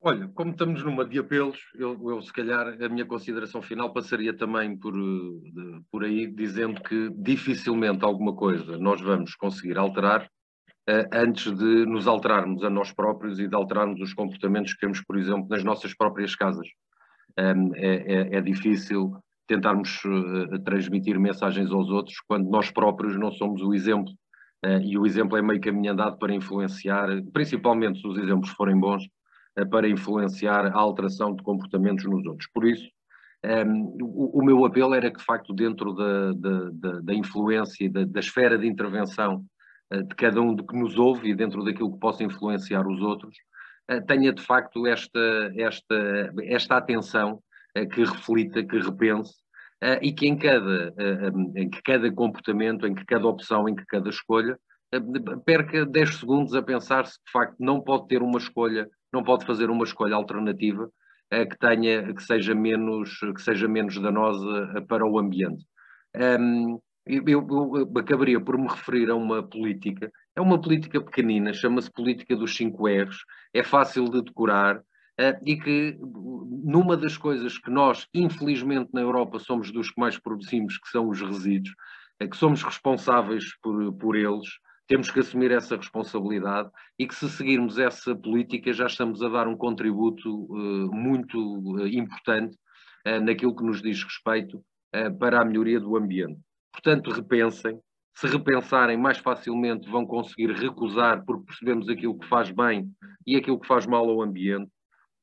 Olha, 0.00 0.28
como 0.28 0.50
estamos 0.50 0.84
numa 0.84 1.04
de 1.04 1.18
apelos, 1.18 1.58
eu, 1.74 1.98
eu, 2.10 2.20
se 2.20 2.30
calhar 2.30 2.76
a 2.80 2.88
minha 2.90 3.06
consideração 3.06 3.62
final 3.62 3.90
passaria 3.90 4.36
também 4.36 4.76
por, 4.76 4.92
de, 4.92 5.80
por 5.90 6.04
aí 6.04 6.26
dizendo 6.26 6.82
que 6.82 7.08
dificilmente 7.16 8.04
alguma 8.04 8.36
coisa 8.36 8.76
nós 8.76 9.00
vamos 9.00 9.34
conseguir 9.34 9.78
alterar 9.78 10.28
uh, 10.90 11.08
antes 11.10 11.50
de 11.56 11.86
nos 11.86 12.06
alterarmos 12.06 12.62
a 12.62 12.68
nós 12.68 12.92
próprios 12.92 13.40
e 13.40 13.48
de 13.48 13.54
alterarmos 13.54 13.98
os 13.98 14.12
comportamentos 14.12 14.74
que 14.74 14.80
temos, 14.80 15.00
por 15.00 15.16
exemplo, 15.16 15.46
nas 15.48 15.64
nossas 15.64 15.94
próprias 15.94 16.36
casas. 16.36 16.68
Um, 17.38 17.74
é, 17.74 17.94
é, 17.96 18.36
é, 18.36 18.40
difícil 18.42 19.16
tentarmos 19.46 20.04
uh, 20.04 20.62
transmitir 20.64 21.18
mensagens 21.18 21.70
aos 21.70 21.88
outros 21.88 22.16
quando 22.28 22.48
nós 22.50 22.70
próprios 22.70 23.18
não 23.18 23.32
somos 23.32 23.62
o 23.62 23.72
exemplo. 23.72 24.12
Uh, 24.64 24.80
e 24.82 24.96
o 24.96 25.04
exemplo 25.04 25.36
é 25.36 25.42
meio 25.42 25.60
caminho 25.60 25.92
andado 25.92 26.16
para 26.16 26.34
influenciar, 26.34 27.08
principalmente 27.34 28.00
se 28.00 28.06
os 28.06 28.16
exemplos 28.16 28.48
forem 28.50 28.78
bons, 28.78 29.06
para 29.70 29.88
influenciar 29.88 30.66
a 30.66 30.78
alteração 30.78 31.34
de 31.34 31.42
comportamentos 31.42 32.04
nos 32.06 32.24
outros. 32.26 32.48
Por 32.52 32.66
isso, 32.66 32.88
ehm, 33.44 33.96
o, 34.00 34.42
meu 34.42 34.64
apelo 34.64 34.94
era 34.94 35.10
que, 35.10 35.18
de 35.18 35.24
facto, 35.24 35.52
dentro 35.52 35.92
da, 35.92 36.32
da, 36.32 37.00
da, 37.02 37.14
influência, 37.14 37.88
da, 37.88 38.04
da, 38.04 38.18
esfera 38.18 38.58
de 38.58 38.66
intervenção 38.66 39.44
uh, 39.92 40.02
de 40.02 40.14
cada 40.16 40.40
um 40.40 40.56
de 40.56 40.66
que 40.66 40.76
nos 40.76 40.98
ouve 40.98 41.28
e 41.28 41.36
dentro 41.36 41.62
daquilo 41.62 41.92
que 41.92 42.00
possa 42.00 42.24
influenciar 42.24 42.86
os 42.86 43.00
outros, 43.00 43.36
tenha, 44.08 44.32
de 44.32 44.42
facto, 44.42 44.86
esta, 44.86 45.52
esta, 45.56 46.32
esta 46.44 46.76
atenção 46.78 47.38
que 47.92 48.02
reflita, 48.02 48.64
que 48.64 48.78
repense 48.78 49.43
e 50.00 50.12
que 50.12 50.26
em 50.26 50.36
cada, 50.36 50.94
em 51.56 51.68
que 51.68 51.82
cada 51.82 52.10
comportamento, 52.12 52.86
em 52.86 52.94
que 52.94 53.04
cada 53.04 53.26
opção, 53.26 53.68
em 53.68 53.74
que 53.74 53.84
cada 53.86 54.08
escolha, 54.08 54.58
perca 55.44 55.84
10 55.84 56.16
segundos 56.16 56.54
a 56.54 56.62
pensar 56.62 57.06
se, 57.06 57.18
de 57.24 57.32
facto, 57.32 57.56
não 57.58 57.80
pode 57.80 58.08
ter 58.08 58.22
uma 58.22 58.38
escolha 58.38 58.88
não 59.14 59.22
pode 59.22 59.46
fazer 59.46 59.70
uma 59.70 59.84
escolha 59.84 60.16
alternativa 60.16 60.90
que 61.30 61.58
tenha 61.58 62.12
que 62.12 62.22
seja 62.22 62.54
menos 62.54 63.18
que 63.34 63.40
seja 63.40 63.66
menos 63.66 63.98
danosa 64.00 64.84
para 64.88 65.06
o 65.06 65.18
ambiente. 65.18 65.64
Um, 66.14 66.78
eu, 67.06 67.24
eu, 67.26 67.98
acabaria 67.98 68.40
por 68.40 68.56
me 68.56 68.68
referir 68.68 69.10
a 69.10 69.14
uma 69.14 69.42
política, 69.42 70.10
é 70.34 70.40
uma 70.40 70.60
política 70.60 71.00
pequenina, 71.00 71.52
chama-se 71.52 71.90
política 71.90 72.36
dos 72.36 72.56
5 72.56 72.88
R's, 72.88 73.16
é 73.52 73.62
fácil 73.62 74.04
de 74.08 74.22
decorar 74.22 74.80
e 75.44 75.56
que 75.56 75.96
numa 76.64 76.96
das 76.96 77.16
coisas 77.16 77.56
que 77.58 77.70
nós, 77.70 78.08
infelizmente 78.12 78.90
na 78.92 79.00
Europa, 79.00 79.38
somos 79.38 79.70
dos 79.70 79.90
que 79.90 80.00
mais 80.00 80.18
produzimos, 80.18 80.76
que 80.78 80.88
são 80.88 81.08
os 81.08 81.20
resíduos, 81.20 81.74
que 82.18 82.36
somos 82.36 82.62
responsáveis 82.62 83.56
por, 83.62 83.92
por 83.94 84.16
eles, 84.16 84.48
temos 84.86 85.10
que 85.10 85.20
assumir 85.20 85.50
essa 85.50 85.76
responsabilidade 85.76 86.70
e 86.98 87.06
que 87.06 87.14
se 87.14 87.28
seguirmos 87.28 87.78
essa 87.78 88.14
política 88.14 88.72
já 88.72 88.86
estamos 88.86 89.22
a 89.22 89.28
dar 89.28 89.48
um 89.48 89.56
contributo 89.56 90.44
uh, 90.44 90.94
muito 90.94 91.38
uh, 91.38 91.86
importante 91.86 92.56
uh, 93.06 93.20
naquilo 93.20 93.56
que 93.56 93.64
nos 93.64 93.80
diz 93.80 94.02
respeito 94.02 94.62
para 95.18 95.40
a 95.40 95.44
melhoria 95.44 95.80
do 95.80 95.96
ambiente. 95.96 96.38
Portanto, 96.72 97.10
repensem. 97.10 97.80
Se 98.16 98.28
repensarem, 98.28 98.96
mais 98.96 99.18
facilmente 99.18 99.90
vão 99.90 100.06
conseguir 100.06 100.52
recusar, 100.52 101.24
porque 101.24 101.46
percebemos 101.46 101.88
aquilo 101.88 102.16
que 102.16 102.28
faz 102.28 102.48
bem 102.52 102.88
e 103.26 103.34
aquilo 103.34 103.58
que 103.58 103.66
faz 103.66 103.86
mal 103.86 104.08
ao 104.08 104.22
ambiente. 104.22 104.70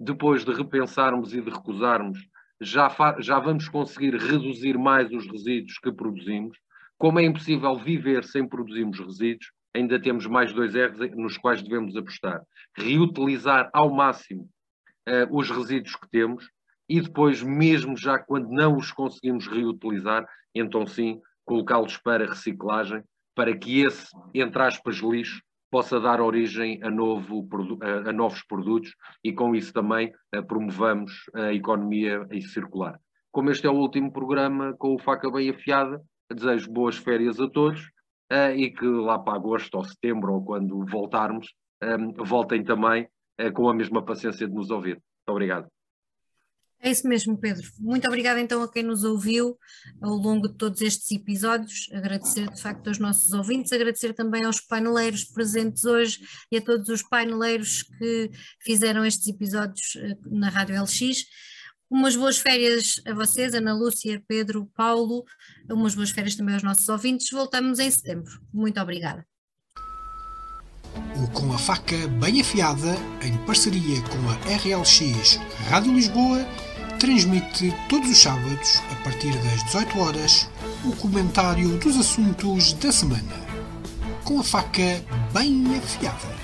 Depois 0.04 0.44
de 0.44 0.52
repensarmos 0.52 1.32
e 1.32 1.40
de 1.40 1.52
recusarmos, 1.52 2.18
já, 2.60 2.90
já 3.20 3.38
vamos 3.38 3.70
conseguir 3.70 4.16
reduzir 4.16 4.76
mais 4.76 5.12
os 5.12 5.28
resíduos 5.28 5.78
que 5.78 5.92
produzimos 5.92 6.58
como 6.98 7.20
é 7.20 7.24
impossível 7.24 7.76
viver 7.76 8.24
sem 8.24 8.48
produzirmos 8.48 9.00
resíduos, 9.00 9.52
ainda 9.76 10.02
temos 10.02 10.26
mais 10.26 10.52
dois 10.52 10.74
R's 10.74 11.16
nos 11.16 11.38
quais 11.38 11.62
devemos 11.62 11.96
apostar. 11.96 12.42
Reutilizar 12.76 13.70
ao 13.74 13.94
máximo 13.94 14.50
uh, 15.08 15.38
os 15.38 15.52
resíduos 15.52 15.96
que 15.96 16.10
temos 16.10 16.50
e 16.90 17.00
depois, 17.00 17.44
mesmo 17.44 17.96
já 17.96 18.18
quando 18.18 18.50
não 18.50 18.78
os 18.78 18.92
conseguimos 18.92 19.46
reutilizar, 19.48 20.28
então 20.54 20.88
sim, 20.88 21.22
colocá-los 21.46 21.98
para 21.98 22.26
reciclagem, 22.26 23.04
para 23.36 23.56
que 23.56 23.82
esse, 23.82 24.08
entre 24.34 24.64
aspas, 24.64 24.98
lixo, 24.98 25.42
possa 25.72 26.00
dar 26.00 26.20
origem 26.20 26.80
a, 26.84 26.90
novo, 26.92 27.48
a 28.06 28.12
novos 28.12 28.44
produtos 28.44 28.94
e 29.24 29.32
com 29.32 29.56
isso 29.56 29.72
também 29.72 30.12
promovamos 30.48 31.12
a 31.34 31.54
economia 31.54 32.28
circular. 32.42 33.00
Como 33.32 33.50
este 33.50 33.66
é 33.66 33.70
o 33.70 33.76
último 33.76 34.12
programa 34.12 34.76
com 34.78 34.94
o 34.94 35.00
Faca 35.00 35.32
Bem 35.32 35.50
Afiada, 35.50 36.02
desejo 36.30 36.70
boas 36.70 36.98
férias 36.98 37.40
a 37.40 37.50
todos 37.50 37.90
e 38.56 38.70
que 38.70 38.86
lá 38.86 39.18
para 39.18 39.38
agosto 39.38 39.76
ou 39.76 39.86
setembro 39.86 40.34
ou 40.34 40.44
quando 40.44 40.86
voltarmos, 40.86 41.48
voltem 42.18 42.64
também 42.64 43.08
com 43.54 43.70
a 43.70 43.74
mesma 43.74 44.04
paciência 44.04 44.48
de 44.48 44.54
nos 44.54 44.70
ouvir. 44.70 44.96
Muito 44.96 45.30
obrigado. 45.30 45.68
É 46.84 46.90
isso 46.90 47.08
mesmo, 47.08 47.38
Pedro. 47.38 47.70
Muito 47.78 48.08
obrigada 48.08 48.42
então 48.42 48.64
a 48.64 48.72
quem 48.72 48.82
nos 48.82 49.04
ouviu 49.04 49.56
ao 50.02 50.16
longo 50.16 50.48
de 50.48 50.58
todos 50.58 50.82
estes 50.82 51.12
episódios. 51.12 51.88
Agradecer 51.94 52.50
de 52.50 52.60
facto 52.60 52.88
aos 52.88 52.98
nossos 52.98 53.32
ouvintes, 53.34 53.72
agradecer 53.72 54.14
também 54.14 54.44
aos 54.44 54.60
paineleiros 54.60 55.24
presentes 55.26 55.86
hoje 55.86 56.20
e 56.52 56.58
a 56.58 56.62
todos 56.62 56.90
os 56.90 57.04
paineleiros 57.04 57.84
que 57.84 58.32
fizeram 58.62 59.06
estes 59.06 59.28
episódios 59.28 59.96
eh, 59.96 60.18
na 60.26 60.50
Rádio 60.50 60.82
LX. 60.82 61.26
Umas 61.88 62.16
boas 62.16 62.40
férias 62.40 63.00
a 63.06 63.14
vocês, 63.14 63.54
Ana 63.54 63.76
Lúcia, 63.76 64.24
Pedro, 64.28 64.66
Paulo, 64.76 65.24
umas 65.70 65.94
boas 65.94 66.10
férias 66.10 66.36
também 66.36 66.56
aos 66.56 66.64
nossos 66.64 66.90
ouvintes. 66.90 67.30
Voltamos 67.30 67.78
em 67.78 67.92
setembro. 67.92 68.42
Muito 68.52 68.80
obrigada. 68.82 69.24
O 71.16 71.30
Com 71.32 71.54
a 71.54 71.58
Faca 71.60 72.08
Bem 72.20 72.42
Afiada, 72.42 72.96
em 73.22 73.38
parceria 73.46 74.02
com 74.04 74.30
a 74.30 74.56
RLX 74.56 75.36
Rádio 75.70 75.94
Lisboa, 75.94 76.46
transmite 77.02 77.74
todos 77.90 78.12
os 78.12 78.22
sábados, 78.22 78.80
a 78.92 78.96
partir 79.04 79.36
das 79.40 79.64
18 79.64 80.00
horas, 80.00 80.48
o 80.86 80.96
comentário 80.98 81.80
dos 81.80 81.98
assuntos 81.98 82.74
da 82.74 82.92
semana. 82.92 83.42
Com 84.24 84.40
a 84.40 84.44
faca 84.44 85.04
bem 85.34 85.66
afiada. 85.76 86.41